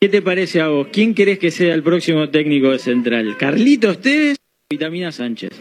[0.00, 0.88] ¿Qué te parece a vos?
[0.92, 3.36] ¿Quién querés que sea el próximo técnico de Central?
[3.38, 5.52] ¿Carlitos Tevez o Vitamina Sánchez?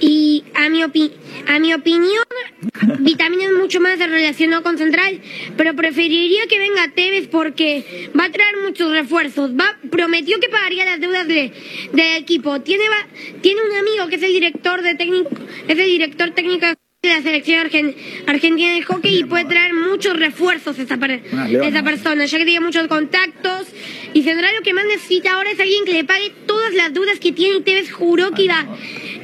[0.00, 1.12] Y a mi, opi-
[1.46, 2.24] a mi opinión,
[3.00, 5.20] Vitamina es mucho más relacionado con Central,
[5.58, 9.52] pero preferiría que venga Tevez porque va a traer muchos refuerzos.
[9.52, 11.52] Va, prometió que pagaría las deudas de,
[11.92, 12.62] del equipo.
[12.62, 13.06] Tiene, va-
[13.42, 15.28] tiene un amigo que es el director de técnico,
[15.68, 16.74] es el director técnico de
[17.08, 17.94] la selección argen-
[18.26, 21.22] argentina de hockey y puede traer muchos refuerzos esa, per-
[21.68, 23.66] esa persona, ya que tiene muchos contactos.
[24.12, 27.18] Y Central lo que más necesita ahora es alguien que le pague todas las deudas
[27.18, 28.64] que tiene y Tevez juró que iba,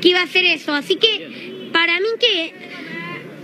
[0.01, 0.75] que iba a hacer eso.
[0.75, 2.53] Así que para mí que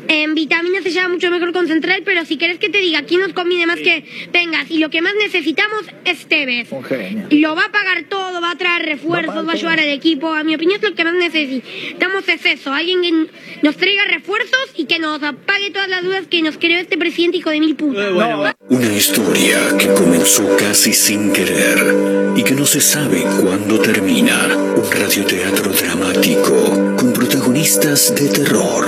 [0.09, 3.20] en vitamina se lleva mucho mejor con Central, pero si querés que te diga quién
[3.20, 6.70] nos conviene más que vengas y lo que más necesitamos es Tevez.
[6.73, 7.27] Un genio.
[7.30, 10.33] Y lo va a pagar todo, va a traer refuerzos, va a ayudar al equipo.
[10.33, 13.30] A mi opinión es lo que más necesitamos es eso, alguien que
[13.62, 17.38] nos traiga refuerzos y que nos pague todas las dudas que nos creó este presidente
[17.38, 18.12] hijo de mil putas.
[18.12, 24.47] Bueno, Una historia que comenzó casi sin querer y que no se sabe cuándo termina.
[24.77, 28.86] Un radioteatro dramático con protagonistas de terror.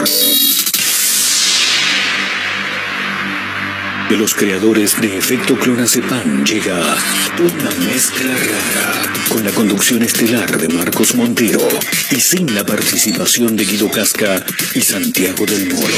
[4.09, 6.97] De los creadores de Efecto Clonazepam llega
[7.39, 11.61] una mezcla rara con la conducción estelar de Marcos Montero
[12.11, 14.43] y sin la participación de Guido Casca
[14.75, 15.95] y Santiago del Moro.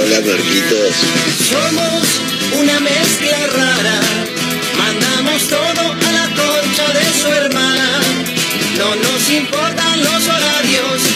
[0.00, 0.94] Hola, Marquitos.
[1.50, 4.00] Somos una mezcla rara,
[4.78, 8.00] mandamos todo a la concha de su hermana.
[8.78, 11.15] No nos importan los horarios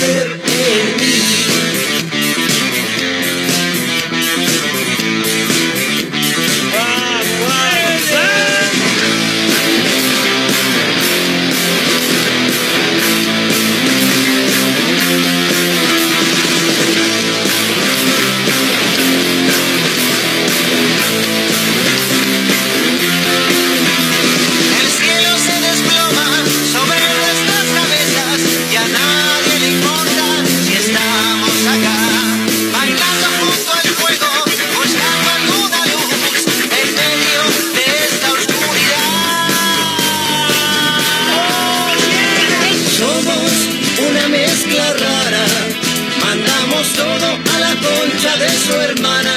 [48.37, 49.35] de su hermana.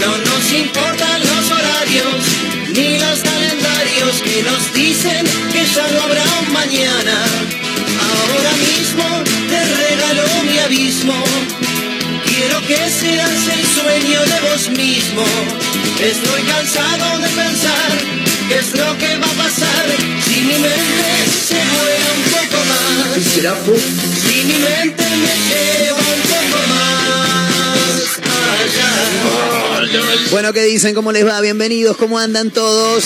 [0.00, 2.24] No nos importan los horarios
[2.74, 7.16] ni los calendarios que nos dicen que ya no habrá un mañana.
[8.10, 9.04] Ahora mismo
[9.50, 11.24] te regalo mi abismo.
[12.24, 15.24] Quiero que seas el sueño de vos mismo.
[16.00, 17.90] Estoy cansado de pensar
[18.48, 19.86] qué es lo que va a pasar
[20.24, 21.10] si mi mente
[21.48, 23.22] se vuela un poco más.
[24.22, 25.87] Si mi mente me lleva
[30.30, 30.94] Bueno, ¿qué dicen?
[30.94, 31.40] ¿Cómo les va?
[31.40, 33.04] Bienvenidos, ¿cómo andan todos?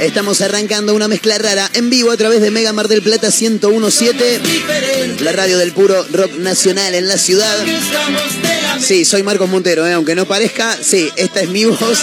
[0.00, 4.38] Estamos arrancando una mezcla rara en vivo a través de Mega Mar del Plata 1017,
[4.40, 5.24] Diferente.
[5.24, 7.64] la radio del puro rock nacional en la ciudad.
[8.80, 9.94] Sí, soy Marcos Montero, ¿eh?
[9.94, 11.98] aunque no parezca, sí, esta es mi voz.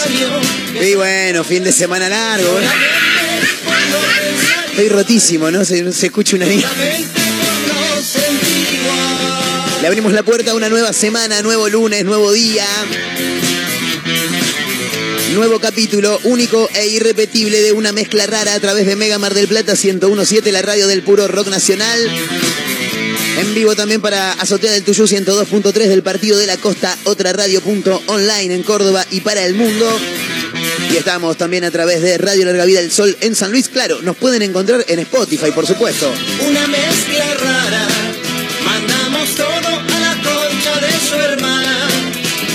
[0.80, 2.58] Y bueno, fin de semana largo.
[4.70, 5.64] Estoy rotísimo, ¿no?
[5.64, 6.68] Se, se escucha una niña.
[9.84, 12.66] Le abrimos la puerta a una nueva semana, nuevo lunes, nuevo día.
[15.34, 19.46] Nuevo capítulo único e irrepetible de una mezcla rara a través de Mega Mar del
[19.46, 22.00] Plata 1017, la radio del puro rock nacional.
[23.38, 28.54] En vivo también para Azotea del Tuyú 102.3 del Partido de la Costa, otra radio.online
[28.54, 30.00] en Córdoba y para el mundo.
[30.94, 33.68] Y estamos también a través de Radio Larga Vida del Sol en San Luis.
[33.68, 36.10] Claro, nos pueden encontrar en Spotify, por supuesto.
[36.48, 37.88] Una mezcla rara,
[39.36, 41.88] todo a la concha de su hermana.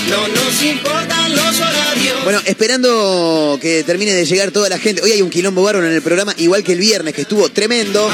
[0.10, 5.04] No nos importan los horarios Bueno, esperando que termine de llegar toda la gente.
[5.04, 8.10] Hoy hay un quilombo bárbaro en el programa, igual que el viernes, que estuvo tremendo.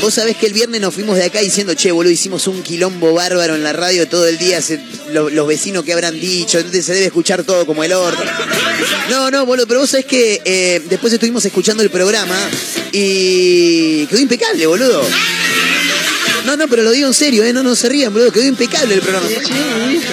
[0.00, 3.12] Vos sabés que el viernes nos fuimos de acá diciendo, che, boludo, hicimos un quilombo
[3.12, 4.60] bárbaro en la radio todo el día.
[5.12, 8.22] los vecinos que habrán dicho, entonces se debe escuchar todo como el orto.
[9.10, 12.36] No, no, boludo, pero vos sabés que eh, después estuvimos escuchando el programa
[12.92, 15.02] y quedó impecable, boludo.
[16.46, 17.52] No, no, pero lo digo en serio, ¿eh?
[17.52, 18.30] No, no se rían, boludo.
[18.32, 19.26] Quedó impecable el programa.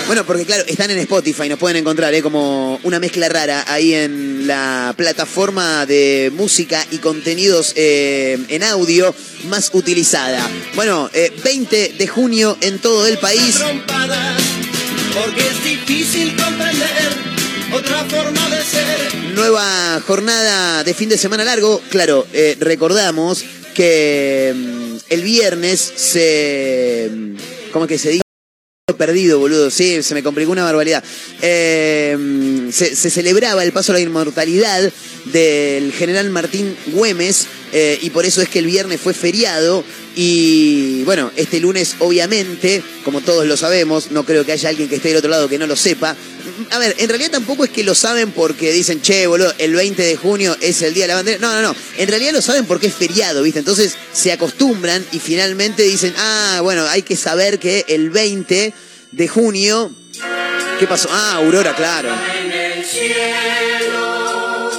[0.07, 2.21] Bueno, porque claro, están en Spotify, nos pueden encontrar, ¿eh?
[2.23, 9.13] Como una mezcla rara ahí en la plataforma de música y contenidos eh, en audio
[9.47, 10.49] más utilizada.
[10.75, 13.55] Bueno, eh, 20 de junio en todo el país.
[13.55, 14.41] trompadas,
[15.13, 17.33] porque es difícil comprender
[17.73, 19.33] otra forma de ser.
[19.35, 21.81] Nueva jornada de fin de semana largo.
[21.89, 23.43] Claro, eh, recordamos
[23.73, 27.09] que mm, el viernes se.
[27.71, 28.23] ¿Cómo que se dice?
[28.97, 29.71] Perdido, boludo.
[29.71, 31.03] Sí, se me complicó una barbaridad.
[31.41, 34.91] Eh, se, se celebraba el paso a la inmortalidad
[35.25, 39.83] del general Martín Güemes eh, y por eso es que el viernes fue feriado.
[40.15, 44.97] Y bueno, este lunes, obviamente, como todos lo sabemos, no creo que haya alguien que
[44.97, 46.15] esté del otro lado que no lo sepa.
[46.71, 50.01] A ver, en realidad tampoco es que lo saben porque dicen, che, boludo, el 20
[50.01, 51.39] de junio es el día de la bandera.
[51.39, 51.75] No, no, no.
[51.97, 53.59] En realidad lo saben porque es feriado, ¿viste?
[53.59, 58.73] Entonces se acostumbran y finalmente dicen, ah, bueno, hay que saber que el 20
[59.11, 59.91] de junio.
[60.79, 61.09] ¿Qué pasó?
[61.11, 62.09] Ah, Aurora, claro.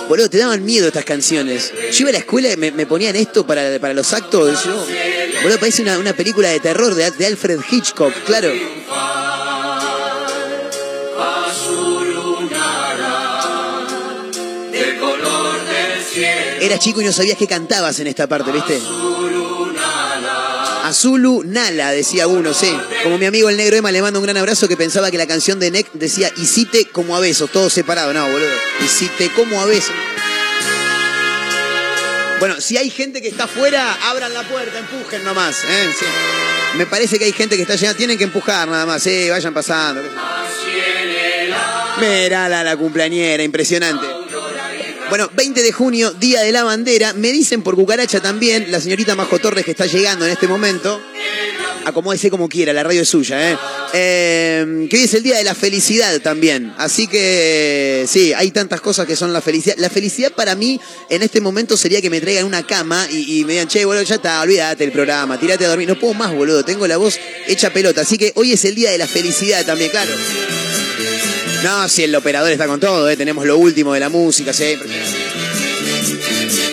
[0.09, 1.73] Boludo, te daban miedo estas canciones.
[1.93, 4.65] Yo iba a la escuela y me, ponían esto para, para los actos.
[4.65, 4.87] Yo,
[5.43, 8.53] boludo, parece una, una película de terror de Alfred Hitchcock, claro.
[16.65, 18.81] Eras chico y no sabías qué cantabas en esta parte, ¿viste?
[20.85, 22.75] Azulu Nala, decía uno, sí.
[23.03, 25.27] Como mi amigo el negro Emma le manda un gran abrazo que pensaba que la
[25.27, 28.15] canción de Neck decía Isite como a besos, todo separado.
[28.15, 28.49] No, boludo.
[28.83, 29.95] Isite como a besos.
[32.41, 35.65] Bueno, si hay gente que está afuera, abran la puerta, empujen nomás.
[35.65, 35.91] ¿eh?
[35.99, 36.07] Sí.
[36.79, 39.53] Me parece que hay gente que está llegando, tienen que empujar nada más, sí, vayan
[39.53, 40.01] pasando.
[42.01, 44.14] Mira la, la cumpleañera, impresionante.
[45.11, 47.12] Bueno, 20 de junio, Día de la Bandera.
[47.12, 51.01] Me dicen por cucaracha también, la señorita Majo Torres que está llegando en este momento.
[51.85, 53.59] Acomódese como quiera, la radio es suya, ¿eh?
[53.93, 56.73] Eh, que hoy es el Día de la Felicidad también.
[56.79, 59.77] Así que, sí, hay tantas cosas que son la felicidad.
[59.79, 60.81] La felicidad para mí
[61.11, 64.03] en este momento sería que me traigan una cama y, y me digan, che, boludo,
[64.03, 65.87] ya está, olvídate el programa, tirate a dormir.
[65.87, 68.01] No puedo más, boludo, tengo la voz hecha pelota.
[68.01, 70.11] Así que hoy es el Día de la Felicidad también, claro.
[71.65, 73.17] No, si el operador está con todo, ¿eh?
[73.17, 75.03] tenemos lo último de la música, impresionante.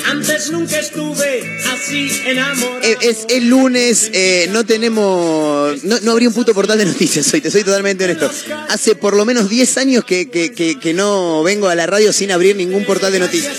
[0.05, 2.81] Antes nunca estuve así enamorado.
[3.01, 5.83] Es el lunes, eh, no tenemos.
[5.83, 8.29] No, no abrí un puto portal de noticias hoy, te soy totalmente honesto.
[8.69, 12.11] Hace por lo menos 10 años que, que- que- que no vengo a la radio
[12.11, 13.57] sin abrir ningún portal de noticias.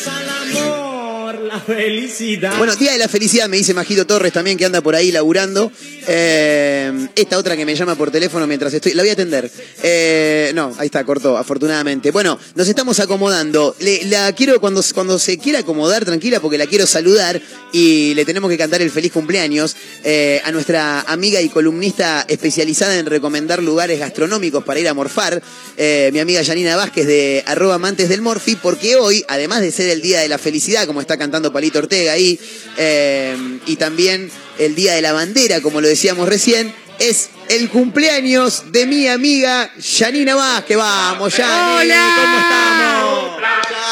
[1.60, 2.56] Felicidad.
[2.58, 5.70] Bueno, Día de la Felicidad, me dice Majito Torres también que anda por ahí laburando.
[6.08, 8.94] Eh, esta otra que me llama por teléfono mientras estoy.
[8.94, 9.50] La voy a atender.
[9.82, 12.10] Eh, no, ahí está, cortó, afortunadamente.
[12.10, 13.76] Bueno, nos estamos acomodando.
[14.06, 17.40] La quiero cuando, cuando se quiera acomodar, tranquila, porque la quiero saludar
[17.72, 22.98] y le tenemos que cantar el feliz cumpleaños eh, a nuestra amiga y columnista especializada
[22.98, 25.43] en recomendar lugares gastronómicos para ir a morfar,
[25.76, 30.00] mi amiga Janina Vázquez de arroba amantes del Morfi, porque hoy, además de ser el
[30.00, 32.38] Día de la Felicidad, como está cantando Palito Ortega ahí,
[32.76, 33.34] eh,
[33.64, 38.86] y también el Día de la Bandera, como lo decíamos recién, es el cumpleaños de
[38.86, 40.76] mi amiga Janina Vázquez.
[40.76, 42.14] Vamos, Jani, Hola.
[42.17, 43.43] ¿cómo estamos?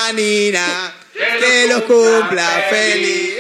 [0.07, 0.95] Janina,
[1.41, 3.33] que los cumpla feliz.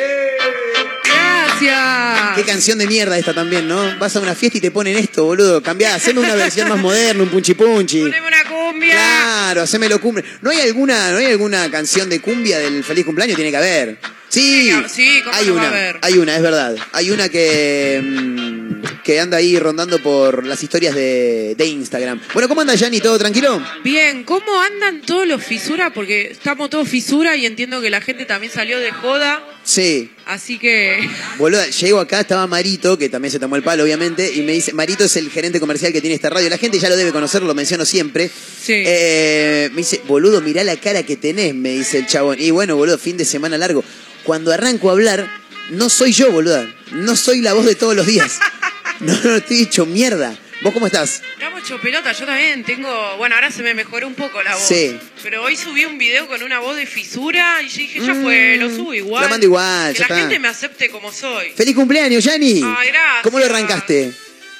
[1.04, 2.37] Gracias.
[2.37, 3.99] Qué canción de mierda esta también, ¿no?
[3.99, 5.62] Vas a una fiesta y te ponen esto, boludo.
[5.62, 8.00] Cambiá, haceme una versión más moderna, un punchi punchi.
[8.00, 8.44] Poneme una
[8.80, 8.94] cumbia.
[8.94, 10.25] Claro, hacémelo cumple.
[10.42, 13.37] ¿No hay alguna, no hay alguna canción de cumbia del feliz cumpleaños?
[13.37, 13.99] Tiene que haber.
[14.28, 15.99] Sí, Sí, ¿cómo hay no va una, a haber?
[16.02, 16.76] hay una, es verdad.
[16.92, 18.69] Hay una que mm,
[19.04, 22.20] que anda ahí rondando por las historias de, de Instagram.
[22.32, 23.00] Bueno, ¿cómo anda Yanni?
[23.00, 23.62] ¿Todo tranquilo?
[23.82, 25.92] Bien, ¿cómo andan todos los fisura?
[25.92, 29.42] Porque estamos todos fisura y entiendo que la gente también salió de joda.
[29.64, 30.10] Sí.
[30.26, 31.08] Así que.
[31.38, 34.72] Boludo, llego acá, estaba Marito, que también se tomó el palo, obviamente, y me dice,
[34.72, 36.49] Marito es el gerente comercial que tiene esta radio.
[36.49, 38.28] La gente ya lo debe conocer, lo menciono siempre.
[38.28, 38.75] Sí.
[38.87, 42.37] Eh, me dice, boludo, mirá la cara que tenés, me dice el chabón.
[42.40, 43.84] Y bueno, boludo, fin de semana largo.
[44.25, 45.28] Cuando arranco a hablar,
[45.70, 46.66] no soy yo, boludo.
[46.92, 48.38] No soy la voz de todos los días.
[49.07, 50.37] No, no, estoy hecho mierda.
[50.62, 51.23] ¿Vos cómo estás?
[51.33, 53.16] Estamos hecho pelota, yo también tengo.
[53.16, 54.69] Bueno, ahora se me mejoró un poco la voz.
[54.69, 54.99] Sí.
[55.23, 58.57] Pero hoy subí un video con una voz de fisura y yo dije, ya fue,
[58.59, 59.25] lo subo igual.
[59.25, 60.16] Lo mando igual, Que ya la está.
[60.21, 61.50] gente me acepte como soy.
[61.57, 62.61] ¡Feliz cumpleaños, Yanni!
[62.62, 63.23] Ay, gracias.
[63.23, 64.12] ¿Cómo lo arrancaste?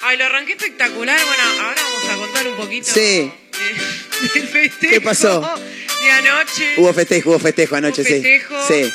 [0.03, 1.19] Ay, lo arranqué espectacular.
[1.27, 3.01] Bueno, ahora vamos a contar un poquito Sí.
[3.01, 3.31] de-
[4.41, 4.93] del festejo.
[4.95, 5.55] ¿Qué pasó?
[6.03, 8.15] Y anoche, Hubo festejo, hubo festejo anoche, Hubo sí.
[8.15, 8.55] festejo.
[8.67, 8.91] Sí.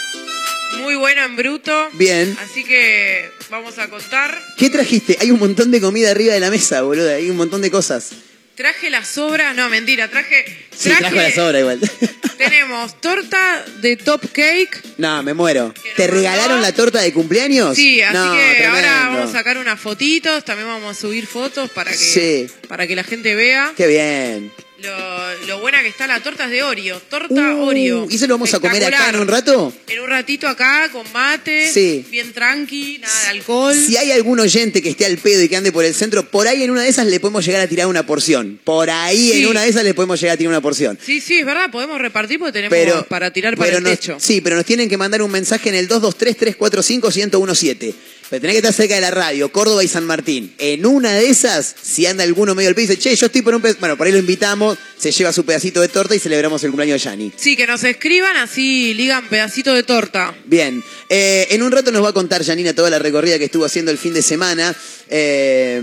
[0.77, 1.89] Muy bueno en bruto.
[1.93, 2.37] Bien.
[2.41, 4.37] Así que vamos a contar.
[4.57, 5.17] ¿Qué trajiste?
[5.21, 7.13] Hay un montón de comida arriba de la mesa, boludo.
[7.13, 8.11] Hay un montón de cosas.
[8.55, 10.45] Traje las sobras, no, mentira, traje.
[10.75, 11.79] Sí, traje- trajo la sobra igual.
[12.37, 14.81] Tenemos torta de top cake.
[14.97, 15.73] no, me muero.
[15.73, 17.75] ¿Que ¿Te regalaron la torta de cumpleaños?
[17.75, 21.69] Sí, así No, que ahora vamos a sacar unas fotitos, también vamos a subir fotos
[21.69, 22.47] para que, Sí.
[22.67, 24.51] para que la gente vea Qué bien.
[24.85, 28.07] Lo, lo buena que está la torta es de Oreo, torta Uh, Oreo.
[28.09, 29.73] ¿Y eso lo vamos a comer acá en un rato?
[29.87, 32.05] En un ratito acá con mate, Sí.
[32.09, 33.75] bien tranqui, nada de alcohol.
[33.75, 36.47] Si hay algún oyente que esté al pedo y que ande por el centro, por
[36.47, 38.59] ahí en una de esas le podemos llegar a tirar una porción.
[38.63, 40.97] Por ahí en una de esas le podemos llegar a tirar una porción.
[41.03, 43.91] Sí, sí, es verdad, podemos repartir porque tenemos Pero, para tirar para pero el nos-
[43.99, 44.17] techo.
[44.19, 47.93] Sí, pero nos tienen que mandar un mensaje en el 223-345-1017.
[48.29, 50.53] Pero tenés que estar cerca de la radio, Córdoba y San Martín.
[50.57, 53.53] En una de esas, si anda alguno medio del piso, dice, che, yo estoy por
[53.53, 53.81] un pedacito.
[53.81, 57.01] Bueno, por ahí lo invitamos, se lleva su pedacito de torta y celebramos el cumpleaños
[57.01, 57.31] de Yanni.
[57.35, 60.33] Sí, que nos escriban así, ligan pedacito de torta.
[60.45, 63.65] Bien, eh, en un rato nos va a contar Janina toda la recorrida que estuvo
[63.65, 64.75] haciendo el fin de semana.
[65.09, 65.81] Eh,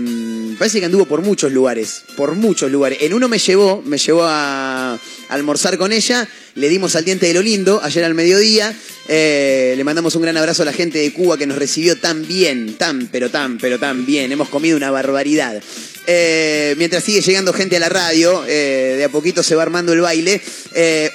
[0.59, 2.99] parece que anduvo por muchos lugares, por muchos lugares.
[3.01, 4.99] En uno me llevó, me llevó a,
[5.29, 8.75] almorzar con ella, le dimos al diente de lo lindo ayer al mediodía.
[9.07, 12.25] Eh, le mandamos un gran abrazo a la gente de Cuba que nos recibió tan
[12.27, 14.31] bien, tan, pero tan, pero tan bien.
[14.31, 15.61] Hemos comido una barbaridad.
[16.05, 19.93] Eh, mientras sigue llegando gente a la radio, eh, de a poquito se va armando
[19.93, 20.41] el baile.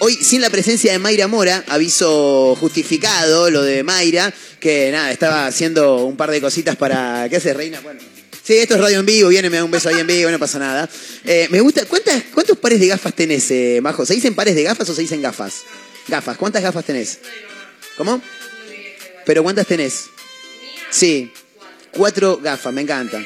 [0.00, 5.46] Hoy, sin la presencia de Mayra Mora, aviso justificado lo de Mayra, que nada, estaba
[5.46, 7.28] haciendo un par de cositas para.
[7.28, 7.80] ¿Qué hace, Reina?
[7.80, 8.00] Bueno.
[8.48, 10.38] Sí, esto es radio en vivo, viene, me da un beso ahí en vivo, no
[10.38, 10.88] pasa nada.
[11.26, 14.06] Eh, me gusta, ¿cuántas, ¿cuántos pares de gafas tenés, eh, Majo?
[14.06, 15.64] ¿Se dicen pares de gafas o se dicen gafas?
[16.06, 17.18] Gafas, ¿cuántas gafas tenés?
[17.98, 18.22] ¿Cómo?
[19.26, 20.06] ¿Pero cuántas tenés?
[20.88, 21.30] Sí,
[21.90, 23.22] cuatro gafas, me encanta.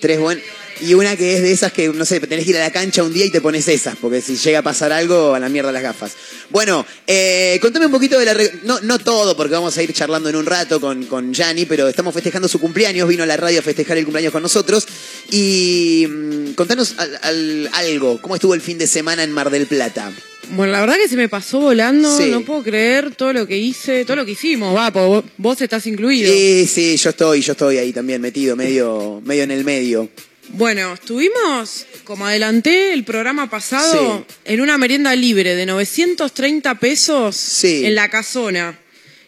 [0.00, 0.44] Tres buenas.
[0.80, 3.02] Y una que es de esas que, no sé, tenés que ir a la cancha
[3.02, 5.72] un día y te pones esas, porque si llega a pasar algo, a la mierda
[5.72, 6.12] las gafas.
[6.50, 8.36] Bueno, eh, contame un poquito de la...
[8.64, 11.88] No, no todo, porque vamos a ir charlando en un rato con, con Gianni, pero
[11.88, 14.86] estamos festejando su cumpleaños, vino a la radio a festejar el cumpleaños con nosotros.
[15.30, 19.66] Y mm, contanos al- al- algo, ¿cómo estuvo el fin de semana en Mar del
[19.66, 20.12] Plata?
[20.50, 22.30] Bueno, la verdad que se me pasó volando, Sí.
[22.30, 25.84] no puedo creer todo lo que hice, todo lo que hicimos, va, vos, vos estás
[25.88, 26.32] incluido.
[26.32, 30.08] Sí, sí, yo estoy, yo estoy ahí también metido, medio, medio en el medio.
[30.50, 37.84] Bueno, estuvimos, como adelanté el programa pasado, en una merienda libre de 930 pesos Sí.
[37.84, 38.78] en La Casona.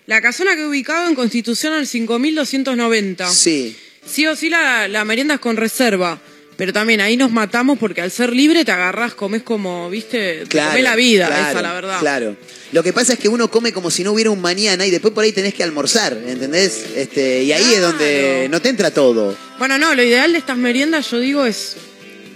[0.07, 3.31] La Casona que he ubicado en Constitución al 5290.
[3.31, 3.77] Sí.
[4.07, 6.19] Sí o sí la, la merienda es con reserva.
[6.59, 10.47] Pero también ahí nos matamos porque al ser libre te agarrás, comés como, viste, te
[10.47, 12.01] Claro, comés la vida, claro, esa la verdad.
[12.01, 12.37] Claro.
[12.73, 15.15] Lo que pasa es que uno come como si no hubiera un mañana y después
[15.15, 16.85] por ahí tenés que almorzar, ¿entendés?
[16.97, 19.37] Este, y ahí es donde no te entra todo.
[19.61, 21.77] Bueno, no, lo ideal de estas meriendas, yo digo, es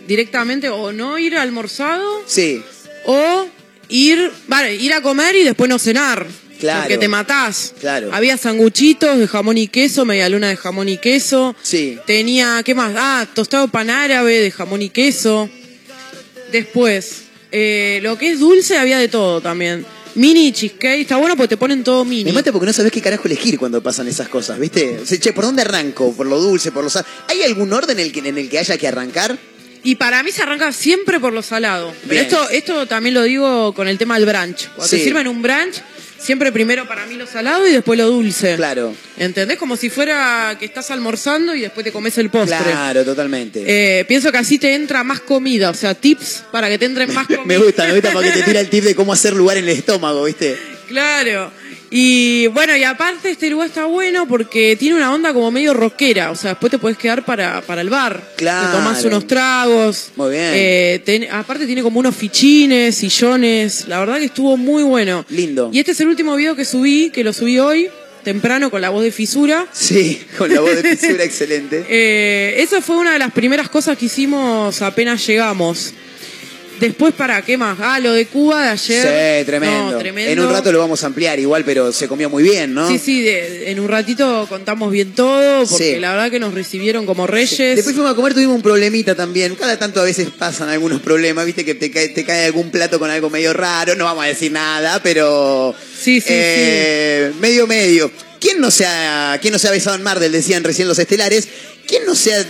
[0.07, 2.63] directamente o no ir almorzado Sí,
[3.07, 3.49] o
[3.89, 6.29] ir, vale, ir a comer y después no cenar.
[6.63, 6.83] Claro.
[6.83, 7.75] Porque te matás.
[7.81, 8.11] Claro.
[8.13, 11.57] Había sanguchitos de jamón y queso, media luna de jamón y queso.
[11.61, 11.99] sí.
[12.07, 12.95] Tenía, ¿qué más?
[12.97, 15.51] Ah, tostado pan árabe de jamón y queso.
[16.51, 19.85] Después, eh, lo que es dulce había de todo también.
[20.15, 22.25] Mini cheesecake, está bueno porque te ponen todo mini.
[22.25, 24.99] Me mata porque no sabés qué carajo elegir cuando pasan esas cosas, ¿viste?
[25.03, 26.13] O sea, che, ¿por dónde arranco?
[26.13, 26.71] ¿Por lo dulce?
[26.71, 27.05] ¿Por lo sal?
[27.29, 29.39] ¿Hay algún orden en el que, en el que haya que arrancar?
[29.85, 31.93] Y para mí se arranca siempre por lo salado.
[32.07, 34.69] Pero esto, esto también lo digo con el tema del brunch.
[34.77, 34.99] Cuando Sí.
[34.99, 35.77] te sirven un brunch,
[36.23, 38.57] siempre primero para mí lo salado y después lo dulce.
[38.57, 38.95] Claro.
[39.17, 39.59] ¿Entendés?
[39.59, 42.59] Como si fuera que estás almorzando y después te comes el postre.
[42.59, 43.65] Claro, totalmente.
[43.67, 47.13] Eh, pienso que así te entra más comida, o sea, tips para que te entren
[47.13, 47.45] más comida.
[47.45, 49.71] me gusta, me gusta porque te tira el tip de cómo hacer lugar en el
[49.71, 50.57] estómago, ¿viste?
[50.89, 51.51] Claro.
[51.95, 56.31] Y bueno, y aparte este lugar está bueno porque tiene una onda como medio rockera,
[56.31, 58.33] o sea, después te puedes quedar para, para el bar.
[58.37, 58.67] Claro.
[58.71, 60.11] Te tomás unos tragos.
[60.17, 60.51] Muy bien.
[60.55, 65.27] Eh, ten- aparte tiene como unos fichines, sillones, la verdad que estuvo muy bueno.
[65.29, 65.69] Lindo.
[65.71, 67.89] Y este es el último video que subí, que lo subí hoy,
[68.25, 69.67] temprano, con la voz de Fisura.
[69.73, 71.85] Sí, con la voz de fisura excelente.
[71.91, 75.93] Eh, esa fue una de las primeras cosas que hicimos apenas llegamos.
[76.83, 77.79] Después, ¿para qué más?
[77.81, 79.41] Ah, lo de Cuba de ayer.
[79.41, 79.93] Sí, tremendo.
[79.93, 80.31] No, tremendo.
[80.33, 82.89] En un rato lo vamos a ampliar igual, pero se comió muy bien, ¿no?
[82.89, 86.01] Sí, sí, de- en un ratito contamos bien todo, porque Sí.
[86.01, 87.77] la verdad que nos recibieron como reyes.
[87.77, 89.55] Después fuimos a comer, tuvimos un problemita también.
[89.55, 92.99] Cada tanto a veces pasan algunos problemas, viste que te cae, te cae algún plato
[92.99, 93.95] con algo medio raro.
[93.95, 95.75] No vamos a decir nada, pero.
[95.99, 98.11] Sí, sí, eh, Medio, medio.
[98.41, 100.33] ¿Quién no, se ha, ¿Quién no se ha besado en Mardel?
[100.33, 101.47] Decían recién los estelares.
[101.87, 102.45] ¿Quién no se ha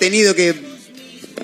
[0.00, 0.54] tenido que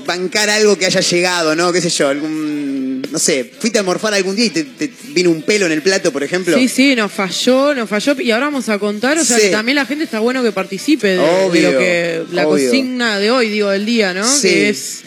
[0.07, 1.73] bancar algo que haya llegado, ¿no?
[1.73, 2.09] ¿Qué sé yo?
[2.09, 3.03] Algún.
[3.11, 5.83] No sé, fuiste a morfar algún día y te, te vino un pelo en el
[5.83, 6.57] plato, por ejemplo.
[6.57, 8.15] Sí, sí, nos falló, nos falló.
[8.21, 9.45] Y ahora vamos a contar, o sea, Sí.
[9.45, 12.65] que también la gente está bueno que participe de, de Obvio, lo que la obvio.
[12.71, 14.25] consigna de hoy, digo, del día, ¿no?
[14.35, 14.49] Sí.
[14.49, 15.01] Que es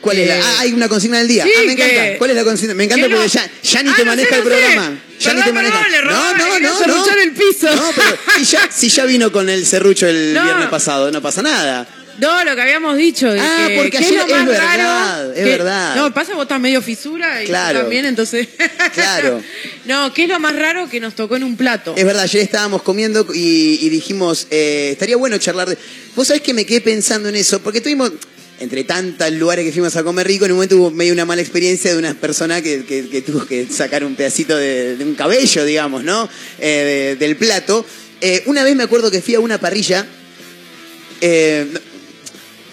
[0.00, 0.36] ¿Cuál es la?
[0.38, 1.44] Eh, Ah, hay una consigna del día.
[1.44, 1.94] sí, ah, me encanta.
[1.94, 2.74] que- ¿Cuál es la consigna?
[2.74, 4.50] Me encanta que no- porque ya, ya ni Ah, te no maneja sé, el no
[4.50, 4.56] sé.
[4.56, 4.98] programa.
[5.18, 5.74] Ya ni Perdón, te maneja.
[5.74, 7.22] perdón, le no, no, le no, no.
[7.22, 7.74] el piso.
[7.76, 10.44] No, pero si ya, si ya vino con el serrucho el No.
[10.44, 11.88] viernes pasado, no pasa nada.
[12.18, 13.30] No, lo que habíamos dicho.
[13.32, 15.96] de Ah, que- porque que ayer- es más verdad, es que- verdad.
[15.96, 18.48] No, pasa vos estás medio fisura y yo también, entonces.
[18.94, 19.42] Claro.
[19.84, 21.94] no, ¿qué es lo más raro que nos tocó en un plato?
[21.96, 25.76] Es verdad, ayer estábamos comiendo y, y dijimos, eh, estaría bueno charlar de...
[26.14, 28.10] Vos sabés que me quedé pensando en eso, porque tuvimos,
[28.60, 31.42] entre tantos lugares que fuimos a comer rico, en un momento hubo medio una mala
[31.42, 35.14] experiencia de una persona que, que- que tuvo que sacar un pedacito de, de un
[35.14, 36.28] cabello, digamos, ¿no?
[36.58, 37.84] Eh, de- del plato.
[38.22, 40.06] Eh, una vez me acuerdo que fui a una parrilla,
[41.20, 41.66] eh,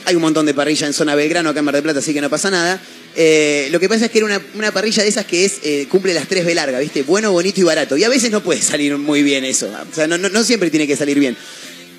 [0.05, 2.21] hay un montón de parrilla en zona Belgrano, acá en Mar del Plata, así que
[2.21, 2.81] no pasa nada.
[3.15, 5.87] Eh, lo que pasa es que era una, una parrilla de esas que es eh,
[5.89, 7.03] cumple las tres B largas, ¿viste?
[7.03, 7.95] Bueno, bonito y barato.
[7.95, 9.69] Y a veces no puede salir muy bien eso.
[9.69, 11.37] O sea, no, no, no siempre tiene que salir bien.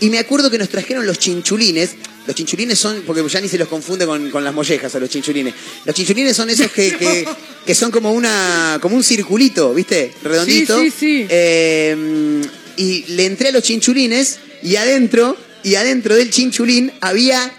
[0.01, 1.91] Y me acuerdo que nos trajeron los chinchulines.
[2.27, 5.09] Los chinchulines son, porque ya ni se los confunde con, con las mollejas a los
[5.09, 5.55] chinchulines.
[5.85, 7.27] Los chinchulines son esos que, que,
[7.67, 10.13] que son como una como un circulito, ¿viste?
[10.23, 10.81] Redondito.
[10.81, 11.27] Sí, sí, sí.
[11.29, 12.43] Eh,
[12.77, 17.53] y le entré a los chinchulines y adentro, y adentro del chinchulín había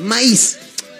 [0.00, 0.56] maíz.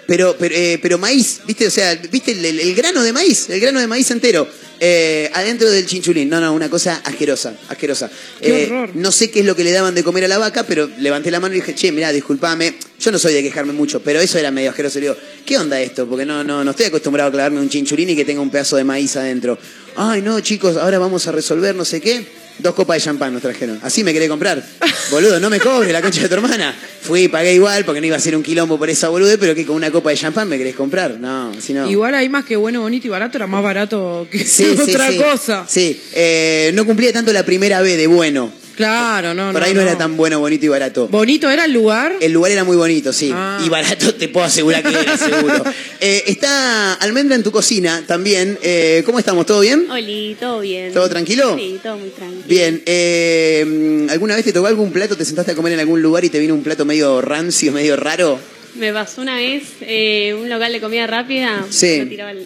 [0.07, 1.67] Pero, pero, eh, pero maíz, ¿viste?
[1.67, 3.49] O sea, ¿viste el, el- el grano de maíz?
[3.49, 4.47] El grano de maíz entero.
[4.83, 6.27] eh, adentro del chinchulín.
[6.27, 8.09] No, no, una cosa asquerosa, asquerosa.
[8.41, 10.63] Qué Eh, no sé qué es lo que le daban de comer a la vaca,
[10.63, 12.73] pero levanté la mano y dije, che, mirá, disculpame.
[12.99, 14.97] Yo no soy de quejarme mucho, pero eso era medio asqueroso.
[14.99, 16.07] Le digo, ¿qué onda esto?
[16.09, 18.75] Porque no, no, no estoy acostumbrado a clavarme un chinchulín y que tenga un pedazo
[18.75, 19.55] de maíz adentro.
[19.95, 22.25] Ay, no, chicos, ahora vamos a resolver no sé qué.
[22.59, 23.79] Dos copas de champán nos trajeron.
[23.81, 24.63] Así me quería comprar.
[25.09, 26.75] Boludo, no me cobre la concha de tu hermana.
[27.01, 29.55] Fui y pagué igual porque no iba a ser un quilombo por esa bolude, pero
[29.55, 31.19] que con una copa de champán me querés comprar.
[31.19, 31.89] No, si no.
[31.89, 35.09] Igual ahí más que bueno, bonito y barato, era más barato que Sí, sí, otra
[35.09, 35.17] sí.
[35.17, 35.65] cosa.
[35.67, 38.51] Sí, eh, no cumplía tanto la primera B de bueno.
[38.75, 39.67] Claro, no, Por no.
[39.67, 41.07] ahí no, era tan bueno, bonito y barato.
[41.07, 42.13] ¿Bonito era el lugar?
[42.19, 43.31] El lugar era muy bonito, sí.
[43.33, 43.61] Ah.
[43.65, 45.63] Y barato te puedo asegurar que era, seguro.
[46.03, 48.57] Eh, está Almendra en tu cocina también.
[48.63, 49.45] Eh, ¿Cómo estamos?
[49.45, 49.85] ¿Todo bien?
[49.91, 50.91] Oli, todo bien.
[50.93, 51.55] ¿Todo tranquilo?
[51.57, 52.43] Sí, todo muy tranquilo.
[52.47, 52.81] Bien.
[52.87, 55.15] eh, ¿Alguna vez te tocó algún plato?
[55.15, 57.95] ¿Te sentaste a comer en algún lugar y te vino un plato medio rancio, medio
[57.97, 58.39] raro?
[58.75, 61.65] Me pasó una vez eh, un local de comida rápida.
[61.69, 61.99] Sí.
[61.99, 62.45] Lo tiraba el-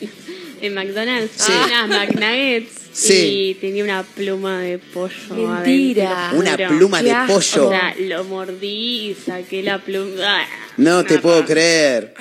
[0.65, 1.31] en McDonald's.
[1.35, 1.51] Sí.
[1.65, 2.71] Unas McNuggets.
[2.93, 3.13] Sí.
[3.49, 5.11] Y tenía una pluma de pollo.
[5.35, 6.29] Mentira.
[6.29, 7.67] adentro, Una pluma de pollo.
[7.67, 10.13] O sea, lo mordí y saqué la pluma.
[10.23, 10.45] ¡Ah!
[10.77, 12.13] No Una te puedo creer.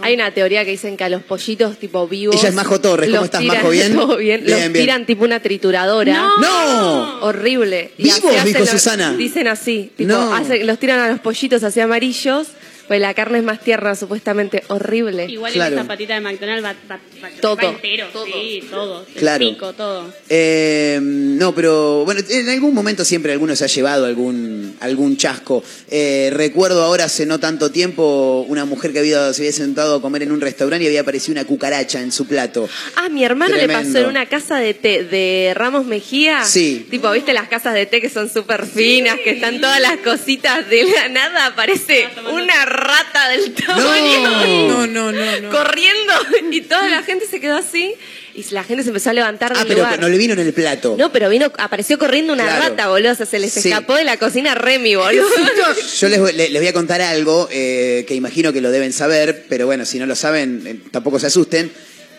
[0.00, 2.36] Hay una teoría que dicen que a los pollitos tipo vivos.
[2.36, 3.10] Ella es Majo Torres.
[3.10, 3.70] ¿Cómo estás, tiran- Majo?
[3.70, 3.92] ¿Bien?
[3.96, 4.44] Todo bien.
[4.44, 4.84] Bien, los bien.
[4.84, 6.12] tiran tipo una trituradora.
[6.14, 6.38] No.
[6.40, 7.20] ¡No!
[7.20, 7.92] Horrible.
[7.98, 9.14] Y Vivos, dijo los- Susana.
[9.14, 9.92] Dicen así.
[9.96, 10.34] Tipo, No.
[10.34, 12.48] hacen- los tiran a los pollitos así amarillos.
[12.88, 14.62] Pues la carne es más tierna, supuestamente.
[14.68, 15.26] Horrible.
[15.26, 15.72] Igual Claro.
[15.74, 18.06] en esa patita de McDonald's va, va, va- Todo, va entero.
[18.12, 18.26] todo.
[18.26, 19.06] Sí, todo.
[19.14, 19.38] El Claro.
[19.48, 20.12] pico, todo.
[20.28, 25.62] Eh, no, pero bueno, en algún momento siempre alguno se ha llevado algún, algún chasco.
[25.90, 30.02] Eh, recuerdo ahora hace no tanto tiempo una mujer que había, se había sentado a
[30.02, 32.68] comer en un restaurante y había aparecido una cucaracha en su plato.
[32.96, 36.44] Ah, mi hermano le pasó en una casa de té de Ramos Mejía.
[36.44, 36.86] Sí.
[36.90, 40.68] Tipo, ¿viste las casas de té que son súper finas, que están todas las cositas
[40.68, 41.46] de la nada?
[41.46, 44.66] Aparece una rata del tamaño.
[44.68, 45.50] No, no, no, no.
[45.50, 46.12] Corriendo
[46.50, 47.94] y toda la gente se quedó así
[48.34, 50.00] y la gente se empezó a levantar del Ah, pero lugar.
[50.00, 50.96] no le vino en el plato.
[50.98, 52.62] No, pero vino, apareció corriendo una Claro.
[52.62, 53.12] rata, boludo.
[53.12, 53.68] O sea, se les Sí.
[53.68, 55.26] escapó de la cocina Remy, boludo.
[56.00, 59.46] Yo les, voy- les voy a contar algo eh, que imagino que lo deben saber,
[59.48, 61.70] pero bueno, si no lo saben, eh, tampoco se asusten.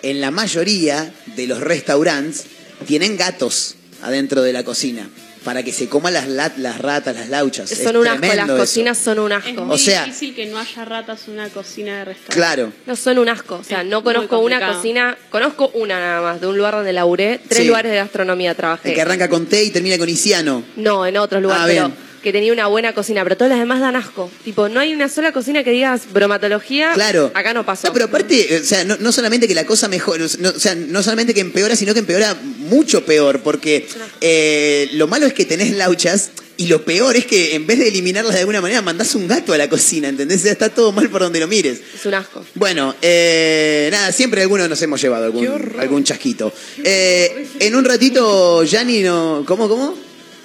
[0.03, 2.45] En la mayoría de los restaurantes
[2.87, 5.09] tienen gatos adentro de la cocina
[5.45, 7.71] para que se coman las, lat- las ratas, las lauchas.
[7.71, 8.57] Es son un asco, las eso.
[8.57, 9.63] cocinas son un Es asco.
[9.63, 12.35] muy O sea- difícil que no haya ratas en una cocina de restaurante.
[12.35, 12.73] Claro.
[12.85, 13.55] No son un asco.
[13.55, 16.91] O sea, Es no conozco una cocina, conozco una nada más, de un lugar donde
[16.91, 17.67] laburé, tres Sí.
[17.67, 18.89] lugares de gastronomía trabajé.
[18.89, 20.63] El que arranca con T y termina con Isiano.
[20.75, 22.14] No, en otros lugares, Ah, pero.
[22.25, 24.31] Que tenía una buena cocina, pero todas las demás dan asco.
[24.43, 26.91] Tipo, no hay una sola cocina que digas bromatología.
[26.95, 27.31] Claro.
[27.35, 27.87] Acá no pasó.
[27.87, 30.73] No, pero aparte, o sea, no, no solamente que la cosa mejora, no, o sea,
[30.73, 33.87] no solamente que empeora, sino que empeora mucho peor, porque
[34.21, 37.89] eh, lo malo es que tenés lauchas y lo peor es que en vez de
[37.89, 40.39] eliminarlas de alguna manera, mandás un gato a la cocina, ¿entendés?
[40.39, 41.79] O sea, está todo mal por donde lo mires.
[41.93, 42.43] Es un asco.
[42.55, 46.51] Bueno, eh, nada, siempre algunos nos hemos llevado algún, algún chasquito.
[46.83, 49.43] Eh, en un ratito, Yanni no...
[49.45, 49.95] ¿Cómo, cómo?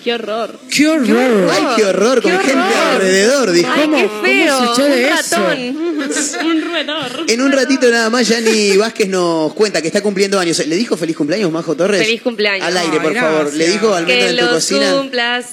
[0.02, 0.58] Qué horror.
[0.74, 1.50] ¡Qué horror!
[1.50, 2.94] Ay, qué horror, con ¡Qué gente horror!
[2.94, 3.70] alrededor, dijo.
[3.72, 4.74] Ay, qué ¿Cómo feo.
[4.74, 5.36] se un eso?
[5.36, 5.90] ratón.
[6.50, 7.24] Un roedor.
[7.28, 10.58] En un ratito nada más, Yanni Vázquez nos cuenta que está cumpliendo años.
[10.66, 12.02] ¿Le dijo feliz cumpleaños, Majo Torres?
[12.02, 12.66] Feliz cumpleaños.
[12.66, 13.52] Al aire, Ay, por favor.
[13.54, 14.92] ¿Le dijo al menos Que en tu lo cocina?
[14.96, 15.46] cumplas.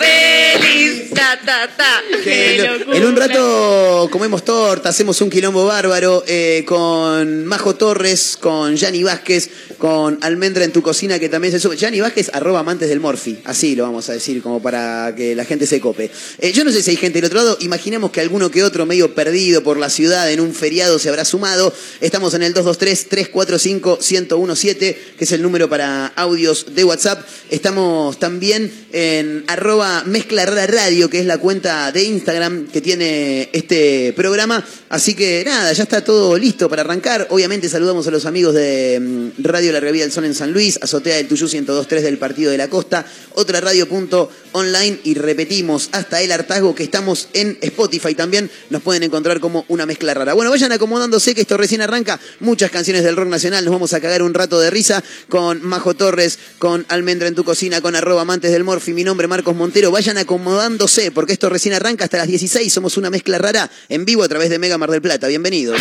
[0.00, 1.10] Feliz.
[1.14, 2.00] Ta, ta, ta.
[2.10, 8.74] Lo- en un rato comemos torta, hacemos un quilombo bárbaro eh, con Majo Torres, con
[8.76, 11.76] Yanni Vázquez, con Almendra en tu cocina que también se sube.
[11.76, 13.38] Yanni Vázquez, arroba amantes del Morphy.
[13.44, 16.10] Así lo vamos a decir, como para que la gente se cope.
[16.38, 17.56] Eh, yo no sé si hay gente del otro lado.
[17.60, 21.24] Imaginemos que alguno que otro medio perdido por la ciudad en un feriado se habrá
[21.24, 21.72] sumado.
[22.00, 27.26] Estamos en el 223-345-1017, que es el número para audios de WhatsApp.
[27.50, 33.48] Estamos también en arroba mezcla rara radio, que es la cuenta de Instagram que tiene
[33.52, 34.64] este programa.
[34.88, 37.26] Así que nada, ya está todo listo para arrancar.
[37.30, 40.78] Obviamente saludamos a los amigos de mm, Radio La Revía del Sol en San Luis,
[40.82, 45.88] Azotea del Tuyú 102.3 del Partido de la Costa, otra radio punto online y repetimos
[45.92, 48.50] hasta el hartazgo que estamos en Spotify también.
[48.70, 50.34] Nos pueden encontrar como una mezcla rara.
[50.34, 52.20] Bueno, vayan acomodándose que esto recién arranca.
[52.40, 53.64] Muchas canciones del rock nacional.
[53.64, 57.44] Nos vamos a cagar un rato de risa con Majo Torres, con Almendra en tu
[57.44, 58.92] cocina, con arroba amantes del Morfi.
[58.92, 59.79] Mi nombre Marcos Montero.
[59.88, 62.70] Vayan acomodándose porque esto recién arranca hasta las 16.
[62.70, 65.26] Somos una mezcla rara en vivo a través de Mega Mar del Plata.
[65.26, 65.80] Bienvenidos.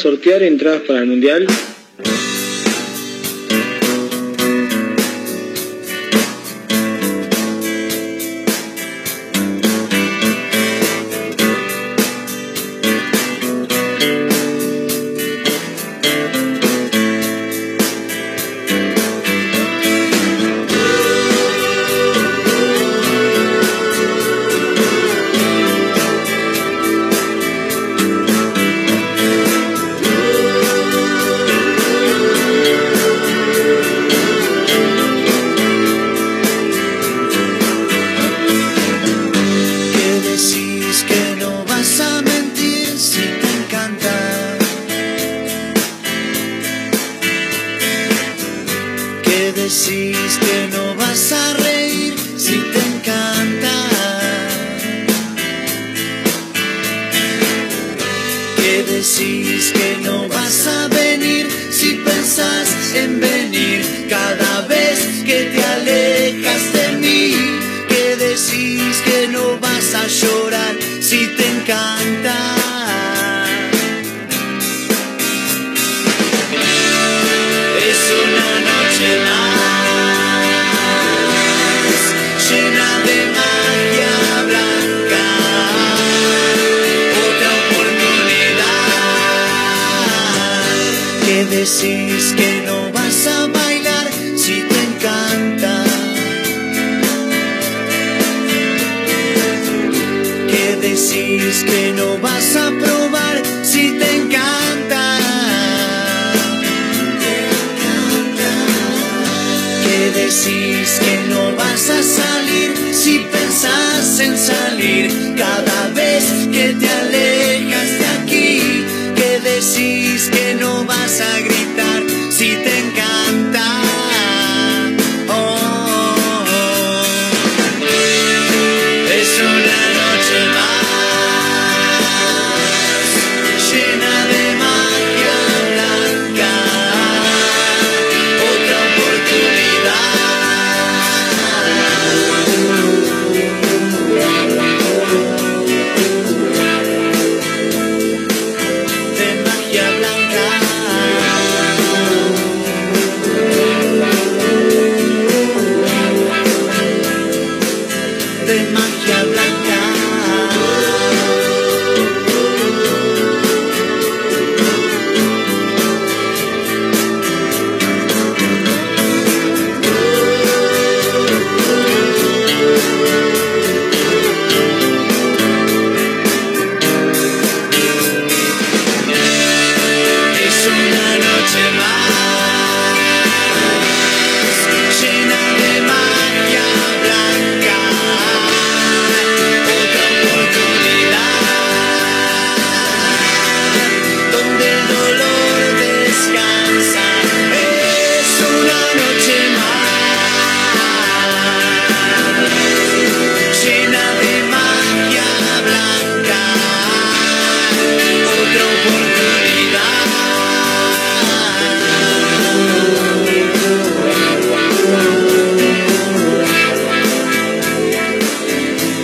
[0.00, 1.46] Sortear entradas para el Mundial?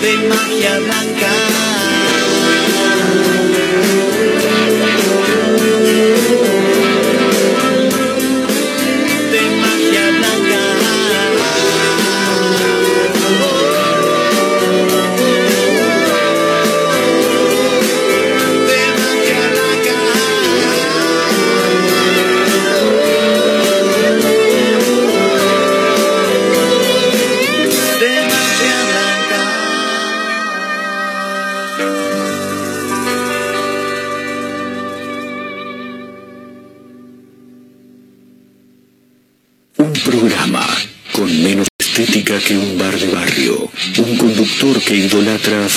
[0.09, 1.76] Oportunidad de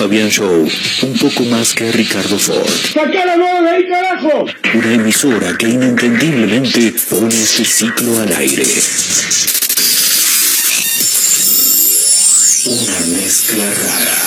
[0.10, 0.68] Fabián Show
[1.04, 2.68] un poco más que Ricardo Ford.
[2.96, 4.44] ¡Sacá la de ahí, carajo!
[4.74, 8.66] Una emisora que inentendiblemente pone este ciclo al aire.
[12.66, 14.19] Una mezcla rara.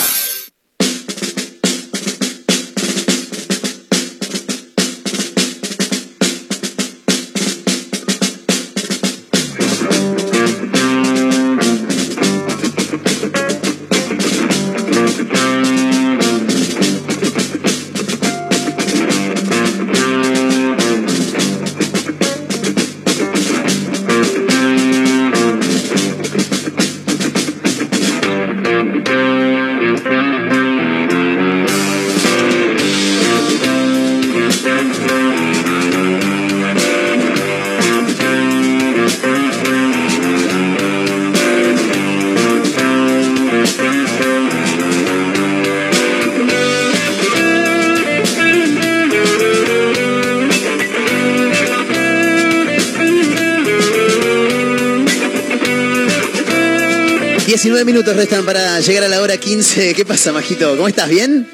[57.93, 59.93] Minutos restan para llegar a la hora 15.
[59.93, 60.75] ¿Qué pasa, Majito?
[60.77, 61.11] ¿Cómo estás?
[61.11, 61.47] ¿Bien?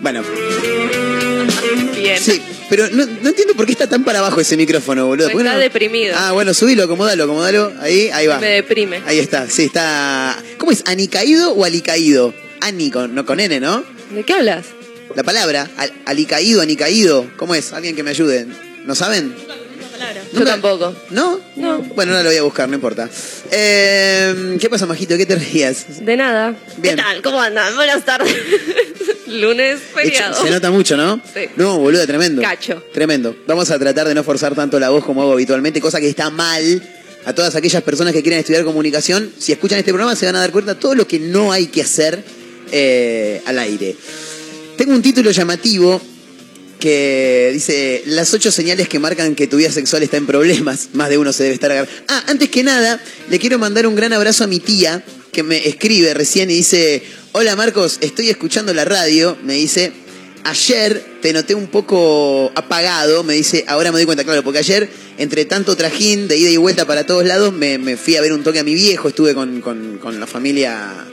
[0.00, 0.20] Bueno.
[1.94, 2.18] Bien.
[2.20, 5.28] Sí, pero no, entiendo por qué está tan para abajo ese micrófono, boludo.
[5.28, 6.16] está deprimido.
[6.18, 7.72] Ah, bueno, subilo, acomódalo, acomódalo.
[7.78, 8.40] Ahí, ahí va.
[8.40, 9.00] Me deprime.
[9.06, 10.36] Ahí está, sí, está.
[10.58, 10.82] ¿Cómo es?
[10.86, 12.34] ¿Anicaído o alicaído?
[12.60, 13.84] Ani con, no, con N, ¿no?
[14.10, 14.66] ¿De qué hablas?
[15.14, 15.70] La palabra,
[16.04, 17.30] alicaído, anicaído.
[17.36, 17.72] ¿Cómo es?
[17.72, 18.48] Alguien que me ayude.
[18.84, 19.36] ¿No saben?
[20.32, 20.96] Yo tampoco.
[21.10, 21.38] ¿No?
[21.54, 21.78] No.
[21.94, 23.08] Bueno, no lo voy a buscar, no importa.
[23.54, 25.14] Eh, ¿Qué pasa, Majito?
[25.18, 26.04] ¿Qué te rías?
[26.04, 26.56] De nada.
[26.78, 26.96] Bien.
[26.96, 27.20] ¿Qué tal?
[27.20, 27.74] ¿Cómo andan?
[27.76, 28.34] Buenas tardes.
[29.26, 30.42] Lunes feriado.
[30.42, 31.20] se nota mucho, ¿no?
[31.34, 31.42] Sí.
[31.56, 32.40] No, boludo, tremendo.
[32.40, 32.82] Cacho.
[32.94, 33.36] Tremendo.
[33.46, 36.30] Vamos a tratar de no forzar tanto la voz como hago habitualmente, cosa que está
[36.30, 36.82] mal.
[37.26, 40.40] A todas aquellas personas que quieren estudiar comunicación, si escuchan este programa se van a
[40.40, 42.24] dar cuenta de todo lo que no hay que hacer
[42.72, 43.94] eh, al aire.
[44.76, 46.00] Tengo un título llamativo
[46.82, 50.88] que dice las ocho señales que marcan que tu vida sexual está en problemas.
[50.94, 52.02] Más de uno se debe estar agarrando.
[52.08, 55.68] Ah, antes que nada, le quiero mandar un gran abrazo a mi tía que me
[55.68, 59.92] escribe recién y dice, hola Marcos, estoy escuchando la radio, me dice,
[60.42, 64.90] ayer te noté un poco apagado, me dice, ahora me doy cuenta, claro, porque ayer,
[65.18, 68.42] entre tanto trajín de ida y vuelta para todos lados, me, fui a ver un
[68.42, 71.06] toque a mi viejo, estuve con, con la familia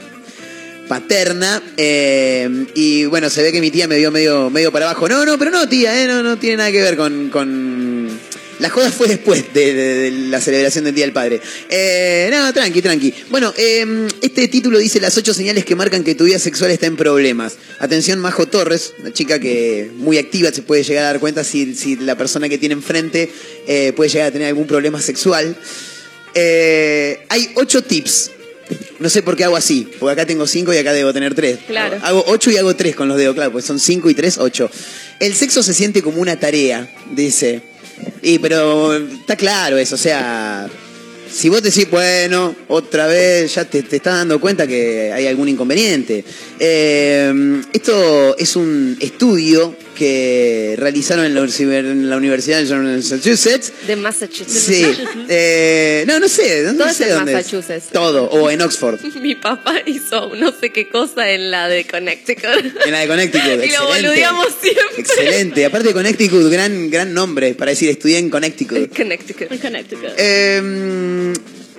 [0.90, 1.62] paterna.
[1.76, 5.08] Eh, y bueno, se ve que mi tía me dio medio, medio para abajo.
[5.08, 8.10] No, no, pero no, tía, eh, no, no tiene nada que ver con, con...
[8.58, 11.40] La joda fue después de, la celebración del Día del Padre.
[11.68, 13.14] Eh, no, tranqui, tranqui.
[13.30, 16.96] Bueno, este título dice las ocho señales que marcan que tu vida sexual está en
[16.96, 17.54] problemas.
[17.78, 21.76] Atención, Majo Torres, una chica que muy activa se puede llegar a dar cuenta si,
[21.76, 23.30] si la persona que tiene enfrente
[23.94, 25.56] puede llegar a tener algún problema sexual.
[26.34, 28.32] hay ocho tips
[28.98, 31.58] no sé por qué hago así, porque acá tengo cinco y acá debo tener tres.
[31.66, 31.98] Claro.
[32.02, 34.70] Hago ocho y hago tres con los dedos, claro, pues son cinco y tres, ocho.
[35.18, 37.62] El sexo se siente como una tarea, dice.
[38.22, 40.68] Y pero está claro eso, o sea,
[41.32, 45.48] si vos decís, bueno, otra vez ya te, te estás dando cuenta que hay algún
[45.48, 46.24] inconveniente.
[46.58, 53.70] Eh, esto es un estudio que realizaron en la, Universidad de Massachusetts.
[53.86, 54.50] De Massachusetts.
[54.50, 54.86] Sí.
[55.32, 56.62] Eh, no, no sé.
[56.64, 57.88] No, Todo sé es en dónde Massachusetts.
[57.92, 58.24] Todo.
[58.30, 58.98] O en Oxford.
[59.20, 62.44] Mi papá hizo no sé qué cosa en la de Connecticut.
[62.86, 63.46] En la de Connecticut.
[63.48, 63.78] y Excelente.
[63.78, 64.82] lo boludeamos siempre.
[64.96, 65.66] Excelente.
[65.66, 68.96] Aparte de Connecticut, gran, gran nombre para decir estudié en Connecticut.
[68.96, 69.60] Connecticut.
[69.60, 70.10] Connecticut.
[70.16, 71.32] Eh,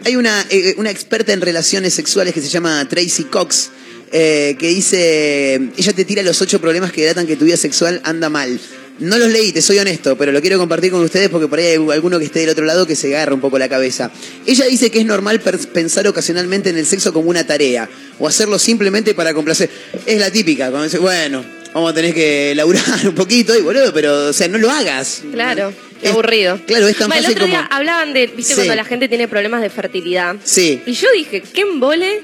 [0.05, 3.71] hay una, eh, una experta en relaciones sexuales que se llama Tracy Cox,
[4.11, 8.01] eh, que dice, ella te tira los ocho problemas que datan que tu vida sexual
[8.03, 8.59] anda mal.
[8.99, 11.65] No los leí, te soy honesto, pero lo quiero compartir con ustedes porque por ahí
[11.65, 14.11] hay alguno que esté del otro lado que se agarra un poco la cabeza.
[14.45, 18.59] Ella dice que es normal pensar ocasionalmente en el sexo como una tarea o hacerlo
[18.59, 19.71] simplemente para complacer.
[20.05, 21.43] Es la típica, cuando dice, bueno,
[21.73, 25.23] vamos a tener que laburar un poquito y boludo, pero o sea, no lo hagas.
[25.31, 25.73] Claro.
[25.99, 26.59] Qué aburrido.
[26.65, 27.75] Claro, es tan bueno, fácil el otro día como...
[27.77, 28.55] hablaban de, viste, Sí.
[28.55, 30.35] cuando la gente tiene problemas de fertilidad.
[30.43, 30.81] Sí.
[30.85, 32.21] Y yo dije, ¿qué embole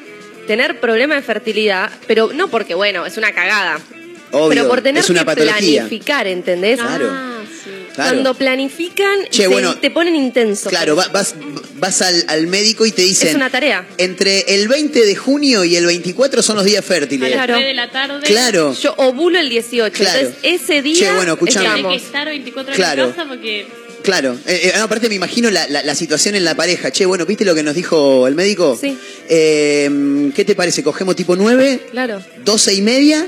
[0.47, 1.91] tener problemas de fertilidad?
[2.07, 3.79] Pero no porque, bueno, es una cagada.
[4.31, 5.81] Obvio, pero por tener es una que patología.
[5.83, 6.79] planificar, ¿entendés?
[6.79, 7.09] Claro.
[7.11, 7.69] Ah, sí.
[7.95, 8.11] Claro.
[8.11, 10.69] Cuando planifican, Che, se- bueno, te ponen intenso.
[10.69, 11.33] Claro, va- vas,
[11.75, 13.29] vas al, al médico y te dicen...
[13.29, 13.85] Es una tarea.
[13.97, 17.25] Entre el 20 de junio y el 24 son los días fértiles.
[17.25, 17.53] A las Claro.
[17.55, 18.19] 3 de la tarde.
[18.27, 18.73] Claro.
[18.73, 19.95] Yo ovulo el 18.
[19.97, 20.19] Claro.
[20.19, 21.73] Entonces, ese día Che, bueno, escuchame.
[21.73, 23.03] Tiene que estar 24 Claro.
[23.05, 23.65] en casa porque.
[24.07, 24.37] Claro.
[24.47, 26.91] Eh, eh, aparte me imagino la, la- la situación en la pareja.
[26.91, 28.77] Che, bueno, ¿viste lo que nos dijo el médico?
[28.79, 28.97] Sí.
[29.27, 30.81] Eh, ¿Qué te parece?
[30.81, 32.21] ¿Cogemos tipo 9, Claro.
[32.45, 33.27] 12 y media?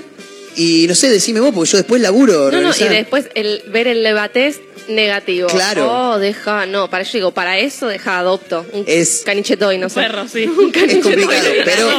[0.55, 2.49] Y no sé, decime vos, porque yo después laburo.
[2.51, 5.47] No, no, y después el ver el levatest negativo.
[5.47, 5.87] Claro.
[6.13, 8.65] Oh, deja, no, para yo digo, para eso deja adopto.
[8.73, 9.95] Un Es- caniche toy, no sé.
[10.01, 10.45] Perro, sí.
[10.57, 11.89] Un Es caniche complicado, pero,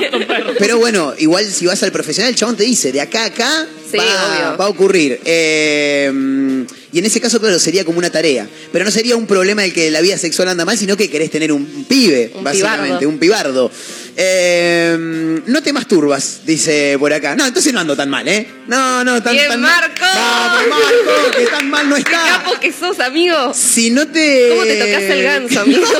[0.59, 3.67] pero bueno, igual si vas al profesional, el chabón te dice, de acá a acá
[3.91, 4.57] Sí, va, obvio.
[4.59, 5.21] va a ocurrir.
[5.25, 8.49] Eh, y en ese caso, claro, sería como una tarea.
[8.73, 11.31] Pero no sería un problema el que la vida sexual anda mal, sino que querés
[11.31, 13.09] tener un, pibe, Un básicamente, pibardo.
[13.09, 13.71] un pibardo.
[14.17, 17.37] Eh, no te masturbas, dice por acá.
[17.37, 18.47] No, entonces no ando tan mal, ¿eh?
[18.67, 19.71] No, no, tan, Bien, tan mal.
[19.81, 20.05] Marco.
[20.05, 22.25] Vamos, Marco, que tan mal no Qué está.
[22.27, 23.55] capo que sos, amigo.
[23.55, 24.49] Si no te...
[24.51, 25.87] ¿Cómo te tocas el ganso, amigo?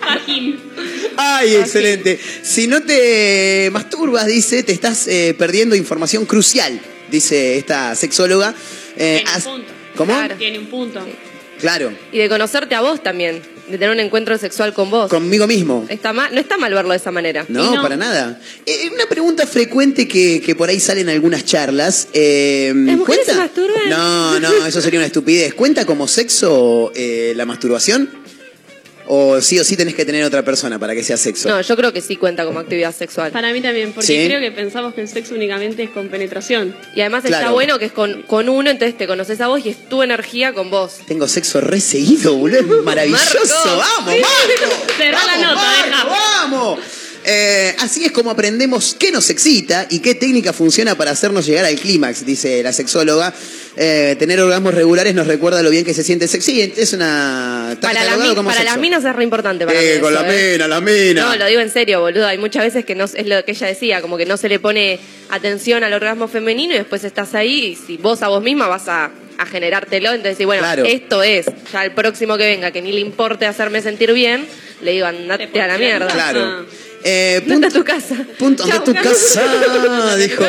[0.00, 0.58] Fajín.
[1.16, 2.18] Ay, excelente.
[2.42, 6.80] Si no te masturbas, dice, te estás eh, perdiendo información crucial,
[7.10, 8.54] dice esta sexóloga.
[8.96, 9.72] Eh, Tiene un punto.
[9.96, 10.12] ¿Cómo?
[10.14, 10.34] Claro.
[10.36, 11.06] Tiene un punto.
[11.60, 13.42] Claro, Y de conocerte a vos también.
[13.68, 15.10] De tener un encuentro sexual con vos.
[15.10, 15.84] conmigo mismo.
[15.90, 17.44] Está mal, no está mal verlo de esa manera.
[17.48, 18.40] No, para nada.
[18.66, 22.08] Eh, una pregunta frecuente que, que por ahí sale en algunas charlas.
[22.14, 23.32] eh, ¿Las mujeres ¿cuenta?
[23.34, 23.90] se masturban?
[23.90, 25.52] No, no, eso sería una estupidez.
[25.54, 28.08] ¿Cuenta como sexo eh, la masturbación?
[29.12, 31.48] ¿O sí o sí tenés que tener otra persona para que sea sexo?
[31.48, 33.32] No, yo creo que sí cuenta como actividad sexual.
[33.32, 34.24] Para mí también, porque Sí.
[34.26, 36.76] creo que pensamos que el sexo únicamente es con penetración.
[36.94, 39.70] Y además está bueno que es con, con uno, entonces te conoces a vos y
[39.70, 40.98] es tu energía con vos.
[41.08, 42.60] Tengo sexo re seguido, boludo.
[42.60, 43.26] Es maravilloso.
[43.64, 44.14] Marco, vamos.
[44.14, 44.92] Marco.
[44.96, 46.04] Cerrá la nota, Marco, deja.
[46.06, 46.78] vamos.
[47.24, 51.66] Eh, así es como aprendemos qué nos excita y qué técnica funciona para hacernos llegar
[51.66, 53.32] al clímax, dice la sexóloga.
[53.76, 56.52] Eh, tener orgasmos regulares nos recuerda lo bien que se siente sexy.
[56.52, 57.76] Sí, es una.
[57.80, 60.12] Para, las catalogado mi- como para las minas es re importante para Eh, mí con
[60.14, 60.52] eso, la ¿eh?
[60.52, 61.24] mina, la mina.
[61.26, 62.26] No, lo digo en serio, boludo.
[62.26, 64.58] Hay muchas veces que no es lo que ella decía, como que no se le
[64.58, 64.98] pone
[65.30, 68.88] atención al orgasmo femenino y después estás ahí y si vos a vos misma vas
[68.88, 70.84] a, a generártelo, entonces decís, bueno, Claro.
[70.84, 71.46] esto es.
[71.72, 74.46] Ya el próximo que venga, que ni le importe hacerme sentir bien,
[74.82, 76.08] le digo, andate a la mierda.
[76.08, 76.40] Claro.
[76.42, 76.62] Ah.
[77.04, 78.16] Eh, punto, a tu casa.
[78.38, 80.44] punto, anda a tu casa, dijo.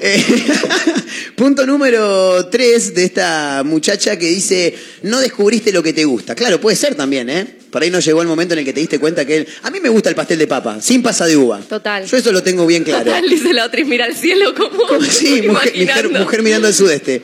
[0.00, 0.24] Eh,
[1.36, 6.34] punto número 3 de esta muchacha que dice, no descubriste lo que te gusta.
[6.34, 7.46] Claro, puede ser también, ¿eh?
[7.70, 9.48] Por ahí no llegó el momento en el que te diste cuenta que él...
[9.62, 11.60] A mí me gusta el pastel de papa, sin pasa de uva.
[11.60, 12.06] Total.
[12.06, 13.04] Yo eso lo tengo bien claro.
[13.04, 15.02] Total, dice la otra y mira al cielo como.
[15.02, 17.22] Sí, mujer, mujer mirando al sudeste.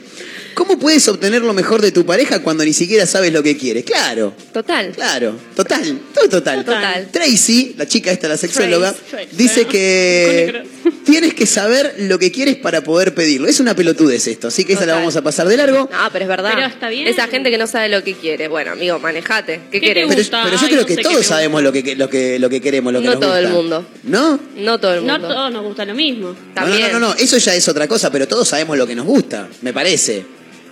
[0.55, 3.85] ¿Cómo puedes obtener lo mejor de tu pareja cuando ni siquiera sabes lo que quieres?
[3.85, 4.93] Claro, Total.
[4.93, 6.65] claro, total, todo total.
[6.65, 7.09] Total.
[7.11, 9.29] Tracy, la chica esta, la sexóloga, Trace.
[9.33, 10.63] dice que
[11.05, 13.49] tienes que saber lo que quieres para poder pedirlo.
[13.49, 15.89] Es una pelotudez esto, así que esa la vamos a pasar de largo.
[15.91, 16.53] No, pero es verdad.
[16.55, 17.07] Pero está bien.
[17.09, 18.49] Esa gente que no sabe lo que quiere.
[18.49, 19.61] Bueno, amigo, manejate.
[19.71, 20.07] ¿Qué, ¿Qué querés?
[20.09, 20.43] Pero, gusta?
[20.45, 21.79] pero yo Ay, creo no que todos sabemos gusta.
[21.79, 23.57] lo que, lo, que, lo que queremos, lo que No nos todo el gusta.
[23.61, 23.87] mundo.
[24.05, 24.41] ¿No?
[24.57, 25.29] No todo el No mundo.
[25.29, 26.29] todos nos gusta lo mismo.
[26.29, 26.93] No, no, También.
[26.93, 29.49] no, no, no, eso ya es otra cosa, pero todos sabemos lo que nos gusta,
[29.63, 30.25] me parece.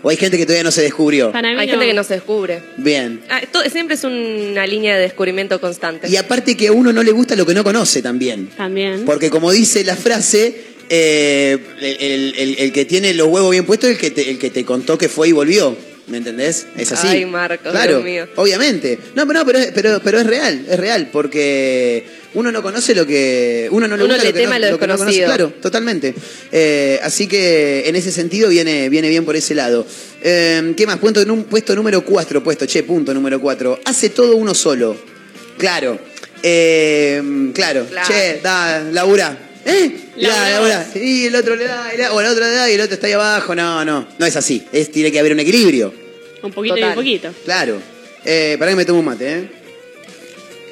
[0.03, 1.31] O hay gente que todavía no se descubrió.
[1.33, 2.61] Para mí Hay gente que no se descubre.
[2.77, 3.21] Bien.
[3.29, 6.09] Ah, esto siempre es una línea de descubrimiento constante.
[6.09, 8.49] Y aparte que a uno no le gusta lo que no conoce también.
[8.57, 9.05] También.
[9.05, 10.57] Porque como dice la frase,
[10.89, 14.29] eh, el, el- el- el que tiene los huevos bien puestos es el que te,
[14.31, 15.77] el que te contó que fue y volvió.
[16.09, 16.67] ¿Me entendés?
[16.77, 17.07] Es así.
[17.07, 18.29] Ay, Marcos, claro, Dios mío.
[18.35, 18.99] obviamente.
[19.15, 22.95] No, pero, no, pero, es- pero, pero es real, es real, porque uno no conoce
[22.95, 23.69] lo que...
[23.71, 25.25] Uno no le Uno gusta le lo que teme no, lo lo que no conoce.
[25.25, 26.15] Claro, totalmente.
[26.51, 29.87] Eh, así que en ese sentido viene, viene bien por ese lado.
[30.23, 30.99] Eh, ¿Qué más?
[31.01, 33.81] Num- puesto número 4, puesto, che, punto número 4.
[33.85, 34.97] Hace todo uno solo.
[35.59, 35.99] Claro.
[36.43, 37.87] Eh, claro.
[37.91, 38.09] Claro.
[38.09, 39.51] Che, da, labura.
[39.65, 39.91] ¿Eh?
[40.17, 40.87] La, labura.
[40.95, 42.95] Y el otro le da, y la- o el otro le da y el otro
[42.95, 43.55] está ahí abajo.
[43.55, 44.09] No, no.
[44.19, 44.65] No es así.
[44.73, 45.93] Es, tiene que haber un equilibrio.
[46.43, 47.31] Un poquito y un poquito.
[47.45, 47.79] Claro.
[48.25, 49.49] Eh, para que me tomo un mate, ¿eh?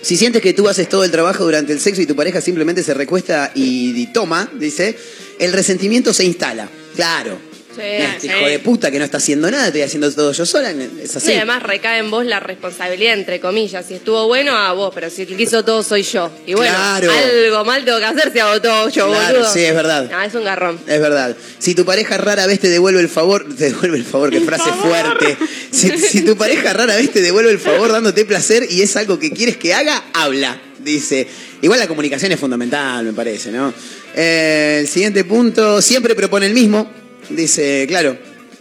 [0.03, 2.83] Si sientes que tú haces todo el trabajo durante el sexo y tu pareja simplemente
[2.83, 4.97] se recuesta y, toma, dice,
[5.39, 6.69] el resentimiento se instala.
[6.97, 7.50] Claro.
[7.75, 8.27] Sí, Este sí.
[8.27, 10.71] hijo de puta que no está haciendo nada, estoy haciendo todo yo sola.
[10.73, 11.27] Es así.
[11.27, 13.87] Sí, además recae en vos la responsabilidad, entre comillas.
[13.87, 16.31] Si estuvo bueno, a vos, pero si el que hizo todo soy yo.
[16.47, 17.13] Y bueno, Claro.
[17.13, 19.53] algo mal tengo que hacer si hago todo yo, Claro, boludo.
[19.53, 20.11] sí, es verdad.
[20.13, 20.81] Ah, es un garrón.
[20.87, 21.37] Es verdad.
[21.59, 24.71] Si tu pareja rara vez te devuelve el favor, te devuelve el favor, qué frase
[24.73, 25.37] fuerte.
[25.71, 29.19] Si, si tu pareja rara vez te devuelve el favor dándote placer y es algo
[29.19, 30.61] que quieres que haga, habla.
[30.81, 31.29] Dice.
[31.63, 33.73] Igual la comunicación es fundamental, me parece, ¿no?
[34.17, 36.91] Eh, el siguiente punto, siempre propone el mismo.
[37.31, 38.17] Dice, claro,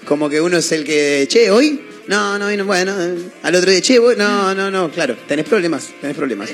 [0.06, 1.82] como que uno es el que, che, hoy.
[2.08, 2.96] No, no, no, bueno,
[3.44, 6.50] al otro día, che, voy- no, no, no, claro, tenés problemas, tenés problemas.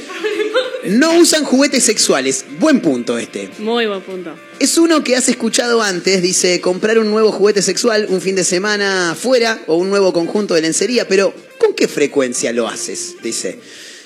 [0.86, 2.46] No usan juguetes sexuales.
[2.60, 3.50] Buen punto este.
[3.60, 4.36] Muy buen punto.
[4.60, 8.44] Es uno que has escuchado antes, dice, comprar un nuevo juguete sexual un fin de
[8.44, 13.16] semana fuera o un nuevo conjunto de lencería, pero ¿con qué frecuencia lo haces?
[13.24, 13.58] Dice.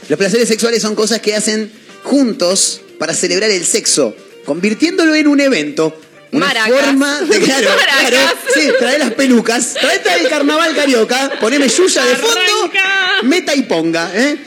[0.08, 1.70] Los placeres sexuales son cosas que hacen
[2.04, 6.00] juntos para celebrar el sexo, convirtiéndolo en un evento.
[6.32, 6.80] Una Maracas.
[6.86, 8.08] forma de, claro, Maracas.
[8.10, 8.18] claro,
[8.54, 13.24] sí, trae las pelucas, traete el carnaval carioca, poneme Yuya de fondo, Arranca.
[13.24, 14.38] meta y ponga, ¿eh?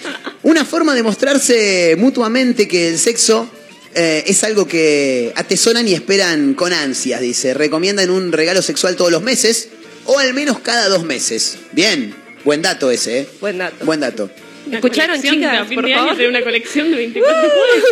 [0.44, 3.50] Una forma de mostrarse mutuamente que el sexo
[3.94, 7.52] eh, es algo que atesoran y esperan con ansias, dice.
[7.54, 9.68] Recomiendan un regalo sexual todos los meses
[10.04, 11.58] o al menos cada dos meses.
[11.72, 12.14] Bien,
[12.44, 13.28] buen dato ese, ¿eh?
[13.40, 13.84] Buen dato.
[13.84, 14.30] Buen dato.
[14.66, 15.68] Una ¿Escucharon, de chicas?
[15.74, 17.88] Por de tener una colección de 24 juegos.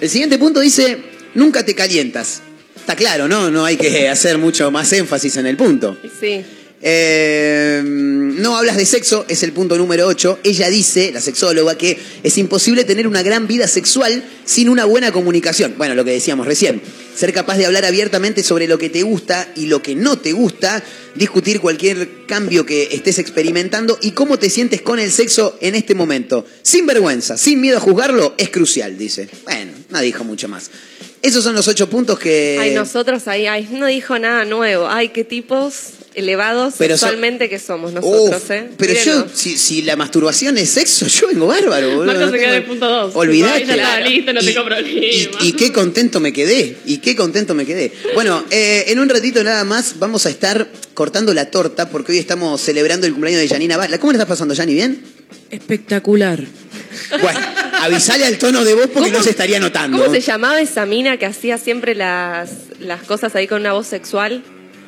[0.00, 0.98] El siguiente punto dice,
[1.36, 2.42] nunca te calientas.
[2.74, 3.50] Está claro, ¿no?
[3.50, 5.96] No hay que hacer mucho más énfasis en el punto.
[6.20, 6.44] Sí.
[6.82, 10.40] Eh, no hablas de sexo, es el punto número 8.
[10.44, 15.10] Ella dice, la sexóloga, que es imposible tener una gran vida sexual sin una buena
[15.10, 15.74] comunicación.
[15.78, 16.82] Bueno, lo que decíamos recién.
[17.16, 20.32] Ser capaz de hablar abiertamente sobre lo que te gusta y lo que no te
[20.32, 20.82] gusta,
[21.14, 25.94] discutir cualquier cambio que estés experimentando y cómo te sientes con el sexo en este
[25.94, 26.44] momento.
[26.62, 29.28] Sin vergüenza, sin miedo a juzgarlo, es crucial, dice.
[29.44, 30.70] Bueno, no dijo mucho más.
[31.22, 32.56] Esos son los ocho puntos que...
[32.60, 34.86] Ay, nosotros ahí, ay, no dijo nada nuevo.
[34.88, 35.74] Ay, qué tipos
[36.14, 38.70] elevados Pero so- sexualmente que somos nosotros, Uf, ¿eh?
[38.78, 42.06] Pero yo, si, si la masturbación es sexo, yo vengo bárbaro, boludo.
[42.06, 43.16] Marcos no se queda tengo- en el punto 2.
[43.16, 43.66] Olvidate.
[43.66, 44.88] Ya está, listo, no y, tengo problema.
[44.88, 47.92] y- y qué contento me quedé, y qué contento me quedé.
[48.14, 52.18] Bueno, eh, en un ratito nada más vamos a estar cortando la torta porque hoy
[52.18, 53.98] estamos celebrando el cumpleaños de Janina Bala.
[53.98, 54.72] ¿Cómo le estás pasando, Jani?
[54.74, 55.02] ¿Bien?
[55.50, 56.42] Espectacular.
[57.20, 57.40] Bueno,
[57.82, 59.98] avisale al tono de voz porque no se estaría notando.
[59.98, 62.50] ¿Cómo se llamaba esa mina que hacía siempre las,
[62.80, 64.42] las cosas ahí con una voz sexual?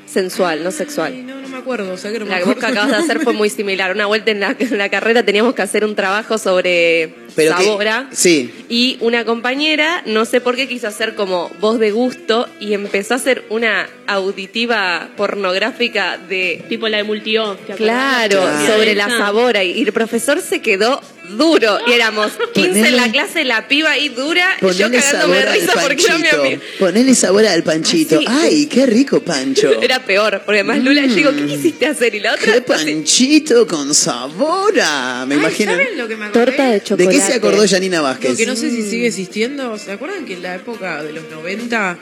[0.07, 1.15] Sensual, no sexual.
[1.59, 1.93] Me acuerdo.
[1.93, 3.93] O sea que no me La voz acuerdo que acabas de hacer fue muy similar.
[3.93, 7.65] Una vuelta en la, en la carrera teníamos que hacer un trabajo sobre Pero que-
[7.65, 8.09] Sabora.
[8.13, 8.53] sí.
[8.69, 13.15] Y una compañera, no sé por qué, quiso hacer como voz de gusto y empezó
[13.15, 17.57] a hacer una auditiva pornográfica de Tipo la de Multio.
[17.77, 18.67] Claro, Claro.
[18.73, 19.65] sobre la sabora.
[19.65, 21.01] Y el profesor se quedó
[21.37, 21.79] duro.
[21.87, 24.47] Y éramos 15 en la clase, la piba ahí dura.
[24.61, 26.63] y yo cagándome de sabor al risa porque era mi amigo.
[26.79, 28.21] Ponele sabor al panchito.
[28.27, 28.47] Ah, sí.
[28.47, 29.71] Ay, qué rico pancho.
[29.83, 32.15] Era peor, porque además Lula, yo digo, ¿qué quisiste hacer?
[32.15, 35.25] Y la otra, Qué panchito con sabora.
[35.27, 35.73] Me Ay, imagino.
[35.73, 36.45] ¿Saben lo que me acordé?
[36.47, 37.17] torta de ¿De chocolate.
[37.17, 38.31] qué se acordó Janina Vázquez?
[38.31, 39.79] Lo que no sé si sigue existiendo.
[39.79, 41.99] ¿Se acuerdan que en la época de los 90...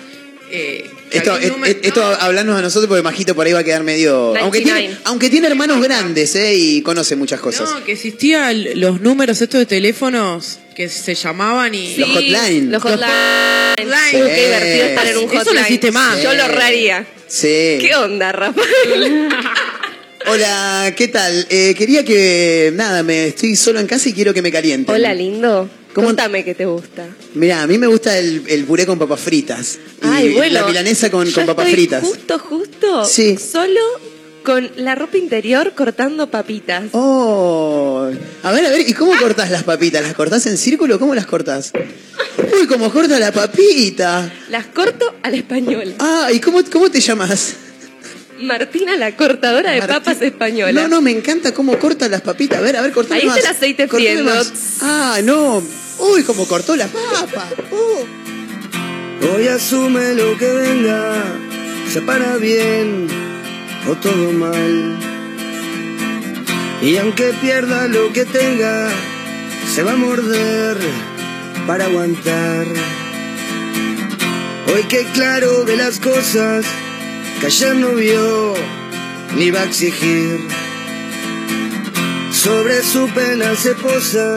[0.51, 3.61] Eh, Esto, es- número- es- esto no, hablarnos a nosotros porque Majito por ahí va
[3.61, 4.37] a quedar medio.
[4.37, 4.81] Aunque 99.
[4.81, 6.55] tiene, aunque tiene hermanos grandes, ¿eh?
[6.55, 7.69] Y conoce muchas cosas.
[7.71, 11.97] No, que existían los números estos de teléfonos que se llamaban y...
[11.97, 12.71] Los hotline.
[12.71, 13.11] Los Los hotline.
[13.79, 14.23] hotline.
[14.23, 15.65] Uh, qué divertido estar en un Eso lo hotline.
[15.65, 16.23] hiciste más.
[16.23, 17.07] Yo lo reharía.
[17.29, 17.79] Sí.
[17.81, 19.29] ¿Qué onda, Rafael?
[20.29, 21.47] Hola, ¿qué tal?
[21.51, 22.73] Eh, quería que.
[22.75, 24.93] Nada, me estoy solo en casa y quiero que me calienten.
[24.95, 25.71] Hola, lindo.
[25.97, 27.07] ¿Cómo- Contame qué te gusta.
[27.33, 29.79] Mira, a mí me gusta el, el puré con papas fritas.
[30.03, 30.61] Y Ay, bueno.
[30.61, 32.03] La milanesa con, con papas estoy fritas.
[32.05, 33.05] Justo, justo.
[33.07, 33.39] Sí.
[33.39, 33.81] Solo
[34.43, 36.85] con la ropa interior cortando papitas.
[36.93, 38.11] Oh,
[38.43, 40.03] a ver, a ver, ¿y cómo cortas las papitas?
[40.03, 40.99] ¿Las cortás en círculo?
[40.99, 41.73] ¿Cómo las cortás?
[42.61, 44.31] Uy, cómo corta la papita.
[44.51, 45.95] Las corto al español.
[45.99, 47.55] Ah, ¿y cómo, cómo te llamas?
[48.41, 49.97] Martina, la cortadora de Martín.
[49.97, 50.83] papas española.
[50.83, 52.59] No, no, me encanta cómo corta las papitas.
[52.59, 53.39] A ver, a ver, cortame Ahí más.
[53.39, 54.33] está el aceite friendo.
[54.83, 55.63] Ah, no.
[55.99, 57.49] Uy, cómo cortó la papa.
[57.71, 58.27] Uh.
[59.35, 61.25] Hoy asume lo que venga,
[61.93, 63.09] se para bien
[63.89, 64.97] o todo mal.
[66.83, 68.89] Y aunque pierda lo que tenga,
[69.75, 70.77] se va a morder
[71.67, 72.67] para aguantar.
[74.73, 76.67] Hoy que claro ve las cosas
[77.41, 78.55] que ayer no vio
[79.37, 80.49] ni va a exigir.
[82.33, 84.37] Sobre su pena se posa,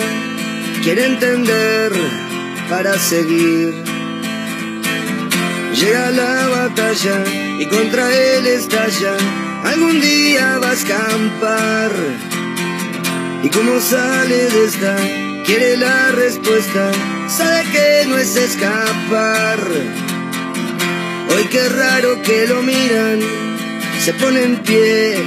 [0.83, 1.91] quiere entender
[2.69, 3.83] para seguir.
[5.73, 7.23] Llega la batalla
[7.59, 9.15] y contra él estalla.
[9.63, 11.91] Algún día va a escampar.
[13.43, 14.95] Y como sale de esta,
[15.45, 16.91] quiere la respuesta.
[17.27, 19.59] Sabe que no es escapar.
[21.31, 23.19] Hoy qué raro que lo miran.
[24.03, 25.17] Se pone en pie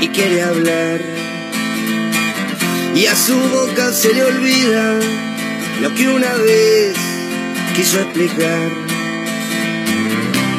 [0.00, 1.00] y quiere hablar.
[2.94, 5.00] Y a su boca se le olvida
[5.80, 6.96] lo que una vez
[7.74, 8.70] quiso explicar.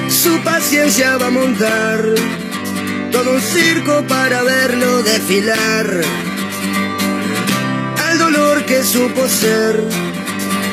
[0.10, 2.04] Su paciencia va a montar
[3.12, 6.02] todo un circo para verlo desfilar.
[8.06, 9.82] Al dolor que supo ser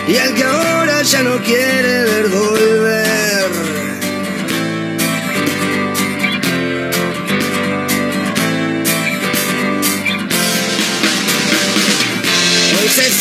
[0.09, 3.71] y al que ahora ya no quiere ver volver.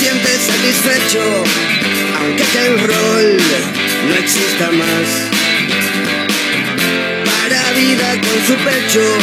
[0.02, 1.44] Hoy se siente satisfecho,
[2.20, 3.38] aunque aquel rol
[4.10, 5.08] no exista más.
[7.26, 9.18] Para vida con su pecho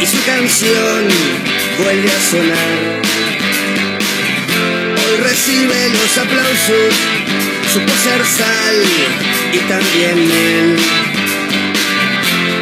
[0.00, 1.08] y su canción
[1.82, 3.02] vuelve a sonar.
[5.04, 6.94] Hoy recibe los aplausos,
[7.72, 8.76] supo ser sal
[9.52, 10.76] y también él.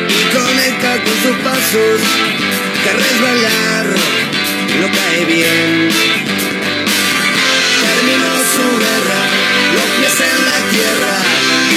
[0.09, 2.01] Y conecta con sus pasos,
[2.83, 3.87] que resbalar
[4.81, 6.26] no cae bien.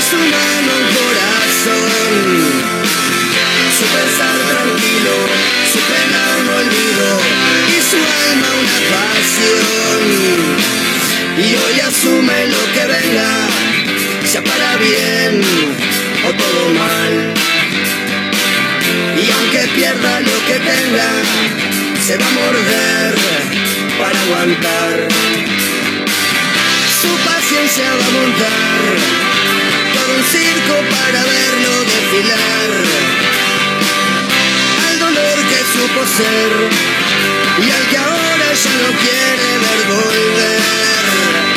[0.10, 2.14] su mano un corazón.
[3.78, 5.16] Su pensar tranquilo,
[5.72, 7.10] su pena un olvido
[7.70, 10.02] y su alma una pasión.
[11.38, 13.30] Y hoy asume lo que venga,
[14.26, 15.42] sea para bien
[16.28, 17.14] o todo mal.
[19.16, 21.10] Y aunque pierda lo que tenga,
[22.06, 23.14] se va a morder
[24.00, 25.08] para aguantar.
[27.02, 29.29] Su paciencia va a montar
[30.20, 32.70] un circo para verlo desfilar.
[34.88, 36.52] Al dolor que supo ser
[37.66, 41.49] y al que ahora ya no quiere ver volver.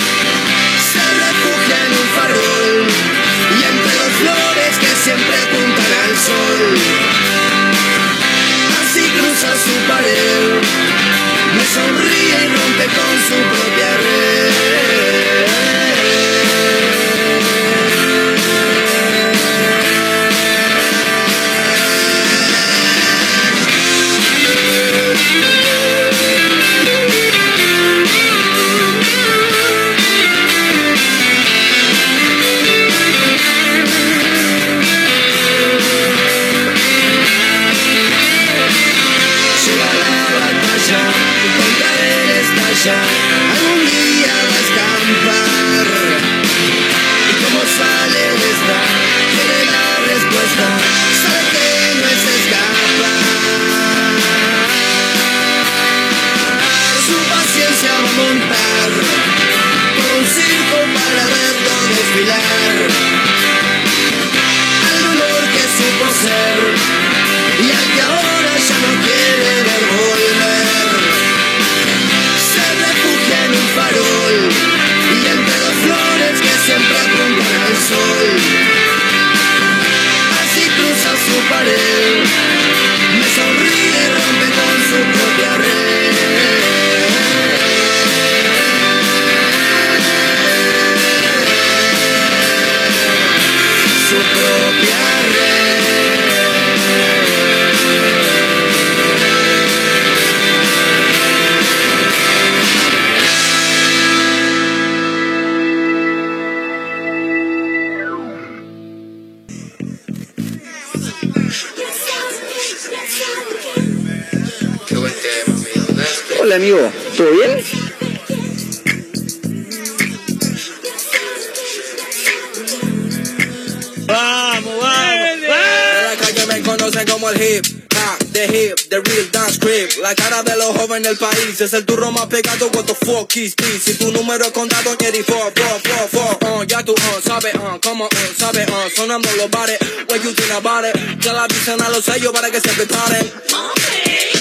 [142.02, 143.32] Los sellos para que se preparen.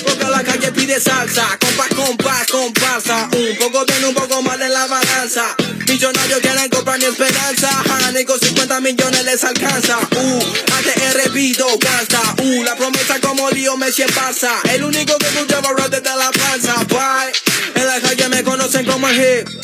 [0.04, 3.30] Porque la calle pide salsa, compás, compás, comparsa.
[3.34, 5.56] Un poco bien, un poco mal en la balanza.
[5.88, 7.70] Millonarios quieren comprar mi esperanza.
[8.08, 10.00] Honey, con 50 millones les alcanza.
[10.00, 10.40] Uh,
[10.78, 12.22] ATR Vido, gasta.
[12.42, 14.52] Uh, la promesa como lío me pasa.
[14.74, 16.76] El único que escucha rap desde la panza.
[16.86, 17.34] Bye.
[17.76, 19.61] En la calle me conocen como el hip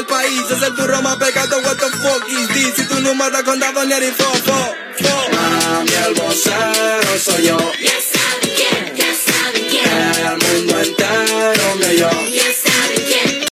[0.00, 1.58] del país es el turro más pecado.
[1.60, 2.74] What the fuck is this?
[2.76, 5.14] Si tu número contado, ni el fo, fo, fo.
[5.36, 7.58] Mami, el vocero soy yo.
[7.58, 9.84] Ya saben quién, ya saben quién.
[10.26, 12.10] El mundo entero me yo.
[12.38, 13.46] Ya saben quién.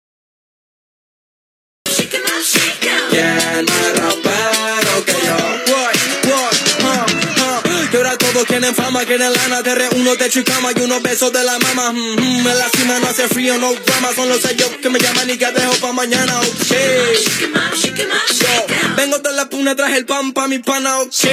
[1.97, 2.91] Shake 'em out, shake.
[3.11, 5.37] ¿Quién más rapero que yo?
[5.73, 5.95] What,
[6.29, 7.05] what, huh,
[7.41, 7.91] huh.
[7.91, 11.33] Que ahora todos quieren fama, quieren lana, te reúno techo y cama y unos besos
[11.33, 11.93] de la mama.
[11.93, 12.24] Mm, mm,
[13.25, 15.37] en la cima no hace frío, no drama, son los sellos que me llaman y
[15.39, 16.45] que dejo pa' mañana, ok.
[17.15, 18.97] Shake 'em.
[18.97, 21.25] Vengo de la puna, traje el pan pa' mi pana, ok.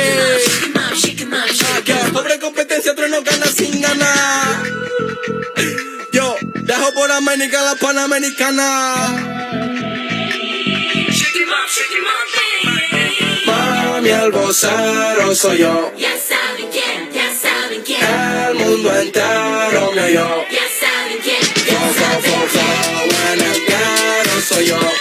[1.87, 2.13] 'em.
[2.13, 4.63] pobre competencia, otro no gana sin ganar.
[6.13, 9.27] Yo, dejo por América la panamericana.
[13.45, 15.93] Mami, el vocero soy yo.
[15.97, 18.01] Ya saben quién, ya saben quién.
[18.01, 20.45] El mundo entero me oyó.
[24.41, 25.00] Soy yo.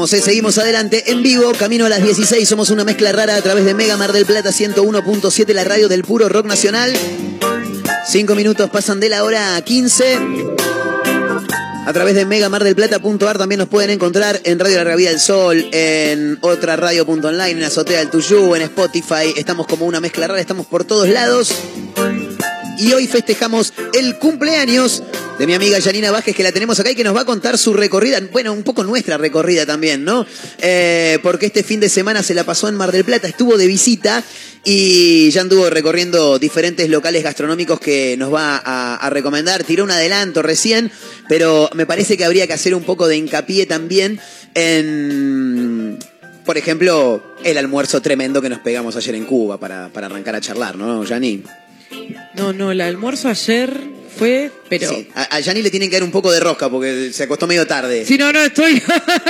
[0.00, 0.22] ¿Eh?
[0.22, 3.74] seguimos adelante en vivo, camino a las 16, somos una mezcla rara a través de
[3.74, 6.96] Mega Mar del Plata 101.7, la radio del puro rock nacional.
[8.08, 10.18] Cinco minutos pasan de la hora 15.
[11.86, 16.38] A través de megamardelplata.ar también nos pueden encontrar en Radio La Vida del Sol, en
[16.40, 19.34] otra radio.online, en Azotea del Tuyú, en Spotify.
[19.36, 21.52] Estamos como una mezcla rara, estamos por todos lados.
[22.80, 25.02] Y hoy festejamos el cumpleaños
[25.38, 27.58] de mi amiga Janina Vázquez, que la tenemos acá y que nos va a contar
[27.58, 30.24] su recorrida, bueno, un poco nuestra recorrida también, ¿no?
[30.58, 33.66] Eh, porque este fin de semana se la pasó en Mar del Plata, estuvo de
[33.66, 34.24] visita
[34.64, 39.62] y ya anduvo recorriendo diferentes locales gastronómicos que nos va a, recomendar.
[39.62, 40.90] Tiró un adelanto recién,
[41.28, 44.18] pero me parece que habría que hacer un poco de hincapié también
[44.54, 45.98] en
[46.46, 50.40] por ejemplo, el almuerzo tremendo que nos pegamos ayer en Cuba para, para arrancar a
[50.40, 51.44] charlar, ¿no, Yanni?
[52.34, 53.72] No, no, el almuerzo ayer
[54.16, 54.88] fue, pero...
[54.88, 57.46] Sí, a, a Yanni le tienen que dar un poco de rosca porque se acostó
[57.46, 58.04] medio tarde.
[58.04, 58.82] Si no, no estoy.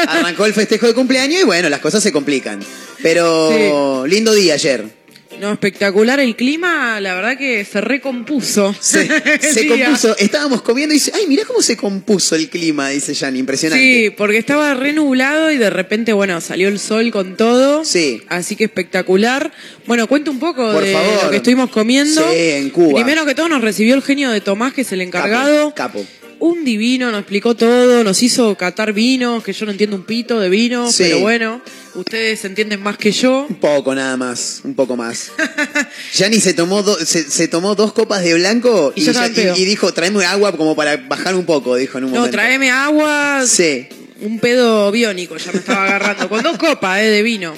[0.07, 2.61] Arrancó el festejo de cumpleaños y bueno, las cosas se complican.
[3.03, 4.99] Pero lindo día ayer.
[5.41, 8.74] No, espectacular el clima, la verdad que se recompuso.
[8.80, 9.07] Se,
[9.41, 13.38] se compuso, estábamos comiendo y dice, ay, mirá cómo se compuso el clima, dice Yanni,
[13.38, 13.82] impresionante.
[13.82, 17.84] Sí, porque estaba re nublado y de repente, bueno, salió el sol con todo.
[17.84, 18.22] Sí.
[18.28, 19.53] Así que espectacular.
[19.86, 21.24] Bueno, cuenta un poco Por de favor.
[21.24, 22.22] lo que estuvimos comiendo.
[22.30, 22.95] Sí, en Cuba.
[22.95, 25.74] Primero que todo nos recibió el genio de Tomás, que es el encargado.
[25.74, 26.05] Capo.
[26.41, 30.41] Un divino, nos explicó todo, nos hizo catar vinos, que yo no entiendo un pito
[30.41, 31.03] de vino, Sí.
[31.05, 31.61] pero bueno,
[31.95, 33.47] ustedes entienden más que yo.
[33.49, 35.32] Un poco nada más, un poco más.
[36.14, 40.24] Yanni se tomó, do- se, se tomó dos copas de blanco Y ya dijo, tráeme
[40.24, 42.36] agua como para bajar un poco, dijo en un No, momento.
[42.36, 43.43] tráeme agua.
[43.47, 43.86] Sí.
[44.22, 46.28] Un pedo biónico ya me estaba agarrando.
[46.28, 47.55] Con dos copas eh, de vino.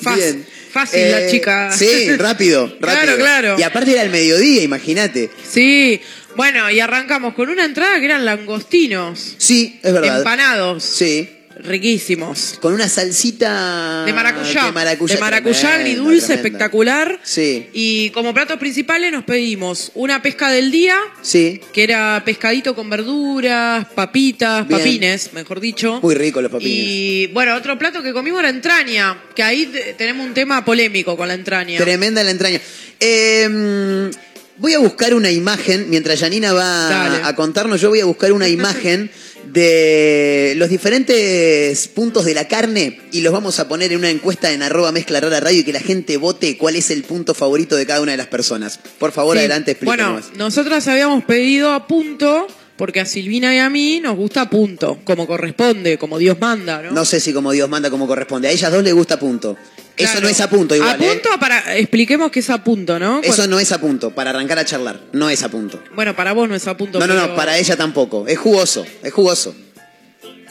[0.00, 0.46] Fácil, Bien.
[0.72, 1.70] fácil la Eh, chica.
[1.76, 2.80] Sí, rápido, rápido.
[2.80, 3.56] Claro, claro.
[3.58, 5.30] Y aparte era el mediodía, imagínate.
[5.48, 6.00] Sí.
[6.36, 9.34] Bueno, y arrancamos con una entrada que eran langostinos.
[9.38, 10.18] Sí, es verdad.
[10.18, 10.82] Empanados.
[10.84, 11.28] Sí.
[11.54, 12.58] Riquísimos.
[12.60, 14.64] Con una salsita De maracuyá.
[14.64, 17.20] De maracuyá, De maracuyá agridulce, espectacular.
[17.22, 21.60] Sí, Y como platos principales nos pedimos una pesca del día, sí.
[21.72, 24.80] que era pescadito con verduras, papitas, Bien.
[24.80, 26.00] papines, mejor dicho.
[26.02, 26.72] Muy rico los papines.
[26.74, 31.16] Y bueno, otro plato que comimos era entraña, que ahí te- tenemos un tema polémico
[31.16, 31.78] con la entraña.
[31.78, 32.60] Tremenda la entraña.
[32.98, 34.10] Eh,
[34.58, 37.20] voy a buscar una imagen, mientras Janina va Dale.
[37.24, 39.10] a contarnos, yo voy a buscar una imagen
[39.52, 44.50] de los diferentes puntos de la carne y los vamos a poner en una encuesta
[44.52, 47.76] en arroba mezcla rara radio y que la gente vote cuál es el punto favorito
[47.76, 48.78] de cada una de las personas.
[48.98, 49.40] Por favor, Sí.
[49.40, 50.22] adelante, explícanos.
[50.30, 52.46] Bueno, nosotras habíamos pedido a punto,
[52.82, 56.90] porque a Silvina y a mí nos gusta punto, como corresponde, como Dios manda, ¿no?
[56.90, 58.48] No sé si como Dios manda, como corresponde.
[58.48, 59.56] A ellas dos les gusta punto.
[59.96, 61.08] Eso no es a punto igual, A ¿eh?
[61.12, 63.20] punto, para, expliquemos que es a punto, ¿no?
[63.22, 64.98] Eso no es a punto, para arrancar a charlar.
[65.12, 65.80] No es a punto.
[65.94, 66.98] Bueno, para vos no es a punto.
[66.98, 68.26] No, no, no, para ella tampoco.
[68.26, 69.54] Es jugoso, es jugoso.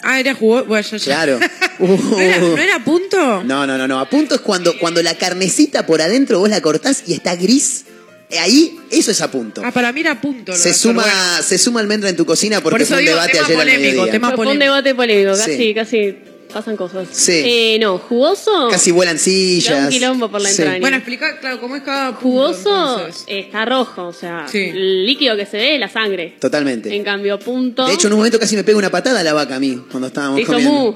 [0.01, 0.67] Ah, era jugoso.
[0.67, 1.03] Bueno, ya, ya.
[1.03, 1.39] Claro.
[1.79, 3.43] ¿No, era, no era a punto?
[3.43, 3.99] No, no, no, no.
[3.99, 7.83] A punto es cuando, cuando la carnecita por adentro vos la cortás y está gris.
[8.31, 9.61] Eh, Ahí, eso es a punto.
[9.63, 10.51] Ah, para mí era a punto.
[10.53, 11.43] lo Se suma, bueno.
[11.43, 13.57] se suma almendra en tu cocina porque Por eso fue un digo, debate tema ayer
[13.57, 14.11] al polémico, mediodía.
[14.11, 15.73] tema- Fue un debate polémico, casi, Sí.
[15.73, 16.15] casi
[16.53, 17.07] pasan cosas.
[17.11, 17.41] Sí.
[17.45, 18.67] Eh, no, jugoso.
[18.69, 19.83] Casi vuelan Da sillas.
[19.85, 20.61] un quilombo por la Sí.
[20.61, 20.81] entraña.
[20.81, 23.23] Bueno, explica, claro, cómo es cada punto, Jugoso entonces.
[23.27, 24.59] está rojo, o sea, Sí.
[24.59, 26.35] el líquido que se ve es la sangre.
[26.39, 26.93] Totalmente.
[26.95, 27.85] En cambio, punto.
[27.87, 29.81] De hecho, en un momento casi me pega una patada a la vaca a mí
[29.89, 30.73] cuando estábamos hizo comiendo.
[30.73, 30.93] mu.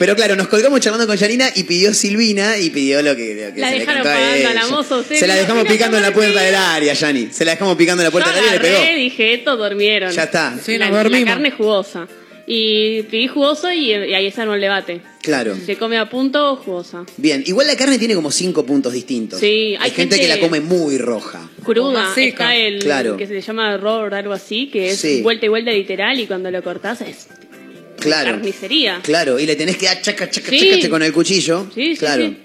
[0.00, 3.54] Pero claro, nos colgamos charlando con Yanina y pidió Silvina y pidió lo que, lo
[3.54, 4.66] que La se le dejaron cantó a la ella.
[4.98, 7.28] usted Se la dejamos picando en la puerta del área, Yani.
[7.30, 8.96] Se la dejamos picando en la puerta Yo del área y le pegó.
[8.98, 10.10] dije, estos durmieron.
[10.10, 10.56] Ya está.
[10.64, 12.08] Sí, la, la carne es jugosa.
[12.46, 15.02] Y pedí jugoso y, y ahí se armó el debate.
[15.22, 15.54] Claro.
[15.66, 17.04] ¿Se come a punto o jugosa?
[17.18, 19.38] Bien, igual la carne tiene como cinco puntos distintos.
[19.38, 21.48] Sí, hay, hay gente, que la come muy roja.
[21.60, 22.12] O Cruda.
[22.16, 23.16] Está el Claro.
[23.18, 25.20] que se le llama roll, algo así, que es Sí.
[25.22, 27.28] vuelta y vuelta literal y cuando lo cortás es
[28.00, 28.32] Claro.
[28.32, 29.00] carnicería.
[29.02, 30.70] Claro, y le tenés que dar chaca, chaca, Sí.
[30.76, 31.66] chaca con el cuchillo.
[31.74, 32.24] Sí, sí, claro.
[32.24, 32.38] sí.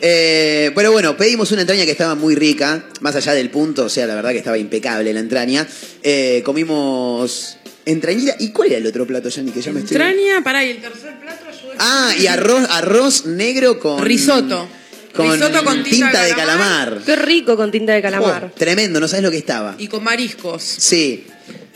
[0.00, 3.88] Eh, pero bueno, pedimos una entraña que estaba muy rica, más allá del punto, o
[3.88, 5.66] sea, la verdad que estaba impecable la entraña.
[6.02, 8.36] Eh, comimos entrañita.
[8.38, 9.50] ¿Y cuál era el otro plato, Yanni?
[9.50, 9.96] Que ya me estoy...
[9.96, 11.74] Entraña, pará, y el tercer plato ayudé.
[11.78, 14.04] Ah, y arroz, arroz negro con.
[14.04, 14.68] Risotto.
[15.14, 17.00] Con, Risotto con tinta, de calamar.
[17.04, 18.52] Qué rico con tinta de calamar.
[18.52, 19.74] Oh, tremendo, no sabes lo que estaba.
[19.78, 20.62] Y con mariscos.
[20.62, 21.26] Sí,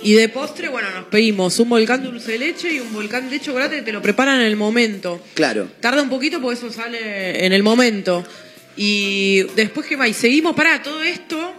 [0.02, 3.40] Y de postre, bueno, nos pedimos un volcán dulce de leche y un volcán de
[3.40, 5.22] chocolate que te lo preparan en el momento.
[5.34, 5.68] claro.
[5.80, 8.24] Tarda un poquito porque eso sale en el momento.
[8.76, 11.54] Y después que va, y seguimos, pará, todo esto,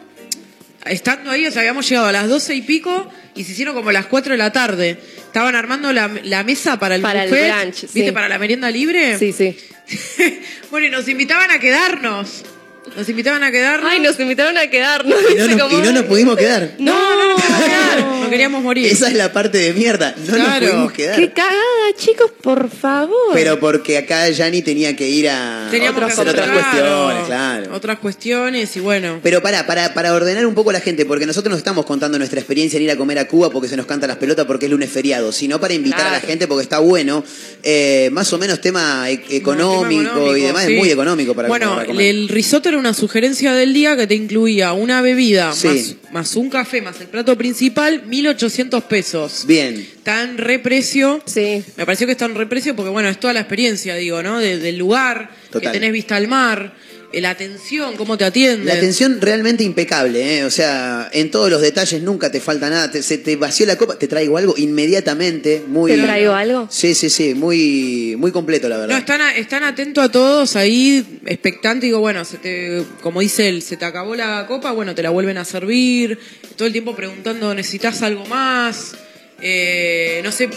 [0.86, 3.92] estando ahí, o sea, habíamos llegado a las doce y pico y se hicieron como
[3.92, 4.98] las 4 de la tarde.
[5.18, 8.06] Estaban armando la, la mesa para el Para el brunch, ¿viste?
[8.06, 8.12] sí.
[8.12, 9.18] Para la merienda libre.
[9.18, 9.56] Sí, sí.
[10.72, 12.44] bueno, y nos invitaban a quedarnos.
[12.96, 13.90] Nos invitaban a quedarnos.
[13.92, 15.18] Ay, nos invitaron a quedarnos.
[15.32, 16.76] Y no, nos, como- y no nos pudimos quedar.
[16.80, 18.00] No, no nos pudimos quedar.
[18.24, 18.88] No queríamos morir.
[18.88, 20.14] Esa es la parte de mierda.
[20.28, 20.60] No Claro.
[20.66, 21.16] nos pudimos quedar.
[21.20, 21.58] Qué cagada,
[21.98, 23.34] chicos, por favor.
[23.34, 27.76] Pero porque acá Yanni tenía que ir a Teníamos hacer que otras claro, cuestiones, claro.
[27.76, 29.20] Otras cuestiones y bueno.
[29.24, 32.18] Pero para, para, para ordenar un poco a la gente, porque nosotros no estamos contando
[32.18, 34.66] nuestra experiencia en ir a comer a Cuba porque se nos canta las pelotas porque
[34.66, 37.24] es lunes feriado, sino para invitar a la gente porque está bueno,
[37.64, 40.74] eh, más o menos tema e- económico, económico, y demás, sí.
[40.74, 42.06] es muy económico para Bueno, para comer.
[42.08, 45.68] el risotto era una sugerencia del día que te incluía una bebida Sí.
[45.68, 49.46] más, más un café más el plato principal, 1800 pesos.
[49.48, 49.76] Bien.
[49.76, 51.22] Está en reprecio.
[51.26, 51.64] Sí.
[51.78, 54.40] Me pareció que está en reprecio porque, bueno, es toda la experiencia, digo, ¿no?
[54.40, 55.72] De- del lugar, Total.
[55.72, 56.74] que tenés vista al mar,
[57.22, 58.66] la atención, cómo te atienden.
[58.66, 60.44] La atención realmente impecable, ¿eh?
[60.46, 62.90] o sea, en todos los detalles nunca te falta nada.
[62.92, 65.64] Te- se te vació la copa, te traigo algo inmediatamente.
[65.68, 66.68] Muy, ¿Te traigo algo?
[66.72, 68.94] Sí, sí, sí, muy, muy completo, la verdad.
[68.96, 71.88] No, están, a- están atentos a todos ahí, expectantes.
[71.88, 75.10] Digo, bueno, se te, como dice él, se te acabó la copa, bueno, te la
[75.10, 76.18] vuelven a servir.
[76.56, 78.94] Todo el tiempo preguntando, ¿necesitas algo más?
[79.42, 80.50] Eh, no sé,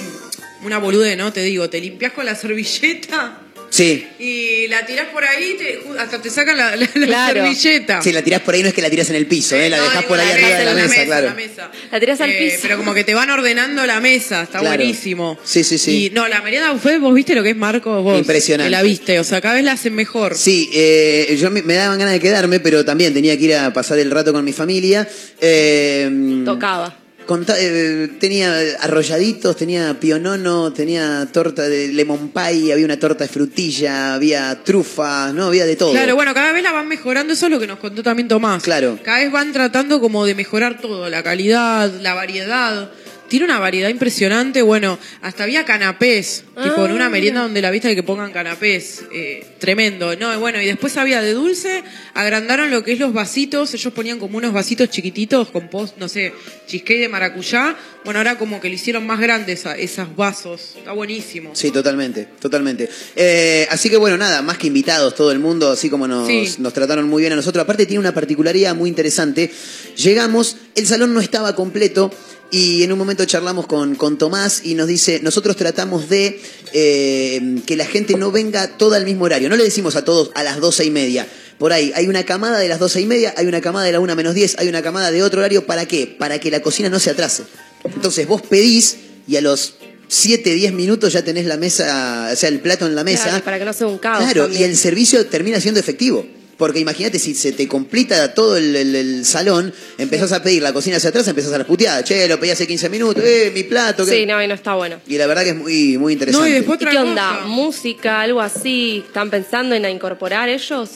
[0.65, 1.33] una bolude, ¿no?
[1.33, 3.41] Te digo, te limpias con la servilleta
[3.71, 4.07] Sí.
[4.19, 7.35] y la tirás por ahí, te- hasta te sacan la, la- la Claro.
[7.43, 8.01] servilleta.
[8.03, 9.69] Si la tirás por ahí no es que la tirás en el piso, ¿eh?
[9.69, 11.27] la No, dejás digo, por ahí la arriba de la mesa, claro.
[11.29, 11.71] la mesa.
[11.91, 12.59] La tirás al Eh, piso.
[12.63, 14.77] Pero como que te van ordenando la mesa, está Claro.
[14.77, 15.39] buenísimo.
[15.45, 16.07] Sí, sí, sí.
[16.07, 18.19] Y no, la merienda buffet, vos viste lo que es Marcos, vos.
[18.19, 18.71] Impresionante.
[18.71, 20.37] La viste, o sea, cada vez la hacen mejor.
[20.37, 23.73] Sí, eh, yo me, me daban ganas de quedarme, pero también tenía que ir a
[23.73, 25.07] pasar el rato con mi familia.
[25.41, 26.97] Eh, Tocaba.
[27.27, 33.29] Conta- eh, tenía arrolladitos, tenía pionono, tenía torta de lemon pie, había una torta de
[33.29, 35.47] frutilla, había trufas, ¿no?
[35.47, 35.93] Había de todo.
[35.93, 38.63] Claro, bueno, cada vez la van mejorando, eso es lo que nos contó también Tomás.
[38.63, 38.99] Claro.
[39.03, 42.91] Cada vez van tratando como de mejorar todo, la calidad, la variedad.
[43.29, 47.89] Tiene una variedad impresionante, bueno, hasta había canapés, tipo en una merienda donde la vista
[47.89, 50.39] de que pongan canapés, eh, tremendo, ¿no?
[50.39, 51.83] Bueno, y después había de dulce,
[52.15, 56.09] agrandaron lo que es los vasitos, ellos ponían como unos vasitos chiquititos con post, no
[56.09, 56.33] sé,
[56.69, 60.93] cheesecake de maracuyá, bueno, ahora como que lo hicieron más grandes a esos vasos, está
[60.93, 61.51] buenísimo.
[61.55, 62.89] Sí, totalmente, totalmente.
[63.17, 66.55] Eh, así que bueno, nada, más que invitados, todo el mundo, así como nos, Sí.
[66.59, 67.63] nos trataron muy bien a nosotros.
[67.63, 69.51] Aparte tiene una particularidad muy interesante.
[69.97, 72.13] Llegamos, el salón no estaba completo
[72.51, 76.41] y en un momento charlamos con, con Tomás y nos dice, nosotros tratamos de
[76.73, 79.49] eh, que la gente no venga toda al mismo horario.
[79.49, 81.27] No le decimos a todos a las doce y media.
[81.59, 84.01] Por ahí, hay una camada de las doce y media, hay una camada de la
[84.01, 85.67] una menos diez, hay una camada de otro horario.
[85.67, 86.07] ¿Para qué?
[86.07, 87.45] Para que la cocina no se atrase.
[87.85, 89.75] Entonces vos pedís y a los
[90.09, 93.25] 7, 10 minutos ya tenés la mesa, o sea, el plato en la mesa.
[93.25, 94.23] Claro, para que no sea un caos.
[94.23, 96.27] Claro, y el servicio termina siendo efectivo.
[96.57, 100.73] Porque imagínate si se te completa todo el, el- el salón, empezás a pedir la
[100.73, 102.03] cocina hacia atrás, empezás a las puteadas.
[102.05, 104.05] Che, lo pedí hace 15 minutos, eh, mi plato.
[104.07, 104.13] ¿qué?".
[104.13, 104.99] Sí, no, y no está bueno.
[105.07, 106.49] Y la verdad que es muy, muy interesante.
[106.49, 107.29] No, y después ¿Y otra qué onda?
[107.35, 107.47] cosa.
[107.47, 109.03] ¿Música, algo así?
[109.07, 110.89] ¿Están pensando en incorporar ellos?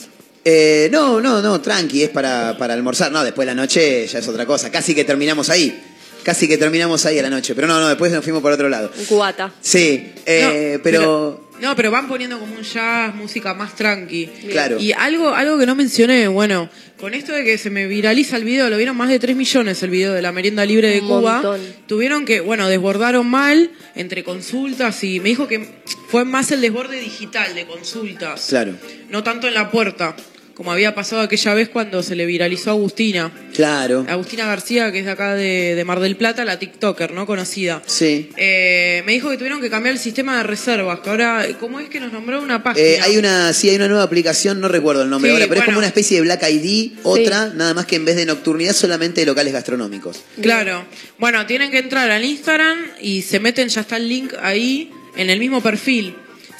[0.43, 3.11] Eh, no, no, no, tranqui, es para, para almorzar.
[3.11, 4.71] No, después la noche ya es otra cosa.
[4.71, 5.79] Casi que terminamos ahí.
[6.23, 7.53] Casi que terminamos ahí a la noche.
[7.53, 8.91] Pero no, no, después nos fuimos por otro lado.
[8.97, 9.53] Un cubata.
[9.61, 11.40] Sí, eh, No, pero...
[11.61, 14.27] No, pero van poniendo como un jazz, música más tranqui.
[14.49, 14.79] Claro.
[14.79, 18.43] Y algo, algo que no mencioné, bueno, con esto de que se me viraliza el
[18.43, 21.07] video, lo vieron más de 3 millones el video de la merienda libre de Un
[21.07, 21.33] Cuba.
[21.33, 21.61] montón.
[21.87, 25.67] Tuvieron que, bueno, desbordaron mal entre consultas y me dijo que
[26.09, 28.47] fue más el desborde digital de consultas.
[28.49, 28.75] Claro,
[29.09, 30.15] No tanto en la puerta,
[30.61, 33.31] como había pasado aquella vez cuando se le viralizó a Agustina.
[33.55, 34.05] claro.
[34.07, 37.25] Agustina García, que es de acá de, de Mar del Plata, la TikToker, ¿no?
[37.25, 37.81] Conocida.
[37.87, 38.29] Sí.
[38.37, 41.89] Eh, me dijo que tuvieron que cambiar el sistema de reservas, que ahora, ¿cómo es
[41.89, 42.85] que nos nombró una página?
[42.85, 45.61] Eh, hay una, sí, hay una nueva aplicación, no recuerdo el nombre Sí, ahora, pero
[45.61, 48.73] es como una especie de Black ID, otra, nada más que en vez de nocturnidad,
[48.73, 50.21] solamente de locales gastronómicos.
[50.43, 50.85] Claro.
[51.17, 55.31] Bueno, tienen que entrar al Instagram y se meten, ya está el link ahí, en
[55.31, 56.13] el mismo perfil.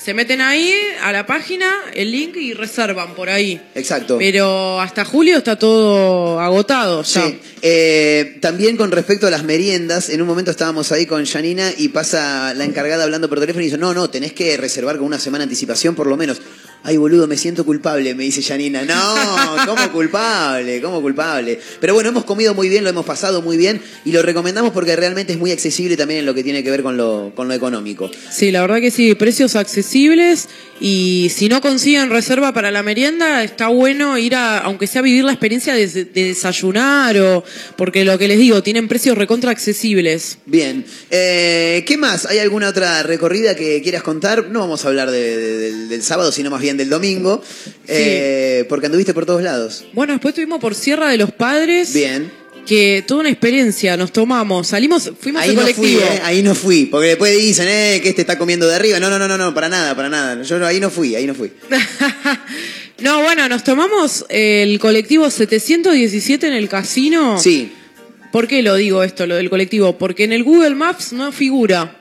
[0.03, 0.73] Se meten ahí
[1.03, 3.61] a la página, el link y reservan por ahí.
[3.75, 4.17] Exacto.
[4.17, 7.27] Pero hasta julio está todo agotado ya.
[7.27, 7.39] Sí.
[7.61, 11.89] Eh, también con respecto a las meriendas, en un momento estábamos ahí con Janina y
[11.89, 15.19] pasa la encargada hablando por teléfono y dice, no, no, tenés que reservar con una
[15.19, 16.41] semana de anticipación por lo menos.
[16.83, 18.81] Ay, boludo, me siento culpable, me dice Janina.
[18.83, 20.81] No, ¿cómo culpable?
[20.81, 21.59] ¿Cómo culpable?
[21.79, 24.95] Pero bueno, hemos comido muy bien, lo hemos pasado muy bien y lo recomendamos porque
[24.95, 27.53] realmente es muy accesible también en lo que tiene que ver con lo, con lo
[27.53, 28.09] económico.
[28.31, 33.43] Sí, la verdad que sí, precios accesibles y si no consiguen reserva para la merienda,
[33.43, 37.43] está bueno ir a, aunque sea vivir la experiencia de, de desayunar o,
[37.75, 40.39] porque lo que les digo, tienen precios recontra accesibles.
[40.47, 40.83] Bien.
[41.11, 42.25] Eh, ¿Qué más?
[42.25, 44.47] ¿Hay alguna otra recorrida que quieras contar?
[44.49, 47.41] No vamos a hablar de- de- del, del sábado, sino más bien del domingo,
[47.87, 49.85] eh, porque anduviste por todos lados.
[49.93, 51.93] Bueno, después estuvimos por Sierra de los Padres.
[51.93, 52.31] Bien.
[52.65, 56.01] Que toda una experiencia, nos tomamos, salimos, fuimos Ahí no fui, colectivo.
[56.01, 58.99] eh, ahí no fui, porque después dicen, eh, que este está comiendo de arriba.
[58.99, 60.43] No, no, no, no, no, para nada, para nada.
[60.43, 61.51] Yo no, ahí no fui, ahí no fui.
[62.99, 67.39] No, bueno, nos tomamos el colectivo 717 en el casino.
[67.39, 67.71] Sí.
[68.31, 69.97] ¿Por qué lo digo esto, lo del colectivo?
[69.97, 71.97] Porque en el Google Maps no figura.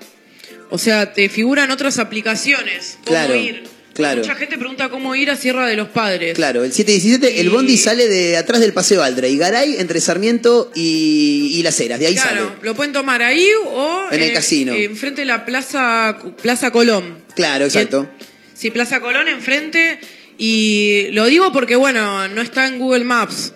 [0.69, 2.99] O sea, te figuran otras aplicaciones.
[3.05, 3.63] ¿Cómo Claro, ir?
[3.95, 4.21] Claro.
[4.23, 6.35] Mucha gente pregunta cómo ir a Sierra de los Padres.
[6.35, 10.01] Claro, el 717, el Y- bondi sale de atrás del Paseo Aldre y Garay entre
[10.01, 12.51] Sarmiento y, y Las Heras, de ahí Claro, sale.
[12.63, 14.73] lo pueden tomar ahí o En el casino.
[14.75, 17.19] enfrente de la Plaza Plaza Colón.
[17.35, 18.09] Claro, exacto.
[18.55, 19.99] Sí, Plaza Colón enfrente.
[20.43, 23.53] Y lo digo porque, bueno, no está en Google Maps.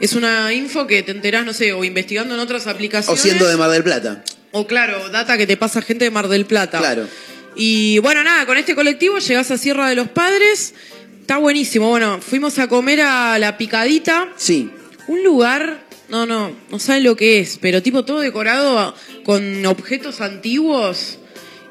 [0.00, 3.20] Es una info que te enterás, no sé, o investigando en otras O aplicaciones.
[3.20, 4.24] siendo de Mar del Plata.
[4.50, 6.78] O claro, data que te pasa gente de Mar del Plata.
[6.78, 7.06] Claro.
[7.54, 10.74] Y bueno, nada, con este colectivo llegás a Sierra de los Padres.
[11.20, 11.88] Está buenísimo.
[11.88, 14.28] Bueno, fuimos a comer a La Picadita.
[14.36, 14.70] Sí.
[15.08, 18.94] Un lugar, no, no, no saben lo que es, pero tipo todo decorado
[19.24, 21.18] con objetos antiguos.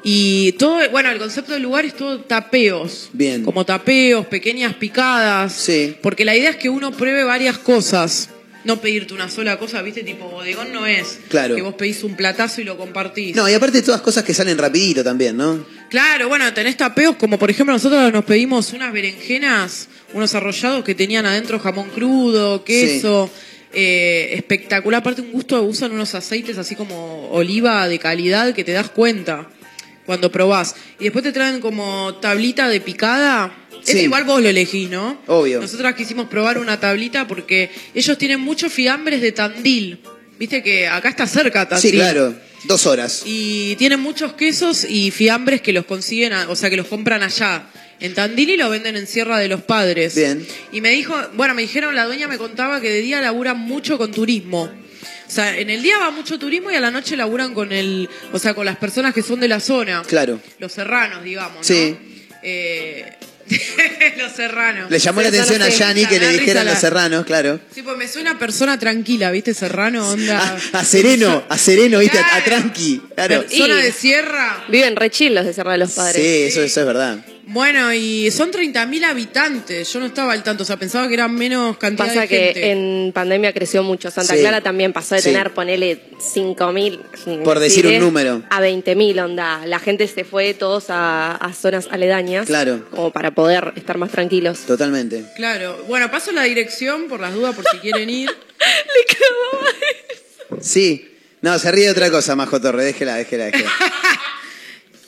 [0.04, 3.10] Y todo, bueno, el concepto del lugar es todo tapeos.
[3.12, 3.44] Bien.
[3.44, 5.52] Como tapeos, pequeñas picadas.
[5.52, 5.96] Sí.
[6.02, 8.30] Porque la idea es que uno pruebe varias cosas.
[8.64, 11.18] No pedirte una sola cosa, viste, tipo bodegón no es.
[11.28, 11.56] Claro.
[11.56, 13.34] Que vos pedís un platazo y lo compartís.
[13.34, 15.64] No, y aparte todas cosas que salen rapidito también, ¿no?
[15.90, 20.94] Claro, bueno, tenés tapeos como por ejemplo nosotros nos pedimos unas berenjenas, unos arrollados que
[20.94, 23.30] tenían adentro jamón crudo, queso,
[23.72, 25.00] eh, espectacular.
[25.00, 29.48] Aparte un gusto, usan unos aceites así como oliva de calidad que te das cuenta
[30.06, 30.74] cuando probás.
[30.98, 33.52] Y después te traen como tablita de picada.
[33.82, 33.92] Sí.
[33.92, 35.18] Ese igual vos lo elegís, ¿no?
[35.26, 35.60] Obvio.
[35.60, 40.00] Nosotras quisimos probar una tablita porque ellos tienen muchos fiambres de Tandil.
[40.38, 41.90] Viste que acá está cerca Tandil.
[41.90, 42.34] Sí, claro.
[42.64, 43.22] Dos horas.
[43.26, 47.22] Y tienen muchos quesos y fiambres que los consiguen, a- o sea, que los compran
[47.22, 47.66] allá.
[47.98, 50.14] En Tandil y lo venden en Sierra de los Padres.
[50.14, 50.46] Bien.
[50.72, 53.98] Y me dijo, bueno, me dijeron, la dueña me contaba que de día laburan mucho
[53.98, 54.62] con turismo.
[55.26, 58.08] O sea, en el día va mucho turismo y a la noche laburan con el,
[58.32, 60.02] o sea, con las personas que son de la zona.
[60.06, 60.40] Claro.
[60.58, 61.62] Los serranos, digamos, ¿no?
[61.64, 61.96] Sí.
[62.42, 63.12] Eh,
[64.18, 64.90] los serranos.
[64.90, 65.68] Le llamó la atención a.
[65.68, 67.58] Yanni que le dijeran los serranos, claro.
[67.74, 69.54] Sí, pues me suena persona tranquila, ¿viste?
[69.54, 70.58] Serrano, onda.
[70.72, 72.18] A Sereno, a Sereno, ¿viste?
[72.18, 72.44] A-.
[72.44, 73.00] Tranqui.
[73.14, 73.44] Claro.
[73.48, 74.64] Zona de sierra.
[74.68, 76.22] Viven re chill los de Sierra de los Padres.
[76.22, 77.18] Sí, eso, eso es verdad.
[77.46, 79.92] Bueno, y son 30.000 habitantes.
[79.92, 82.38] Yo no estaba al tanto, o sea, pensaba que eran menos cantidad Pasa de que
[82.54, 82.70] gente.
[82.70, 84.10] en pandemia creció mucho.
[84.10, 84.40] Santa Sí.
[84.40, 85.30] Clara también pasó de Sí.
[85.30, 87.00] tener, ponele, 5.000.
[87.24, 88.42] sin Por decir un número.
[88.48, 89.66] A 20.000, onda.
[89.66, 92.46] La gente se fue todos a, a zonas aledañas.
[92.46, 92.86] Claro.
[92.90, 94.60] Como para poder estar más tranquilos.
[94.60, 95.24] Totalmente.
[95.36, 95.84] Claro.
[95.88, 98.30] Bueno, paso la dirección por las dudas, por si quieren ir.
[100.60, 101.08] Sí.
[101.40, 102.84] No, se ríe de otra cosa, Majo Torre.
[102.84, 103.70] Déjela, déjela, déjela.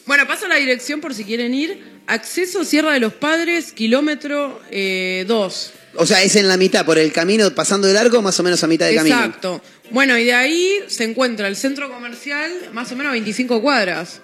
[0.07, 1.83] Bueno, paso la dirección por si quieren ir.
[2.07, 5.73] Acceso Sierra de los Padres, kilómetro 2.
[5.97, 8.63] O sea, es en la mitad, por el camino, pasando el arco, más o menos
[8.63, 9.17] a mitad de camino.
[9.17, 9.63] Exacto.
[9.91, 14.21] Bueno, y de ahí se encuentra el centro comercial, más o menos 25 cuadras.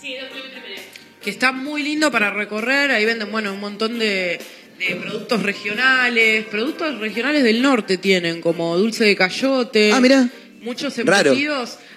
[0.00, 0.82] Sí, dos kilómetros y medio.
[1.22, 2.90] que está muy lindo para recorrer.
[2.90, 4.38] Ahí venden, bueno, un montón de,
[4.78, 6.46] de productos regionales.
[6.46, 9.92] Productos regionales del norte tienen, como dulce de cayote.
[9.92, 10.28] Ah, mirá.
[10.62, 11.34] Muchos Raro.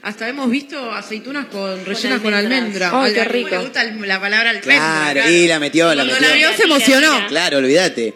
[0.08, 2.94] Hasta hemos visto aceitunas con rellenas con almendras.
[2.94, 3.04] almendra.
[3.04, 3.62] Ay, qué mí me rico.
[3.62, 4.74] gusta la palabra almendra.
[5.14, 6.30] Claro, y la metió, la Cuando metió.
[6.30, 7.28] la vio se emocionó.
[7.28, 8.14] Claro, olvídate.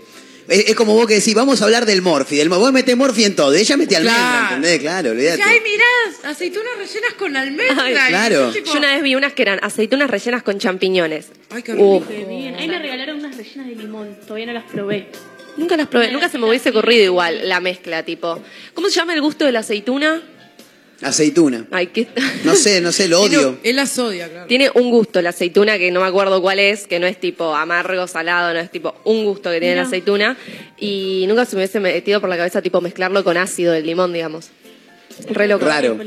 [0.48, 2.38] Es, es como vos que decís, vamos a hablar del morfi.
[2.38, 3.54] Del, vos metés morfi en todo.
[3.54, 4.56] Ella mete almendra, Claro.
[4.56, 4.80] ¿entendés?
[4.80, 5.44] Claro, olvídate.
[5.44, 7.84] Ay, mirá, aceitunas rellenas con almendra.
[7.84, 8.36] Ay, claro.
[8.48, 11.28] yo, tipo, Yo una vez vi unas que eran aceitunas rellenas con champiñones.
[11.50, 11.74] Ay, qué.
[11.74, 12.56] Qué bien.
[12.56, 14.16] Ahí me regalaron unas rellenas de limón.
[14.26, 15.08] Todavía no las probé.
[15.58, 18.42] Nunca las probé, nunca se me hubiese ocurrido igual la mezcla, tipo.
[18.74, 20.22] ¿Cómo se llama el gusto de la aceituna?
[21.02, 21.66] Aceituna.
[21.72, 22.08] Ay, qué.
[22.44, 23.58] No sé, no sé, lo odio.
[23.64, 24.48] Él las odia, claro.
[24.48, 27.56] Tiene un gusto la aceituna que no me acuerdo cuál es, que no es tipo
[27.56, 30.38] amargo, salado, no es tipo un gusto que tiene la aceituna.
[30.78, 34.14] Y nunca se me hubiese metido por la cabeza tipo mezclarlo con ácido del limón,
[34.14, 34.50] digamos.
[35.30, 35.66] Re loco.
[35.66, 35.98] Raro.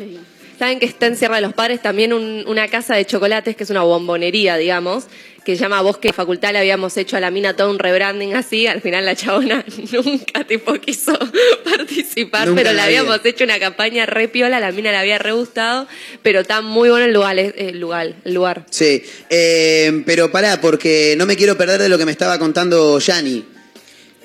[0.58, 3.64] Saben que está en Sierra de los Padres también un- una casa de chocolates, que
[3.64, 5.04] es una bombonería, digamos,
[5.44, 6.08] que se llama Bosque.
[6.08, 8.66] En facultad le habíamos hecho a la mina todo un rebranding así.
[8.66, 11.12] Al final la chabona nunca tipo quiso
[11.64, 14.60] participar, Nunca pero le habíamos hecho una campaña re piola.
[14.60, 15.86] La mina le había re gustado,
[16.22, 17.38] pero está muy bueno el lugar.
[17.38, 18.64] El lugar, el lugar.
[18.70, 22.98] Sí, eh, pero pará, porque no me quiero perder de lo que me estaba contando
[23.00, 23.44] Yanni.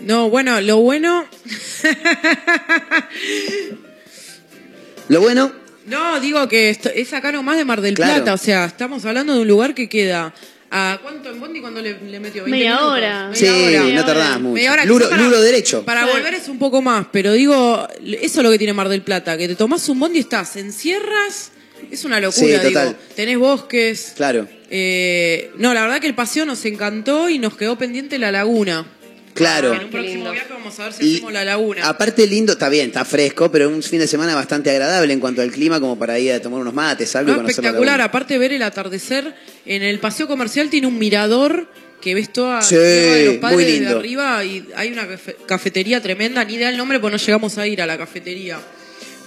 [0.01, 1.25] No, bueno, lo bueno.
[5.09, 5.51] Lo bueno,
[5.89, 8.13] No, digo que esto- es acá nomás de Mar del Claro.
[8.15, 10.33] Plata, o sea, estamos hablando de un lugar que queda
[10.71, 12.43] ¿A cuánto en Bondi cuando le, le metió?
[12.45, 12.91] ¿20 Media minutos?
[12.93, 13.31] hora.
[13.33, 13.93] sí, Media hora.
[13.95, 14.53] no tardás mucho.
[14.53, 15.83] Media hora, Luro, para- Luro derecho.
[15.83, 17.87] Para volver es un poco más, pero digo,
[18.21, 20.55] eso es lo que tiene Mar del Plata, que te tomás un bondi y estás,
[20.57, 21.51] encierras,
[21.89, 22.87] es una locura, Sí, total.
[22.89, 22.99] digo.
[23.15, 24.13] Tenés bosques.
[24.15, 28.31] Claro, eh, no, la verdad que el paseo nos encantó y nos quedó pendiente la
[28.31, 28.85] laguna.
[29.39, 29.73] Claro.
[29.73, 31.87] En un próximo viaje vamos a ver si hacemos la laguna.
[31.87, 35.41] Aparte lindo, está bien, está fresco, pero un fin de semana bastante agradable en cuanto
[35.41, 38.01] al clima, como para ir a tomar unos mates, algo No, y conocer la espectacular,
[38.01, 39.33] aparte ver el atardecer,
[39.65, 41.67] en el paseo comercial tiene un mirador
[42.01, 43.99] que ves toda Sí, de los padres muy desde lindo.
[43.99, 47.67] arriba y hay una cafe- cafetería tremenda, ni da el nombre porque no llegamos a
[47.67, 48.57] ir a la cafetería.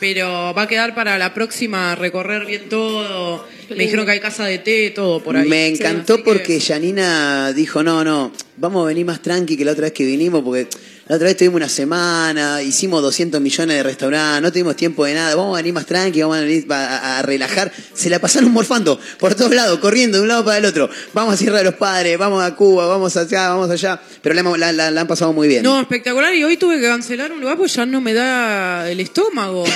[0.03, 3.46] Pero va a quedar para la próxima recorrer bien todo.
[3.70, 5.48] Me dijeron que hay casa de té, todo por ahí.
[5.48, 9.64] Me Sí, encantó que- porque Janina dijo, no, no, vamos a venir más tranqui que
[9.64, 10.66] la otra vez que vinimos, porque
[11.09, 15.14] la otra vez tuvimos una semana, hicimos 200 millones de restaurantes, no tuvimos tiempo de
[15.14, 17.72] nada, vamos a venir más tranqui, vamos a venir a, a- a relajar.
[17.92, 20.88] Se la pasaron morfando por todos lados, corriendo de un lado para el otro.
[21.12, 24.00] Vamos a Sierra de los Padres, vamos a Cuba, vamos allá, vamos allá.
[24.22, 25.62] Pero la, hemos- la- la- la han pasado muy bien.
[25.64, 26.32] No, espectacular.
[26.34, 29.64] Y hoy tuve que cancelar un lugar porque ya no me da el estómago.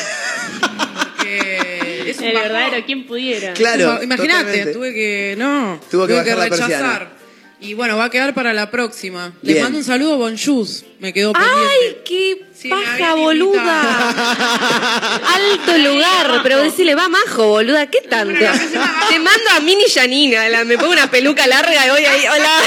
[1.16, 3.52] Porque es un verdadero, ¿quién pudiera?
[3.54, 5.34] Claro, Imagínate, tuve que.
[5.36, 5.80] No.
[5.90, 7.12] Tuvo que tuve bajar la persiana.
[7.59, 9.32] Y bueno, va a quedar para la próxima.
[9.40, 9.64] Les Bien.
[9.64, 10.84] mando un saludo, Bonjus.
[11.00, 11.59] Me quedó pendiente.
[11.72, 14.11] ¡Ay, qué Sí, me paja, habían boluda!
[15.34, 18.38] Alto lugar, pero decirle, va majo, boluda, ¿qué tanto?
[18.38, 22.59] Te mando a Mini Janina, la- me pongo una peluca larga y voy ahí, hola.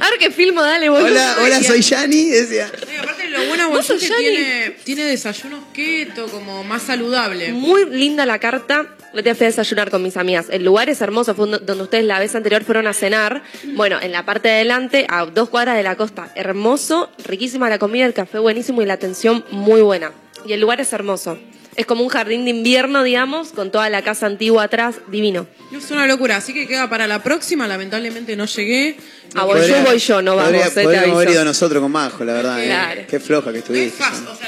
[0.00, 1.06] A ver qué filmo, dale, boludo.
[1.06, 2.24] Hola, hola, soy Yani.
[2.30, 2.70] Decía.
[2.92, 7.52] Y aparte, lo bueno ¿Vos Bonjour sos que tiene, tiene desayunos keto, como más saludable.
[7.52, 8.86] Muy linda la carta.
[9.14, 10.46] Le te fui a desayunar con mis amigas.
[10.50, 13.44] El lugar es hermoso, fue donde ustedes la vez anterior fueron a cenar.
[13.76, 16.32] Bueno, en la parte de adelante, a dos cuadras de la costa.
[16.34, 20.10] Hermoso, riquísima la comida, el café buenísimo y la atención muy buena.
[20.46, 21.38] Y el lugar es hermoso.
[21.76, 25.46] Es como un jardín de invierno, digamos, con toda la casa antigua atrás, divino.
[25.72, 27.68] Es una locura, así que queda para la próxima.
[27.68, 28.96] Lamentablemente no llegué.
[29.34, 31.82] A Ah, voy yo, voy yo, no vamos, podría- eh, te podríamos haber ido nosotros
[31.82, 32.62] con Majo, la verdad.
[32.62, 32.66] eh.
[32.66, 33.02] Claro.
[33.08, 34.02] Qué floja que estuviste.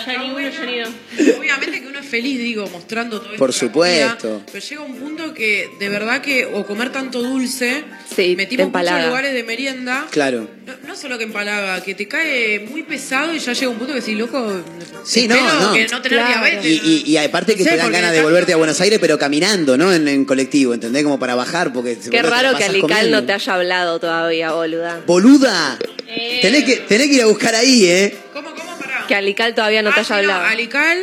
[0.07, 0.91] Ya ni uno, ya ni dos.
[1.39, 3.39] Obviamente que uno es feliz, digo, mostrando todo esto.
[3.39, 4.43] Por comida, supuesto.
[4.53, 7.85] pero llega un punto que, de verdad que, o comer tanto dulce,
[8.15, 10.07] Sí, metimos muchos lugares de merienda.
[10.11, 10.49] Claro.
[10.65, 13.93] No, no solo que empalaga, que te cae muy pesado y ya llega un punto
[13.95, 14.63] que si loco.
[15.05, 15.73] Sí, no, no.
[15.73, 16.45] que no tener Claro.
[16.45, 16.65] diabetes.
[16.85, 19.19] Y, y, y aparte que Sí, te dan ganas de volverte a Buenos Aires, pero
[19.19, 19.93] caminando, ¿no?
[19.93, 21.03] En, en colectivo, ¿entendés?
[21.03, 21.97] Como para bajar, porque...
[21.99, 23.21] Qué boludo, raro que Alical comiendo.
[23.21, 25.01] no te haya hablado todavía, boluda.
[25.07, 25.79] ¡Boluda!
[26.43, 28.17] Tenés, que, tenés que ir a buscar ahí, ¿eh?
[29.09, 30.45] Que Alical todavía no te Ah, haya no, hablado.
[30.47, 30.99] Alical,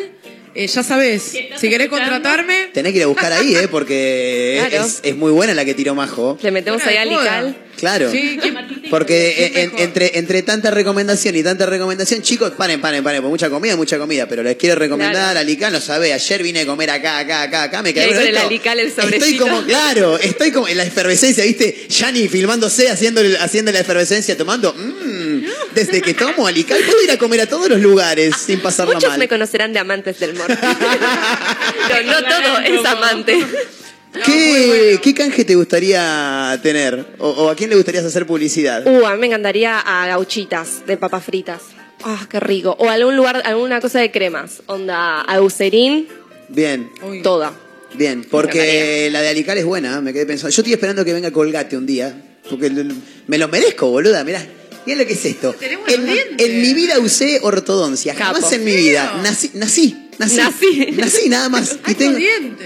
[0.56, 1.24] eh, ya sabes,
[1.60, 3.68] si querés contratarme, Tenés que ir a buscar ahí, ¿eh?
[3.68, 4.86] Porque Claro.
[4.86, 6.38] es, es muy buena la que tiró Majo.
[6.41, 7.38] Le metemos ahí a Fuera de joda.
[7.39, 7.58] Alical.
[7.78, 8.12] Claro.
[8.12, 8.56] Sí, ¿quién-
[8.89, 13.75] Porque entre, entre tanta recomendación y tanta recomendación, chicos, paren, paren, paren, por mucha comida,
[13.75, 15.39] mucha comida, pero les quiero recomendar Claro.
[15.39, 18.17] Alical, no sabe, ayer vine a comer acá, acá, acá, acá, me Y quedé con
[18.21, 18.47] el esto.
[18.47, 21.88] Alical, el Estoy como, claro, estoy como en la efervescencia, ¿viste?
[21.89, 25.22] Yani filmándose, haciendo, el- haciendo la efervescencia, tomando, mmm,
[25.74, 29.09] desde que tomo Alical, puedo ir a comer a todos los lugares sin pasarla Muchos
[29.09, 29.20] mal.
[29.20, 30.47] me conocerán de amantes del mor.
[31.87, 33.45] Pero no todo es amante.
[34.25, 37.15] ¿Qué, ¿Qué canje te gustaría tener?
[37.17, 38.86] O, o a quién le gustaría hacer publicidad?
[38.86, 41.61] Uh, a mí me encantaría a gauchitas de papas fritas.
[42.03, 42.75] Ah, qué rico.
[42.79, 44.61] O algún lugar, alguna cosa de cremas.
[44.67, 46.07] Onda, aucerín,
[46.49, 46.89] Bien.
[47.24, 47.53] toda.
[47.95, 50.49] Bien, porque la de Alical es buena, me quedé pensando.
[50.49, 52.13] Yo estoy esperando que venga Colgate un día,
[52.49, 52.70] porque
[53.28, 54.43] me lo merezco, boluda, mirá.
[54.86, 55.55] Mirá lo que es esto.
[55.88, 58.55] En, en mi vida usé ortodoncia, jamás Capo.
[58.55, 59.20] en mi vida.
[59.24, 60.35] Nací, nací, nací.
[60.37, 60.87] Nací.
[60.91, 61.77] Nací nada más.
[61.87, 62.17] Y tengo,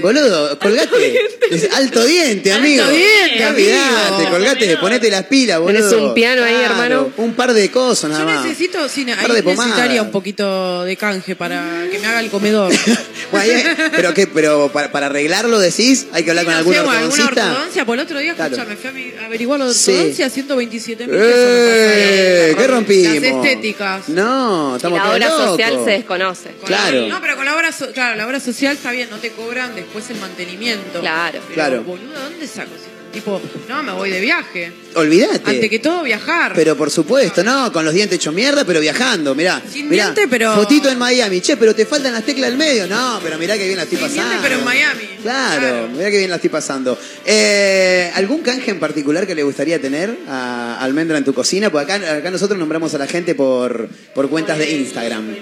[0.01, 1.19] Boludo, colgate.
[1.51, 2.85] Es alto diente, amigo.
[2.87, 4.29] diente, Olvidate, amigo.
[4.31, 5.89] colgate, ponete las pilas, boludo.
[5.89, 7.11] Tenés un piano ahí, Claro, hermano.
[7.17, 8.45] Un par de cosas nada yo más.
[8.45, 9.65] necesito, sí, Un par de pomadas.
[9.67, 12.71] necesitaría un poquito de canje para que me haga el comedor.
[13.29, 16.73] Bueno, ahí- pero qué, pero para, para arreglarlo decís, hay que hablar con no algún
[16.73, 17.51] sé, o alguna ortodoncista.
[17.51, 18.55] ortodoncia, por el otro día, Claro.
[18.55, 19.91] escucha, me fui a averiguar lo de Sí.
[19.91, 22.55] ortodoncia, 127 mil ¡Eh!
[22.57, 23.15] ¿Qué rompimos?
[23.15, 24.09] Las estéticas.
[24.09, 26.49] No, Y estamos la todos obra social se desconoce.
[26.65, 27.07] Claro.
[27.07, 29.73] No, pero con la obra, so- claro, la obra social está bien, no te cobran
[29.76, 30.99] después el mantenimiento.
[30.99, 31.39] Claro.
[31.43, 31.84] Pero, Claro.
[31.84, 32.72] boludo, ¿dónde saco?
[32.77, 34.72] Si- Tipo, no, me voy de viaje.
[34.93, 35.41] Olvídate.
[35.49, 36.51] Ante que todo, viajar.
[36.53, 39.61] Pero por supuesto, no, con los dientes hechos mierda, pero viajando, mirá.
[39.72, 42.85] Sin mirá, diente, pero- Fotito en Miami, che, pero te faltan las teclas del medio.
[42.85, 44.30] No, pero mirá que bien la estoy Sin pasando.
[44.30, 45.03] diente, pero en Miami.
[45.23, 46.99] Claro, mirá que bien la estoy pasando.
[47.26, 51.72] Eh, ¿Algún canje en particular que le gustaría tener a Almendra en tu cocina?
[51.72, 55.35] Porque acá, acá nosotros nombramos a la gente por, por cuentas de Instagram.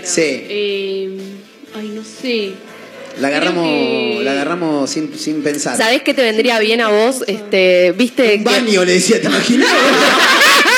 [0.00, 0.04] Instagram.
[0.04, 0.46] Sí.
[0.48, 1.10] Eh,
[1.74, 2.52] ay, no sé.
[3.20, 5.76] La agarramos, que- la agarramos sin, sin pensar.
[5.76, 7.24] ¿Sabés qué te vendría bien a vos?
[7.26, 9.68] Este, viste Un baño, le decía, ¿te imaginas?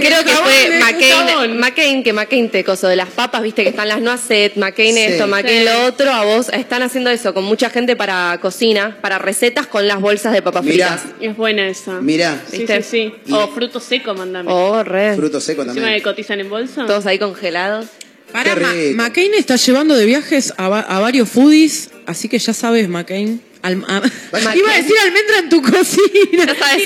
[0.00, 1.58] Creo que fue McCain.
[1.58, 5.00] McCain, que McCain te coso de las papas, viste que están las noisette, McCain Sí.
[5.00, 5.64] esto, McCain Sí.
[5.64, 9.86] lo otro, a vos están haciendo eso con mucha gente para cocina, para recetas con
[9.86, 10.98] las bolsas de papas Mirá.
[10.98, 11.14] fritas.
[11.20, 12.00] Es buena esa.
[12.00, 13.12] Mirá, Sí, sí, sí.
[13.26, 14.50] Y- O fruto seco, mandame.
[14.52, 15.14] Oh, re.
[15.16, 15.96] fruto seco Encima también.
[15.98, 16.86] que cotizan en bolsa.
[16.86, 17.86] Todos ahí congelados.
[18.32, 18.96] Para, Qué Ma- rico.
[18.96, 23.40] McCain está llevando de viajes a, va- a varios foodies, así que ya sabes, McCain.
[23.64, 24.56] Al- a- Vaya.
[24.56, 26.54] iba a decir almendra en tu cocina.
[26.58, 26.84] Sabes.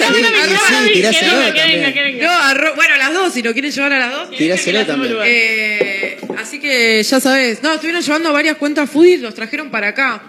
[2.22, 4.30] No, arro- bueno, las dos, si lo quieren llevar a las dos.
[4.36, 5.16] Tiráselo también.
[5.24, 7.62] Eh, así que ya sabes.
[7.62, 10.22] No, estuvieron llevando varias cuentas foodies, los trajeron para acá.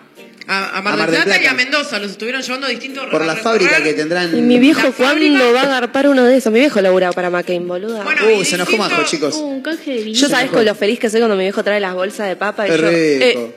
[0.52, 1.54] A, a Mar, A Mar del del Plata, y a.
[1.54, 2.00] Mendoza.
[2.00, 4.36] Los estuvieron llevando a distintos Por a la fábrica que tendrán.
[4.36, 6.52] Y mi viejo, ¿cuándo va a agarpar uno de esos?
[6.52, 8.04] Mi viejo laburaba para McCain, boluda.
[8.04, 9.36] Bueno, Uh, y se enojó Majo, chicos.
[9.36, 11.80] Uh, un canje de yo sabes con lo feliz que soy cuando mi viejo trae
[11.80, 12.90] las bolsas de papa y Qué yo.
[12.90, 12.96] rico.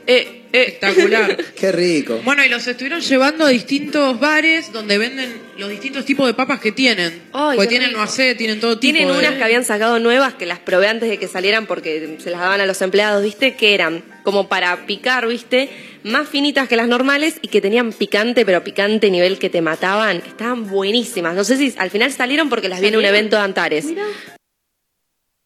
[0.07, 0.42] Eh, eh.
[0.53, 1.37] Espectacular.
[1.59, 2.21] Qué rico.
[2.25, 6.61] Bueno, y los estuvieron llevando a distintos bares donde venden los distintos tipos de papas
[6.61, 7.23] que tienen.
[7.33, 7.99] Ay, Porque qué tienen rico.
[8.01, 11.09] noacé, tienen todo tipo Tienen de- unas que habían sacado nuevas que las probé antes
[11.09, 13.55] de que salieran porque se las daban a los empleados, ¿viste?
[13.55, 15.69] Que eran como para picar, ¿viste?
[16.05, 20.19] Más finitas que las normales y que tenían picante, pero picante nivel que te mataban.
[20.19, 21.35] Estaban buenísimas.
[21.35, 23.85] No sé si al final salieron porque las vi en un evento de Antares.
[23.85, 24.03] Mirá.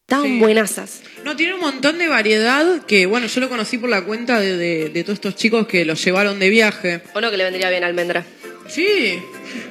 [0.08, 0.38] Estaban Sí.
[0.38, 1.00] buenasas.
[1.24, 4.56] No, tiene un montón de variedad que, bueno, yo lo conocí por la cuenta de,
[4.56, 7.00] de- de todos estos chicos que los llevaron de viaje.
[7.12, 8.24] ¿O no que le vendría bien almendra?
[8.68, 9.18] Sí.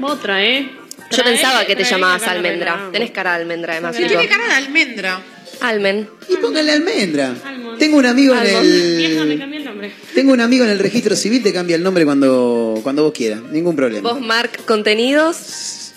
[0.02, 0.70] Otra, ¿eh?
[1.10, 2.90] Yo Trae- pensaba que te llamabas almendra.
[2.91, 3.95] Tenés cara de almendra, además.
[3.95, 5.22] Sí, tiene cara de almendra.
[5.62, 6.10] Almen.
[6.28, 7.34] Y póngale almendra.
[7.45, 7.80] Almond.
[7.80, 8.98] Tengo un amigo en Almond.
[8.98, 9.40] Vieja, me el.
[9.40, 9.91] cambié el nombre.
[10.14, 13.40] Tengo un amigo en el registro civil, te cambia el nombre cuando, cuando vos quieras.
[13.52, 14.12] Ningún problema.
[14.12, 15.38] Vos, Mark, contenidos.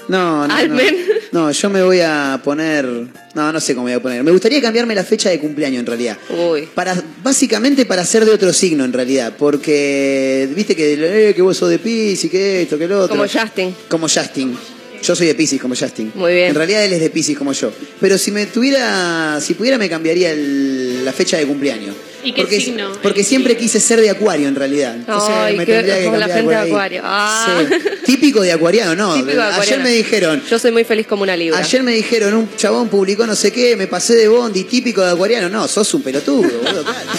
[0.08, 0.54] No, no, no.
[0.54, 0.96] Almen.
[1.32, 2.86] No, yo me voy a poner.
[3.34, 4.24] No, no sé cómo me voy a poner.
[4.24, 6.16] Me gustaría cambiarme la fecha de cumpleaños en realidad.
[6.30, 6.68] Uy.
[6.74, 9.34] Para, básicamente para ser de otro signo en realidad.
[9.38, 13.16] Porque viste que, eh, que vos sos de Pisces, que esto, que lo otro.
[13.16, 13.74] Como Justin.
[13.88, 14.56] Como Justin.
[15.02, 16.10] Yo soy de Pisces como Justin.
[16.14, 16.48] Muy bien.
[16.48, 17.70] En realidad él es de Pisces como yo.
[18.00, 21.94] Pero si me tuviera, si pudiera me cambiaría el- la fecha de cumpleaños.
[22.24, 22.92] ¿Y qué porque, signo?
[23.02, 24.94] Porque siempre quise ser de Acuario en realidad.
[24.96, 26.56] Entonces Ay, me qué- tendría que como la gente de.
[26.56, 27.00] Acuario.
[27.04, 27.60] Ah.
[27.68, 27.74] Sí.
[28.04, 29.14] Típico de acuariano, no.
[29.14, 29.82] Típico de Ayer acuariano.
[29.84, 31.58] me dijeron, Yo soy muy feliz como una libra.
[31.58, 35.12] Ayer me dijeron, un chabón publicó no sé qué, me pasé de bondi, típico de
[35.12, 35.48] acuariano.
[35.48, 37.10] No, sos un pelotudo, boludo, claro.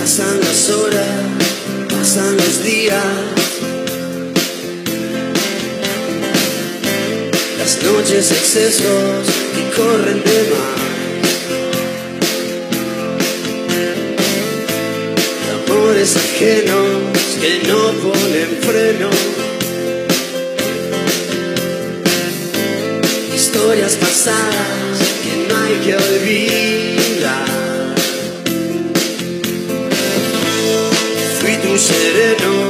[0.00, 1.06] Pasan las horas,
[1.90, 3.04] pasan los días.
[7.58, 10.87] Las noches excesos que corren de más.
[15.88, 19.08] Amores ajenos que no ponen freno.
[23.34, 27.46] Historias pasadas que no hay que olvidar.
[31.40, 32.67] Fui tu sereno,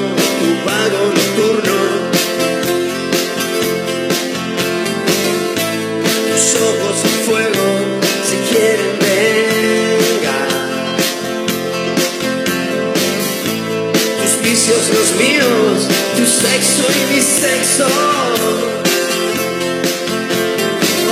[17.41, 17.87] sexo.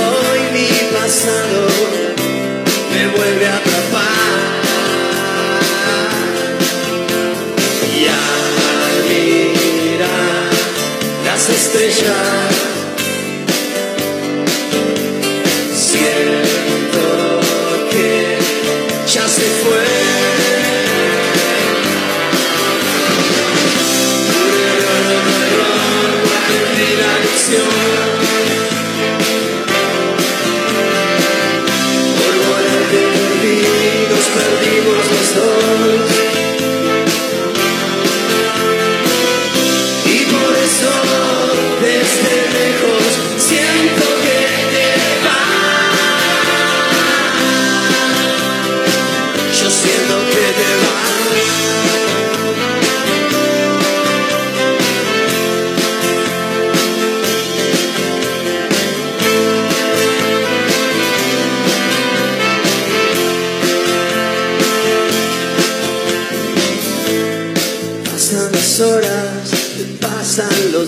[0.07, 1.67] Hoy mi pasado
[2.93, 4.37] me vuelve a atrapar.
[7.95, 10.51] Y al mirar
[11.25, 12.56] las estrellas,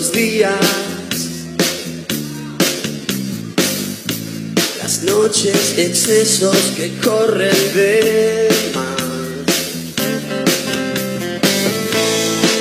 [0.00, 0.54] los días.
[4.82, 8.96] Las noches, excesos que corren de más.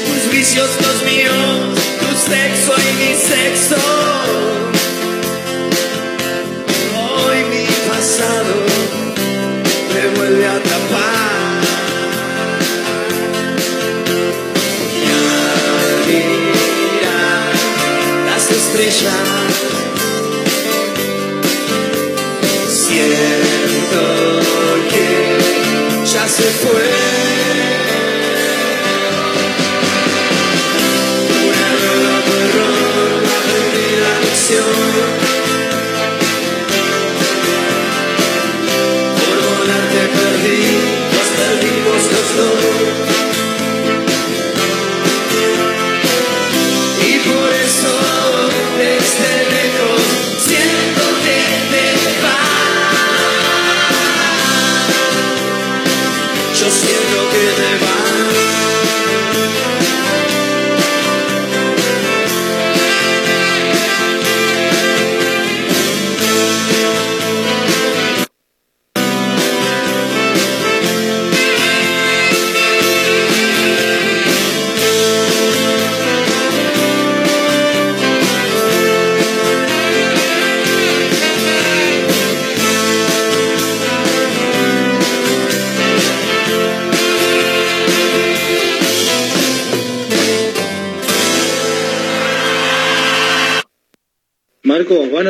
[0.06, 3.99] Tus vicios, los míos, tu sexo y mi sexo.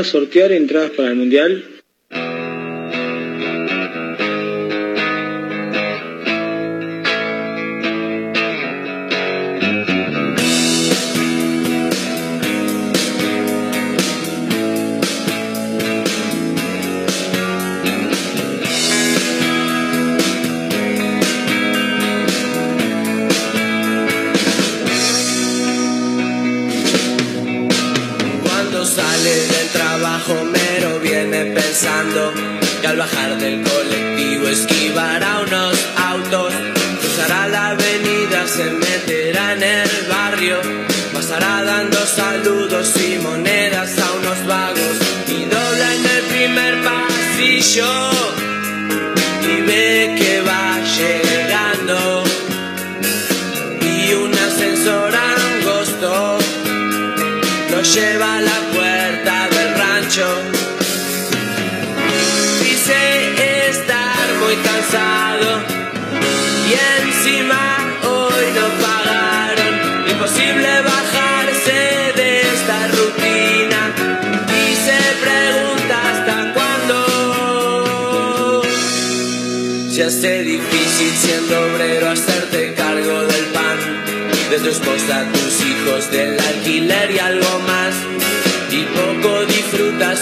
[0.03, 1.78] sortear entradas para el Mundial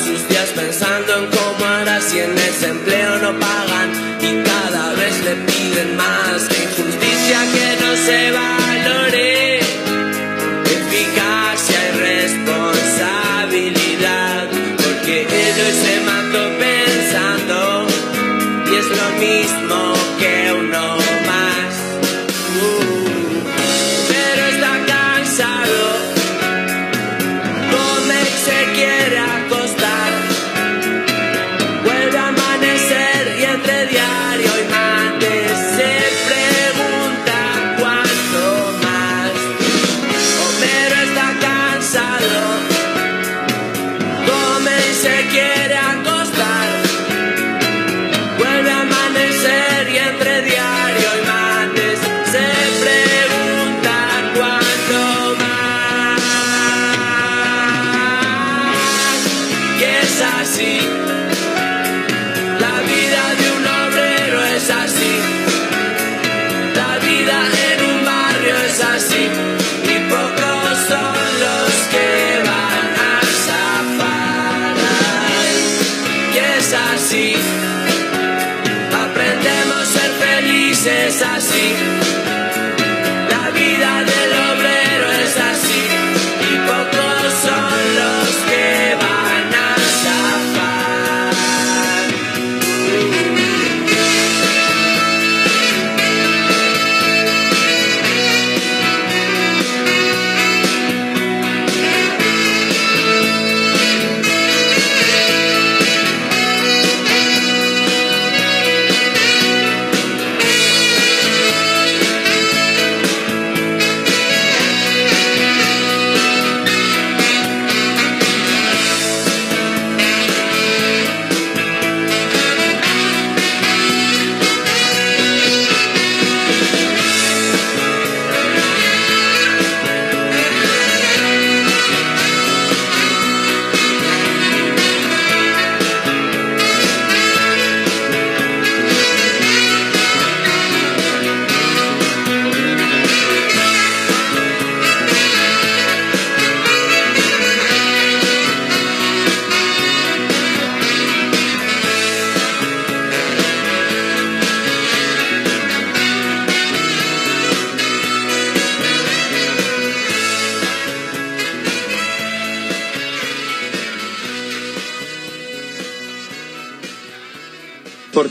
[0.05, 3.76] sus días pensando en cómo hará si en ese empleo no paga.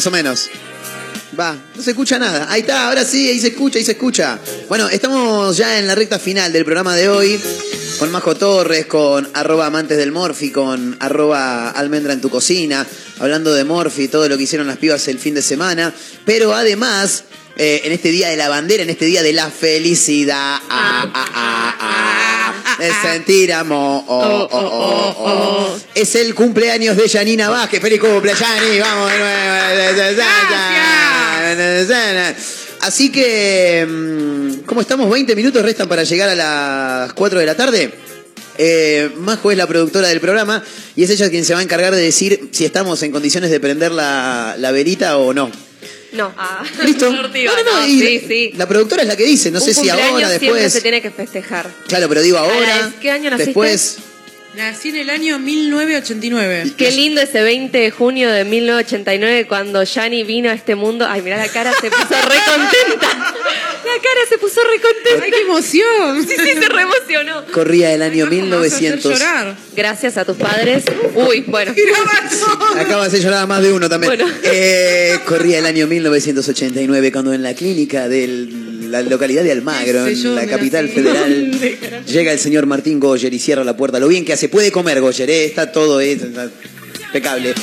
[0.00, 0.48] Más o menos.
[1.38, 2.46] Va, no se escucha nada.
[2.50, 4.38] Ahí está, ahora sí, ahí se escucha, ahí se escucha.
[4.66, 7.38] Bueno, estamos ya en la recta final del programa de hoy.
[7.98, 12.86] Con Majo Torres, con arroba amantes del Morfi, con arroba almendra en tu cocina,
[13.18, 15.92] hablando de Morfi, todo lo que hicieron las pibas el fin de semana.
[16.24, 17.24] Pero además,
[17.58, 21.30] eh, en este día de la bandera, en este día de la felicidad, ah, ah,
[21.34, 21.49] ah,
[22.80, 27.80] de sentir amor, oh, oh, oh, es el cumpleaños de Janina Vázquez.
[27.80, 28.78] ¡Feliz cumple, Yani!
[28.80, 29.50] ¡Vamos de nuevo!
[32.80, 35.10] Así que, mm, ¿cómo estamos?
[35.10, 37.92] 20 minutos restan para llegar a las 4 de la tarde.
[38.56, 40.62] Eh, Majo es la productora del programa
[40.96, 43.60] y es ella quien se va a encargar de decir si estamos en condiciones de
[43.60, 45.50] prender la, la verita o no.
[46.12, 46.32] No.
[46.36, 47.10] Ah, ¿Listo?
[47.12, 48.52] No, no, no, no, y sí, sí.
[48.56, 50.72] La productora es la que dice, no Un sé si ahora, después.
[50.72, 51.70] se tiene que festejar.
[51.86, 53.46] Claro, pero digo ahora, Ahora, ¿qué año naciste?
[53.50, 53.96] después.
[54.56, 56.72] Nací en el año 1989.
[56.76, 61.06] Qué lindo ese 20 de junio de 1989 cuando Yani vino a este mundo.
[61.08, 63.34] Ay, mira la cara, se puso re contenta.
[63.80, 65.24] La cara se puso re contenta.
[65.24, 66.22] ¡Ay, qué emoción!
[66.22, 67.44] Sí, sí, se re emocionó.
[67.46, 69.20] Corría el año 1900.
[69.74, 70.84] Gracias a tus padres.
[71.14, 71.72] Uy, bueno.
[72.76, 74.16] Acaba de llorar a más de uno también.
[74.16, 74.32] Bueno.
[74.44, 80.34] Eh, corría el año 1989 cuando en la clínica de la localidad de Almagro, en
[80.34, 81.52] la capital federal,
[82.06, 84.00] llega el señor Martín Goyer y cierra la puerta.
[84.00, 86.50] Lo bien que hace, puede comer Goyer, eh, está todo eh, está
[87.06, 87.54] impecable.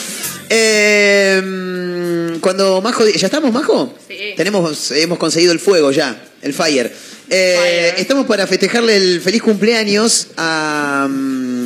[0.49, 3.93] Eh, mm, cuando Majo, ¿ya estamos Majo?
[4.07, 4.33] Sí.
[4.35, 6.91] Tenemos, hemos conseguido el fuego ya, el fire.
[7.29, 11.09] Eh, Estamos para festejarle el feliz cumpleaños a,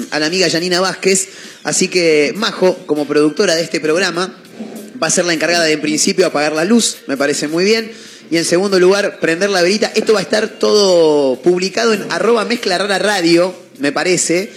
[0.09, 1.27] a la amiga Janina Vázquez.
[1.63, 4.35] Así que Majo, como productora de este programa,
[5.01, 7.91] va a ser la encargada de en principio apagar la luz, me parece muy bien.
[8.31, 9.91] Y en segundo lugar, prender la verita.
[9.93, 14.49] Esto va a estar todo publicado en arroba mezcla rara radio, me parece.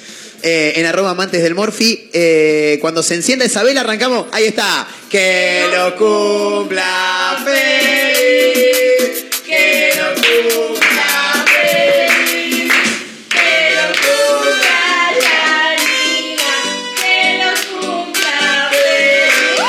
[0.46, 2.10] Eh, en arroba amantes del Morfi.
[2.12, 4.26] Eh, cuando se encienda esa vela, arrancamos.
[4.30, 4.86] Ahí está.
[5.08, 9.24] Que lo cumpla feliz.
[9.46, 12.72] Que lo cumpla feliz.
[13.30, 16.54] Que lo cumpla la niña.
[17.00, 17.50] Que lo
[17.80, 19.64] cumpla feliz.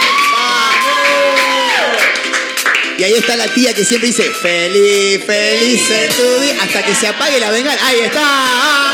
[2.98, 6.94] Y ahí está la tía que siempre dice, feliz, feliz en tu día, hasta que
[6.94, 7.80] se apague la bengala.
[7.88, 8.85] Ahí está.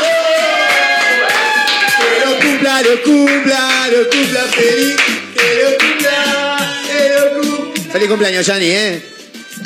[2.62, 4.96] Cumpla, lo cumpla, lo cumpla feliz.
[5.34, 7.90] Que lo cumpla, que.
[7.90, 9.02] Feliz cumpleaños, Yanni, ¿eh?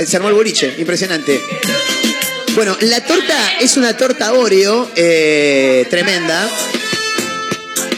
[0.06, 1.38] Se armó el boliche, impresionante.
[2.54, 6.48] Bueno, la torta es una torta Oreo eh, tremenda.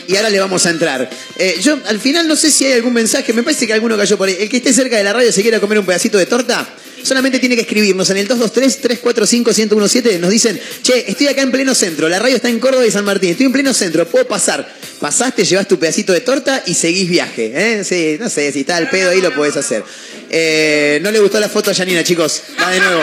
[0.08, 1.08] Y ahora le vamos a entrar.
[1.36, 4.18] Eh, yo al final no sé si hay algún mensaje, me parece que alguno cayó
[4.18, 4.36] por ahí.
[4.40, 6.68] El que esté cerca de la radio se quiera comer un pedacito de torta,
[7.02, 10.18] solamente tiene que escribirnos en el 223-345-1017.
[10.18, 13.04] Nos dicen, che, estoy acá en pleno centro, la radio está en Córdoba y San
[13.04, 14.68] Martín, estoy en pleno centro, puedo pasar.
[15.00, 17.52] Pasaste, llevas tu pedacito de torta y seguís viaje.
[17.54, 17.84] ¿eh?
[17.84, 19.84] Sí, no sé, si está al pedo ahí lo podés hacer.
[20.30, 22.42] Eh, no le gustó la foto a Janina, chicos.
[22.60, 23.02] Va de nuevo.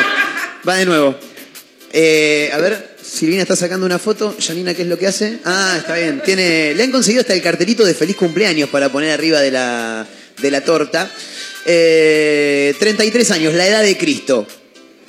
[0.67, 1.17] Va de nuevo.
[1.93, 4.35] Eh, a ver, Silvina está sacando una foto.
[4.39, 5.39] Janina, ¿qué es lo que hace?
[5.45, 6.22] Ah, está bien.
[6.26, 10.05] Tiene, le han conseguido hasta el cartelito de feliz cumpleaños para poner arriba de la,
[10.41, 11.09] de la torta.
[11.65, 14.47] Eh, 33 años, la edad de Cristo.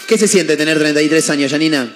[0.08, 1.94] ¿Qué se siente tener 33 años, Janina?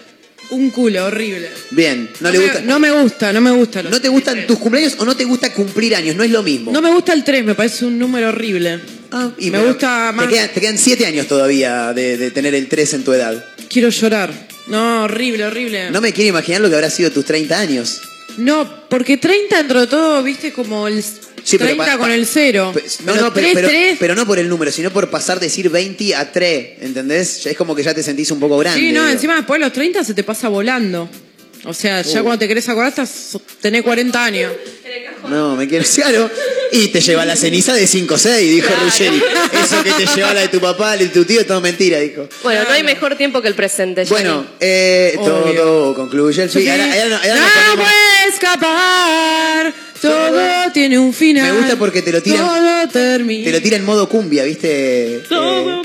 [0.51, 1.49] Un culo horrible.
[1.71, 2.61] Bien, no, le me- gusta.
[2.63, 3.83] no me gusta, no me gusta.
[3.85, 6.17] ¿No te gustan tus cumpleaños o no te gusta cumplir años?
[6.17, 6.73] No es lo mismo.
[6.73, 8.81] No me gusta el 3, me parece un número horrible.
[9.13, 10.27] Ah, y me gusta más.
[10.29, 13.45] Te quedan, te quedan 7 años todavía de, de tener el 3 en tu edad.
[13.69, 14.33] Quiero llorar.
[14.67, 15.91] No, horrible, horrible.
[15.93, 18.01] No me quiero imaginar lo que habrá sido tus 30 años.
[18.37, 21.05] No, porque 30 dentro de todo, viste, como el
[21.43, 22.73] Sí, pero 30 pa- con el cero.
[22.75, 22.81] No,
[23.13, 23.97] Pero no, pero, tres, pero- tres.
[24.01, 27.45] pero no por el número, sino por pasar de decir 20 a 3, ¿entendés?
[27.45, 28.81] Ya es como que ya te sentís un poco grande.
[28.81, 29.13] Sí, no, digo.
[29.13, 31.09] encima después de los 30 se te pasa volando.
[31.65, 34.53] O sea, ya cuando te querés acordar, estás, tenés 40 años.
[35.29, 36.31] No, me quiero claro.
[36.73, 39.23] Y te lleva la ceniza de 5 o 6, dijo Ruggeri.
[39.63, 42.27] Eso que te lleva la de tu papá, la de tu tío, todo mentira, dijo.
[42.43, 44.05] Bueno, no hay mejor tiempo que el presente.
[44.07, 46.69] Bueno, eh, todo concluye el fin.
[46.71, 51.53] Ahora- ahora no- ahora nos no ponemos- puede escapar, todo tiene un final.
[51.53, 53.45] Me gusta porque te lo tiran, Todo termina.
[53.45, 55.17] te lo tira en modo cumbia, ¿viste?
[55.17, 55.83] Eh, Todo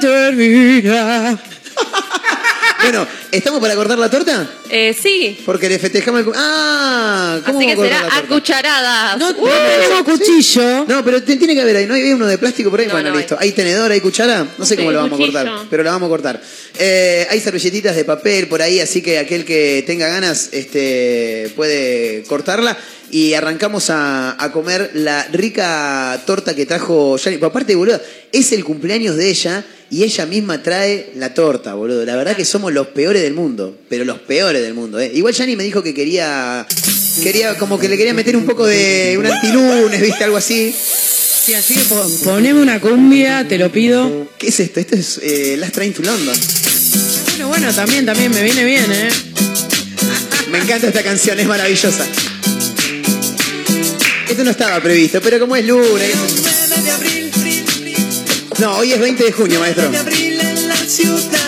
[0.00, 1.38] termina.
[2.82, 3.06] bueno,
[3.36, 4.48] ¿estamos para cortar la torta?
[4.70, 5.38] Eh, sí.
[5.44, 6.32] Porque le festejamos el...
[6.34, 7.38] ¡Ah!
[7.46, 9.18] ¿Cómo Así que vamos a cortar será a cucharadas.
[9.18, 9.46] No, Uh.
[9.46, 10.84] no tenemos cuchillo.
[10.86, 12.86] No, pero tiene que haber ahí, ¿no hay uno de plástico por ahí?
[12.86, 13.36] No, bueno, no listo.
[13.38, 13.52] Hay.
[13.52, 14.46] tenedor, hay cuchara?
[14.58, 16.42] No sé cómo lo vamos a cortar, pero la vamos a cortar.
[16.78, 22.22] Eh, hay servilletitas de papel por ahí, así que aquel que tenga ganas este, puede
[22.24, 22.76] cortarla.
[23.08, 27.36] Y arrancamos a, a comer la rica torta que trajo Yani.
[27.36, 28.00] Pero aparte, boludo,
[28.32, 32.04] es el cumpleaños de ella y ella misma trae la torta, boludo.
[32.04, 34.98] La verdad que somos los peores del mundo, pero los peores del mundo.
[34.98, 35.10] ¿eh?
[35.14, 36.66] Igual Yani me dijo que quería,
[37.22, 40.24] quería como que le quería meter un poco de un antilunes, ¿viste?
[40.24, 40.74] Algo así.
[40.74, 44.28] Sí, así que po- poneme una cumbia, te lo pido.
[44.38, 44.80] ¿Qué es esto?
[44.80, 46.36] Esto es eh, Last Train to London.
[47.30, 49.08] Bueno, bueno, también, también, me viene bien, ¿eh?
[50.50, 52.04] Me encanta esta canción, es maravillosa.
[54.28, 56.10] Esto no estaba previsto, pero como es lunes.
[58.58, 59.90] No, hoy es 20 de junio, maestro.
[59.90, 61.45] de abril en la ciudad.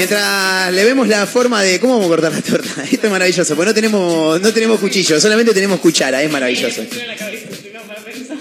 [0.00, 2.84] Mientras le vemos la forma de cómo vamos a cortar la torta.
[2.90, 6.82] Esto es maravilloso, porque no tenemos, no tenemos cuchillo, solamente tenemos cuchara, es maravilloso.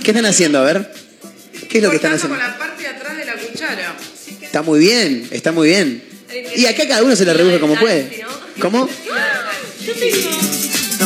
[0.02, 0.60] ¿Qué están haciendo?
[0.60, 0.90] A ver.
[1.70, 2.38] ¿Qué es lo que están haciendo?
[2.38, 3.98] con la parte de atrás de la cuchara.
[4.42, 6.02] Está muy bien, está muy bien.
[6.56, 8.24] Y acá cada uno se lo reduce como puede.
[8.62, 8.88] ¿Cómo?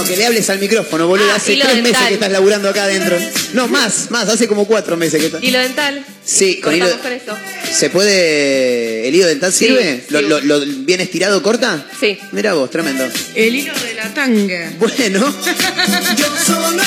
[0.04, 1.32] No, que le hables al micrófono, boludo.
[1.32, 3.18] Ah, Hace tres meses que estás laburando acá adentro.
[3.54, 5.44] No, más, más, hace como cuatro meses que estás.
[5.44, 6.06] Hilo dental.
[6.26, 6.86] Sí, con hilo.
[6.90, 7.38] Cortamos con esto.
[7.74, 9.08] ¿Se puede.
[9.08, 9.98] ¿El hilo dental Sí, sirve?
[10.08, 10.14] sí.
[10.14, 11.86] ¿Lo, lo- lo bien estirado corta?
[12.00, 12.18] Sí.
[12.32, 13.06] Mira vos, tremendo.
[13.36, 14.74] El hilo de la tanga.
[14.80, 15.20] Bueno,
[16.18, 16.82] Yo solo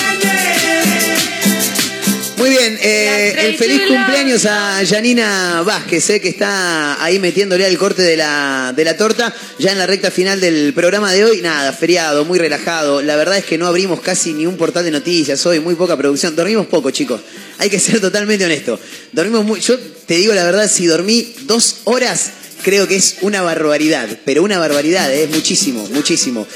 [2.37, 2.79] muy bien.
[2.81, 8.17] eh, el feliz cumpleaños a Janina Vázquez, eh, que está ahí metiéndole al corte de
[8.17, 11.41] la, de la torta, ya en la recta final del programa de hoy.
[11.41, 13.03] Nada, feriado, muy relajado.
[13.03, 15.97] La verdad es que no abrimos casi ni un portal de noticias hoy, muy poca
[15.97, 16.37] producción.
[16.37, 17.21] Dormimos poco, chicos.
[17.59, 18.79] Hay que ser totalmente honesto.
[19.13, 19.61] Dormimos muy.
[19.61, 22.31] Yo te digo la verdad, si dormí dos horas.
[22.63, 26.47] Creo que es una barbaridad, pero una barbaridad, eh, es muchísimo, muchísimo.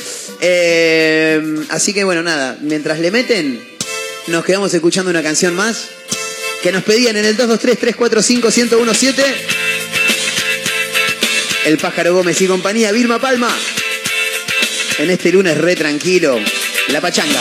[0.41, 3.61] Eh, así que bueno, nada, mientras le meten,
[4.27, 5.89] nos quedamos escuchando una canción más
[6.63, 9.25] que nos pedían en el 223-345-1017.
[11.67, 13.55] El pájaro Gómez y compañía, Vilma Palma.
[14.99, 16.39] En este lunes re tranquilo,
[16.89, 17.41] la pachanga.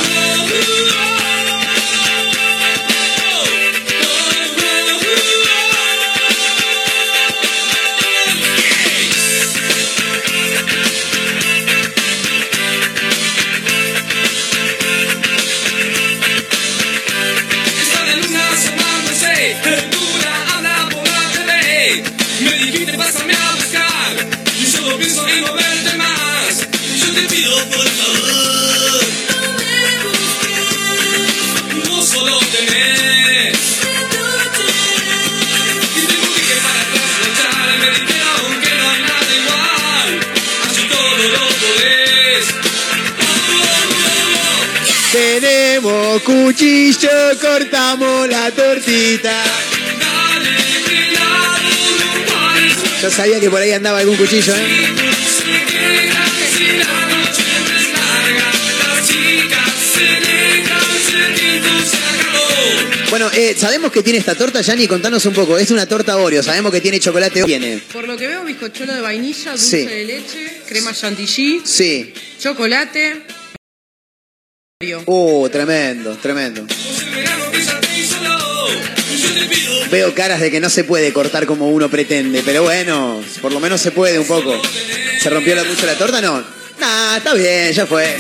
[46.18, 47.10] Cuchillo,
[47.40, 49.32] cortamos la tortita.
[53.02, 54.88] Yo sabía que por ahí andaba algún cuchillo, ¿eh?
[63.10, 65.58] Bueno, eh, sabemos que tiene esta torta, Yani, contanos un poco.
[65.58, 67.44] Es una torta Oreo, sabemos que tiene chocolate.
[67.44, 67.80] Tiene.
[67.92, 69.86] Por lo que veo, bizcochuelo de vainilla, dulce Sí.
[69.88, 72.14] de leche, crema chantilly, Sí.
[72.40, 73.24] chocolate.
[74.82, 76.66] Uh, tremendo, tremendo.
[79.92, 83.60] Veo caras de que no se puede cortar como uno pretende, pero bueno, por lo
[83.60, 84.56] menos se puede un poco.
[85.20, 86.22] ¿Se rompió la, mucho la torta?
[86.22, 86.42] No.
[86.80, 88.16] Nah, está bien, ya fue.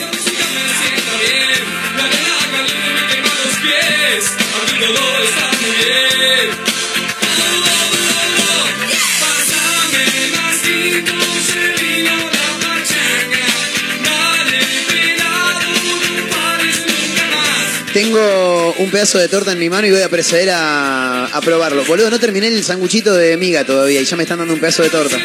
[18.11, 21.86] Tengo un pedazo de torta en mi mano y voy a proceder a, probarlo.
[21.86, 24.81] Boludo, no terminé el sanguchito de miga todavía y ya me están dando un pedazo
[24.81, 25.15] de torta.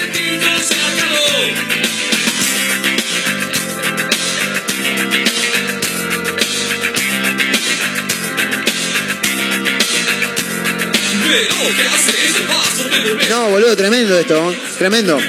[13.30, 14.54] No, boludo, tremendo esto.
[14.76, 15.18] Tremendo.
[15.18, 15.24] No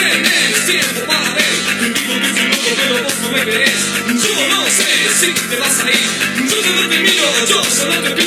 [0.00, 1.32] tenés tiempo para.
[5.22, 6.50] Yo no sé si te vas a ir.
[6.50, 8.21] Yo te termino, yo solo te pido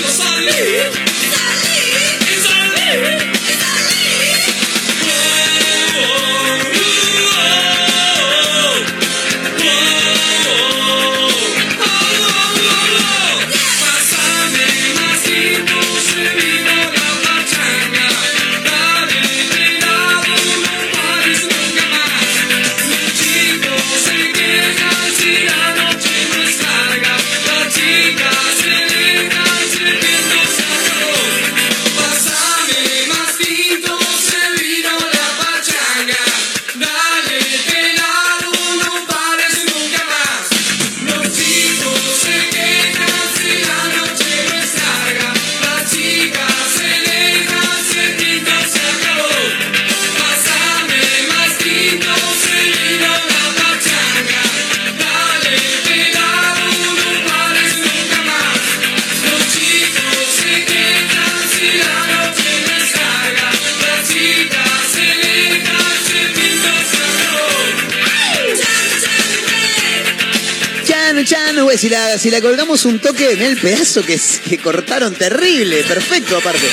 [71.78, 76.38] si la, si la colgamos un toque en el pedazo que, que cortaron, terrible, perfecto
[76.38, 76.68] aparte.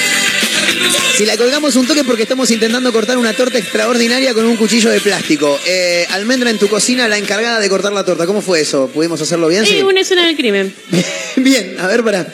[1.17, 4.91] Si la colgamos un toque porque estamos intentando cortar una torta extraordinaria con un cuchillo
[4.91, 5.59] de plástico.
[5.67, 8.27] Eh, Almendra en tu cocina, la encargada de cortar la torta.
[8.27, 8.89] ¿Cómo fue eso?
[8.89, 9.67] ¿Pudimos hacerlo bien?
[9.67, 9.77] Sí.
[9.79, 10.75] Es una escena del crimen.
[11.37, 12.27] Bien, a ver, para.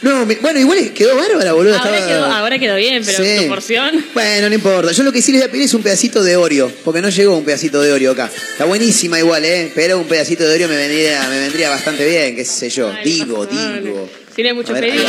[0.00, 1.76] No, me- bueno, igual quedó bárbara, boludo.
[1.76, 3.42] Ahora estaba- quedó, ahora quedó bien, pero Sí.
[3.42, 4.04] tu porción.
[4.14, 4.92] Bueno, no importa.
[4.92, 7.08] Yo lo que sí les voy a pedir es un pedacito de Oreo, porque no
[7.08, 8.30] llegó un pedacito de Oreo acá.
[8.52, 9.72] Está buenísima igual, ¿eh?
[9.74, 12.92] Pero un pedacito de Oreo me vendría, me vendría bastante bien, qué sé yo.
[13.04, 14.08] digo, digo.
[14.36, 15.04] Tiene mucho A ver, pedido.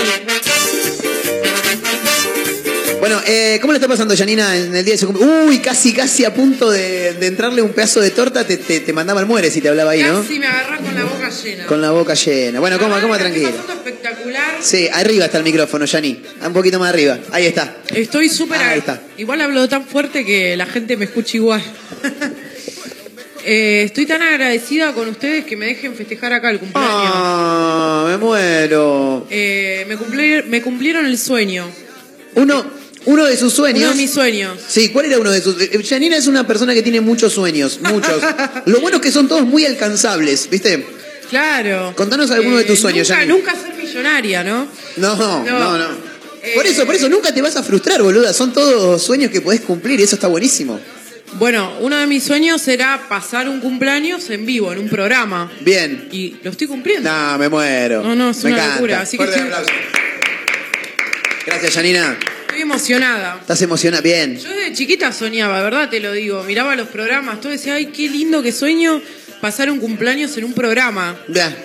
[2.99, 5.47] Bueno, eh, ¿cómo le está pasando, Janina, en el día de su cumpleaños?
[5.47, 8.91] Uy, casi, casi a punto de, de entrarle un pedazo de torta, te, te, te
[8.91, 10.21] mandaba al muere si te hablaba ahí, ¿no?
[10.21, 11.65] Casi me agarras con la boca llena.
[11.65, 12.59] Con la boca llena.
[12.59, 13.51] Bueno, coma, coma tranquilo.
[14.61, 16.21] Sí, arriba está el micrófono, Yani.
[16.45, 17.17] Un poquito más arriba.
[17.31, 17.77] Ahí está.
[17.93, 18.61] Estoy súper...
[18.61, 19.01] Ahí está.
[19.17, 21.61] Igual hablo tan fuerte que la gente me escucha igual.
[23.45, 26.93] Eh, estoy tan agradecida con ustedes que me dejen festejar acá el cumpleaños.
[26.93, 29.25] Ah, me muero.
[29.29, 31.65] Eh, me, cumplir- me cumplieron el sueño.
[32.35, 32.65] Uno,
[33.05, 33.83] uno de sus sueños.
[33.83, 34.59] Uno de mis sueños.
[34.67, 35.59] Sí, ¿cuál era uno de sus?
[35.61, 38.21] eh, Janina es una persona que tiene muchos sueños, muchos.
[38.65, 40.85] Lo bueno es que son todos muy alcanzables, ¿viste?
[41.29, 41.93] Claro.
[41.95, 44.67] Contanos alguno de tus Eh, sueños, Nunca, nunca ser millonaria, ¿no?
[44.97, 45.77] No, no, No.
[45.77, 46.09] no.
[46.55, 48.33] Por eso, por eso nunca te vas a frustrar, boluda.
[48.33, 50.79] Son todos sueños que podés cumplir y eso está buenísimo.
[51.33, 55.51] Bueno, uno de mis sueños era pasar un cumpleaños en vivo, en un programa.
[55.61, 56.07] Bien.
[56.11, 57.11] Y lo estoy cumpliendo.
[57.11, 58.01] No, me muero.
[58.01, 58.75] No, no, es me una encanta.
[58.75, 59.71] locura, así que Fuerte estoy- aplauso.
[61.45, 62.17] Gracias, Janina.
[62.47, 63.37] Estoy emocionada.
[63.41, 64.01] Estás emocionada.
[64.01, 64.37] Bien.
[64.39, 65.89] Yo desde chiquita soñaba, ¿verdad?
[65.89, 66.43] Te lo digo.
[66.43, 69.01] Miraba los programas, todo decía, ay, qué lindo que sueño
[69.41, 71.17] pasar un cumpleaños en un programa.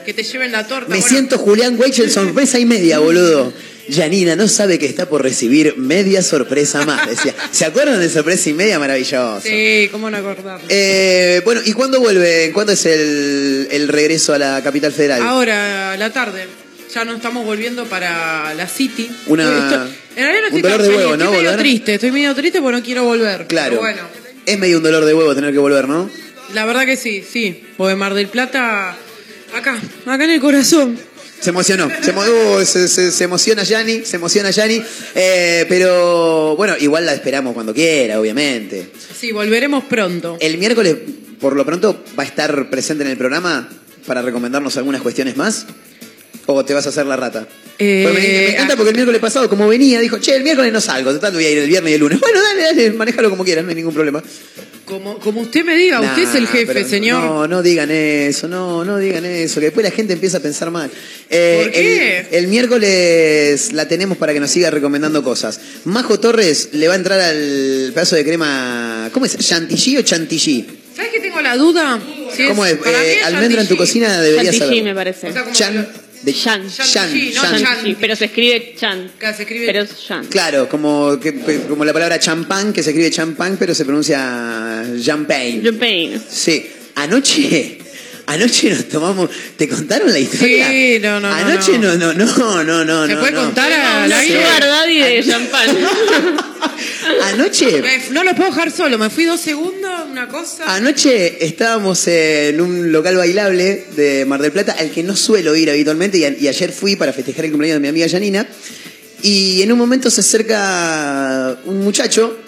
[0.05, 0.88] Que te lleven la torta.
[0.90, 3.52] Me Bueno, siento Julián Weichel, sorpresa y media, boludo.
[3.92, 7.06] Janina no sabe que está por recibir media sorpresa más.
[7.06, 8.78] Decía, ¿se acuerdan de sorpresa y media?
[8.78, 9.42] Maravilloso.
[9.42, 10.60] Sí, cómo no acordar.
[10.70, 12.51] Eh, bueno, ¿y cuándo vuelve?
[12.55, 15.20] ¿Cuándo es el, el regreso a la capital federal?
[15.22, 16.46] Ahora, a la tarde.
[16.94, 19.10] Ya no estamos volviendo para la City.
[19.26, 21.24] Una- Estoy- en realidad no estoy un dolor de feliz, huevo, ¿no?
[21.24, 23.46] Estoy medio triste, estoy medio triste porque no quiero volver.
[23.48, 23.70] Claro.
[23.70, 24.02] Pero bueno,
[24.46, 26.09] Es medio un dolor de huevo tener que volver, ¿no?
[26.55, 27.62] La verdad que sí, sí.
[27.76, 28.97] Porque Mar del Plata,
[29.55, 30.98] acá, acá en el corazón.
[31.40, 34.82] Se emocionó, se, uh, se- se- se emociona Yani, se emociona Yani,
[35.14, 38.89] Eh, pero bueno, igual la esperamos cuando quiera, obviamente.
[39.18, 40.39] Sí, volveremos pronto.
[40.40, 40.97] El miércoles,
[41.40, 43.68] por lo pronto, va a estar presente en el programa
[44.06, 45.66] para recomendarnos algunas cuestiones más.
[46.47, 47.47] ¿O te vas a hacer la rata?
[47.78, 50.81] Eh, me, me encanta porque el miércoles pasado, como venía, dijo, che, el miércoles no
[50.81, 52.20] salgo, total voy a ir el viernes y el lunes.
[52.24, 54.23] Bueno, dale, dale, manejalo como quieras, no hay ningún problema.
[54.85, 57.24] Como, como usted me diga, usted es el jefe, señor.
[57.24, 60.70] No, no digan eso, no, no digan eso, que después la gente empieza a pensar
[60.70, 60.90] mal.
[61.31, 62.19] Eh, ¿Por qué?
[62.31, 65.59] El, el miércoles la tenemos para que nos siga recomendando cosas.
[65.85, 69.36] Majo Torres le va a entrar al pedazo de crema, ¿cómo es?
[69.39, 70.66] ¿Chantilly o chantilly?
[70.94, 71.98] ¿Sabes que tengo la duda?
[72.36, 72.74] Si ¿Cómo es?
[72.74, 74.85] mí Eh, es almendra en tu cocina debería Chantilly, saber.
[74.85, 75.28] me parece.
[75.31, 75.89] O sea, como Chan,
[76.24, 77.96] de chantilly.
[78.01, 79.10] Pero se escribe chan.
[79.18, 80.26] Claro, se escribe- Pero es chan.
[80.26, 81.34] Claro, como, que-
[81.68, 85.62] como la palabra champán, que se escribe champán, pero se pronuncia champagne.
[85.62, 86.18] Champagne.
[86.30, 87.78] Sí, anoche,
[88.26, 89.28] Anoche nos tomamos.
[89.56, 90.68] ¿Te contaron la historia?
[90.68, 93.06] Sí, no, no, no, Anoche no, no, no, no, no.
[93.06, 93.40] ¿Se no, puede no.
[93.44, 93.70] contar
[94.06, 94.34] Una aire?
[94.40, 95.68] sugar daddy de champán.
[97.34, 97.82] Anoche.
[98.12, 100.74] No lo puedo dejar solo, me fui dos segundos, una cosa.
[100.74, 105.70] Anoche estábamos en un local bailable de Mar del Plata al que no suelo ir
[105.70, 108.46] habitualmente y, a- y ayer fui para festejar el cumpleaños de mi amiga Janina
[109.22, 112.38] y en un momento se acerca un muchacho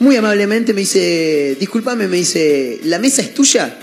[0.00, 3.76] muy amablemente me dice, discúlpame, me dice, ¿la mesa es tuya?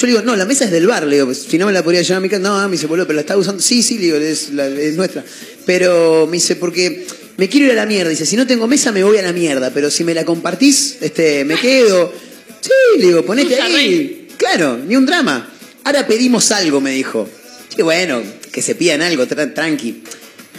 [0.00, 1.72] Yo le digo, no, la mesa es del bar, le digo, pues, si no me
[1.72, 3.82] la podría llevar a mi casa, no, me dice, boludo, pero la estaba usando, sí,
[3.82, 5.24] sí, le digo, es, la- es nuestra,
[5.66, 7.04] pero me dice, porque
[7.36, 9.32] me quiero ir a la mierda, dice, si no tengo mesa me voy a la
[9.32, 12.12] mierda, pero si me la compartís, este, me quedo,
[12.60, 12.70] sí,
[13.00, 15.52] le digo, ponete ahí, claro, ni un drama.
[15.84, 17.28] Ahora pedimos algo, me dijo.
[17.74, 18.22] Sí, bueno,
[18.52, 20.02] que se pidan algo, tra- tranqui.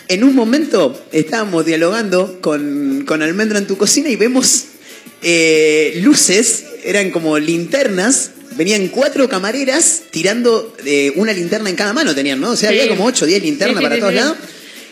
[0.08, 4.66] En un momento estábamos dialogando con, con Almendra en tu cocina y vemos
[5.22, 12.14] eh, luces, eran como linternas, venían cuatro camareras tirando eh, una linterna en cada mano,
[12.14, 12.52] tenían, ¿no?
[12.52, 12.78] O sea, Sí.
[12.78, 14.38] había como ocho, diez linternas Sí, sí, para sí, todos lados.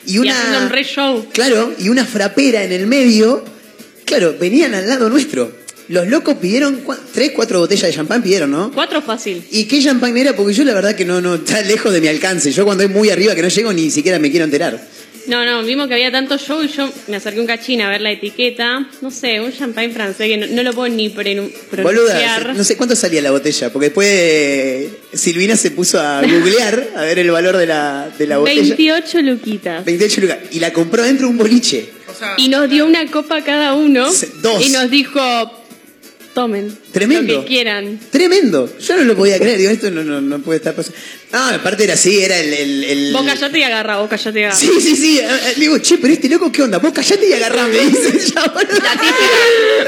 [0.07, 1.26] Y Y haciendo un una, re show.
[1.34, 3.44] claro, y una frapera en el medio.
[4.06, 5.52] Claro, venían al lado nuestro.
[5.89, 8.72] Los locos pidieron cua- tres, cuatro botellas de champán, pidieron, ¿no?
[8.73, 9.44] Cuatro fácil.
[9.52, 10.34] ¿Y qué champán era?
[10.35, 12.52] Porque yo la verdad que no, no, está lejos de mi alcance.
[12.52, 14.81] Yo cuando es muy arriba que no llego ni siquiera me quiero enterar.
[15.28, 18.02] No, no, vimos que había tanto show y yo me acerqué un cachín a ver
[18.02, 18.88] la etiqueta.
[19.02, 22.56] No sé, un champagne francés que no, no lo puedo ni Boluda, pronunciar.
[22.56, 27.02] no sé cuánto salía la botella, porque después eh, Silvina se puso a googlear a
[27.02, 28.62] ver el valor de la, de la botella.
[28.62, 29.86] 28 luquitas.
[29.86, 30.38] 28 lucas.
[30.52, 31.90] Y la compró dentro de un boliche.
[32.38, 34.08] Y nos dio una copa cada uno.
[34.41, 34.66] Dos.
[34.66, 35.20] Y nos dijo,
[36.34, 36.76] tomen.
[36.91, 37.34] Tremendo.
[37.34, 37.99] Lo que quieran.
[38.12, 38.70] Tremendo.
[38.80, 39.58] Yo no lo podía creer.
[39.58, 40.98] Digo, esto no, no, no puede estar pasando.
[41.32, 42.54] No, aparte era así, era el...
[42.54, 44.58] el, el- Vos callate y agarra, vos callate y agarra.
[44.60, 45.20] Sí, sí, sí.
[45.20, 46.78] Eh, eh, Le digo, che, pero este loco, ¿qué onda?
[46.80, 47.78] Vos callate y agarrame.
[47.80, 48.68] Dice ya, boludo.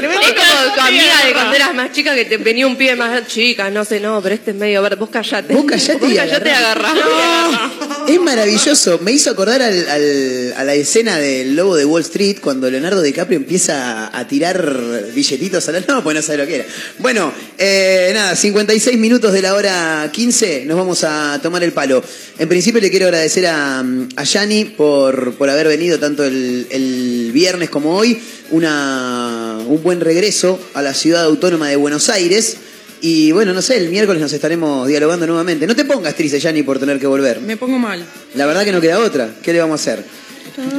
[0.00, 3.26] Es como tu amiga de cuando eras más chica que te venía un pibe más
[3.26, 4.96] chica, no sé, no, pero este es medio verde.
[4.96, 5.52] Vos callate.
[5.54, 6.90] Vos callate Vos y callate y agarrá.
[6.90, 7.70] agarrá.
[8.08, 8.98] Es maravilloso.
[9.02, 13.02] Me hizo acordar al- al- a la escena del lobo de Wall Street cuando Leonardo
[13.02, 14.66] DiCaprio empieza a, a tirar
[15.14, 15.80] billetitos a la...
[15.80, 16.64] No, pues no sabe lo que era.
[16.98, 22.02] Bueno, eh, nada, 56 minutos de la hora 15, nos vamos a tomar el palo.
[22.38, 27.30] En principio le quiero agradecer a, a Yani por, por haber venido tanto el, el
[27.32, 28.20] viernes como hoy.
[28.50, 32.56] Una, un buen regreso a la ciudad autónoma de Buenos Aires.
[33.02, 35.66] Y bueno, no sé, el miércoles nos estaremos dialogando nuevamente.
[35.66, 37.40] No te pongas triste, Yani, por tener que volver.
[37.40, 38.04] Me pongo mal.
[38.34, 39.30] La verdad que no queda otra.
[39.42, 40.04] ¿Qué le vamos a hacer?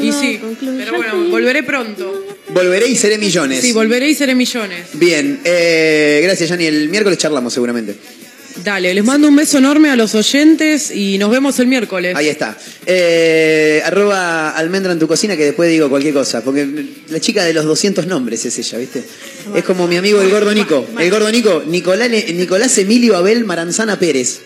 [0.02, 2.26] Y sí, pero bueno, volveré pronto.
[2.49, 3.61] Volveré y seré millones.
[3.61, 4.90] Sí, volveré y seré millones.
[4.94, 6.65] Bien, eh, gracias, Yani.
[6.65, 7.95] El miércoles charlamos seguramente.
[8.64, 12.15] Dale, les mando un beso enorme a los oyentes y nos vemos el miércoles.
[12.15, 12.57] Ahí está.
[12.86, 16.44] Eh, arroba almendra en tu cocina, que después digo cualquier cosa.
[16.44, 16.68] Porque
[17.10, 19.03] la chica de los 200 nombres es ella, ¿viste?
[19.56, 20.86] Es como mi amigo el gordo Nico.
[20.99, 24.41] El gordo Nico, Nicolás, Nicolás Emilio Abel Maranzana Pérez.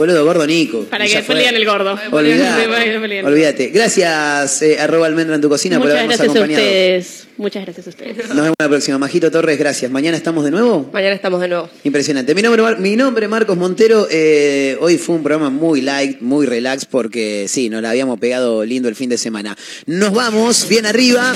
[0.00, 0.84] Boludo, gordo Nico.
[0.84, 1.94] Para que después el gordo.
[2.10, 3.68] Olvídate.
[3.68, 6.66] Gracias, eh, arroba almendra en tu cocina, por Muchas habernos gracias a acompañado.
[6.66, 7.26] ustedes.
[7.36, 8.28] Muchas gracias a ustedes.
[8.28, 8.96] Nos vemos la próxima.
[8.96, 9.90] Majito Torres, gracias.
[9.90, 10.88] Mañana estamos de nuevo.
[10.90, 11.68] Mañana estamos de nuevo.
[11.84, 12.34] Impresionante.
[12.34, 14.08] Mi nombre, mi nombre es Marcos Montero.
[14.10, 18.64] Eh, hoy fue un programa muy light, muy relax, porque sí, nos la habíamos pegado
[18.64, 19.54] lindo el fin de semana.
[19.84, 21.30] Nos vamos bien arriba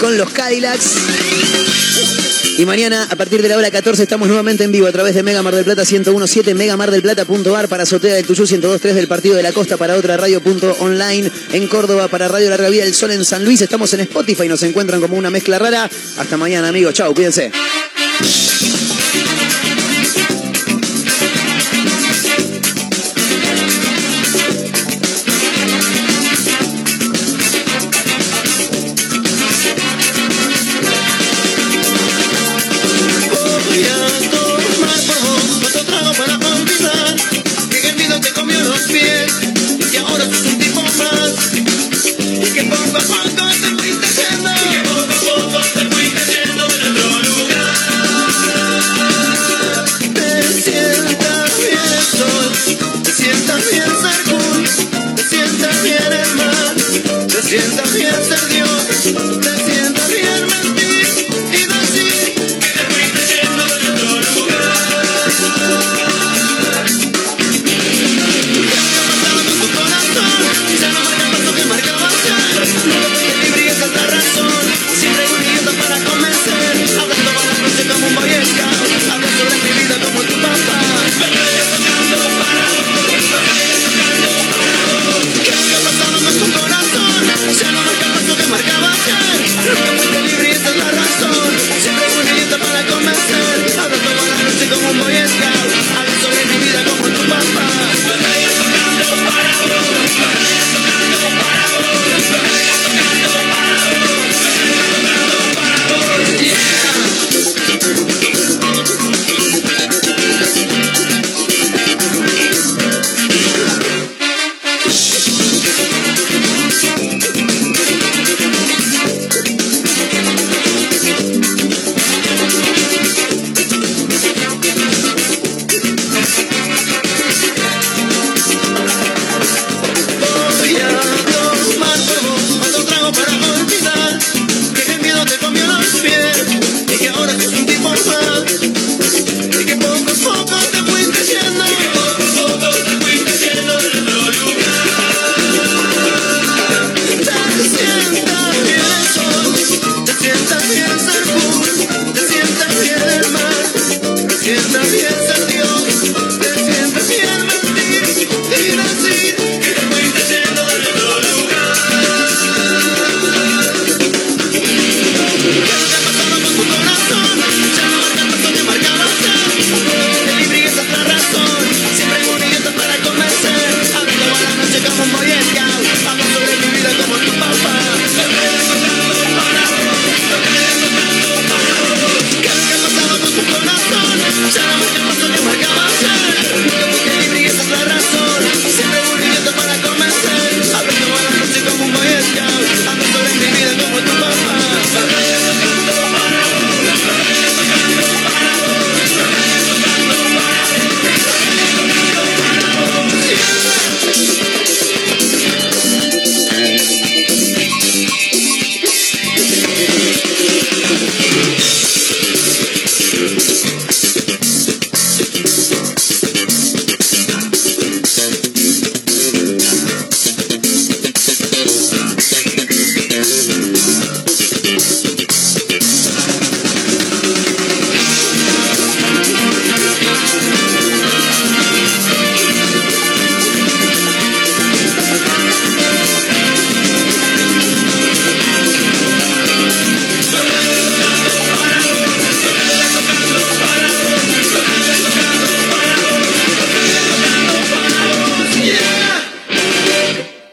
[0.00, 2.35] con los Cadillacs.
[2.58, 5.22] Y mañana, a partir de la hora 14, estamos nuevamente en vivo a través de
[5.22, 9.52] Mega Mar del Plata 1017, megamardelplata.ar para Azotea del Tuyú 1023 del Partido de la
[9.52, 13.60] Costa para otra radio.online en Córdoba para Radio Larga Vida del Sol en San Luis.
[13.60, 15.90] Estamos en Spotify, nos encuentran como una mezcla rara.
[16.16, 16.94] Hasta mañana, amigos.
[16.94, 17.52] Chau, cuídense.
[57.46, 59.45] Hacienda piensa en Dios.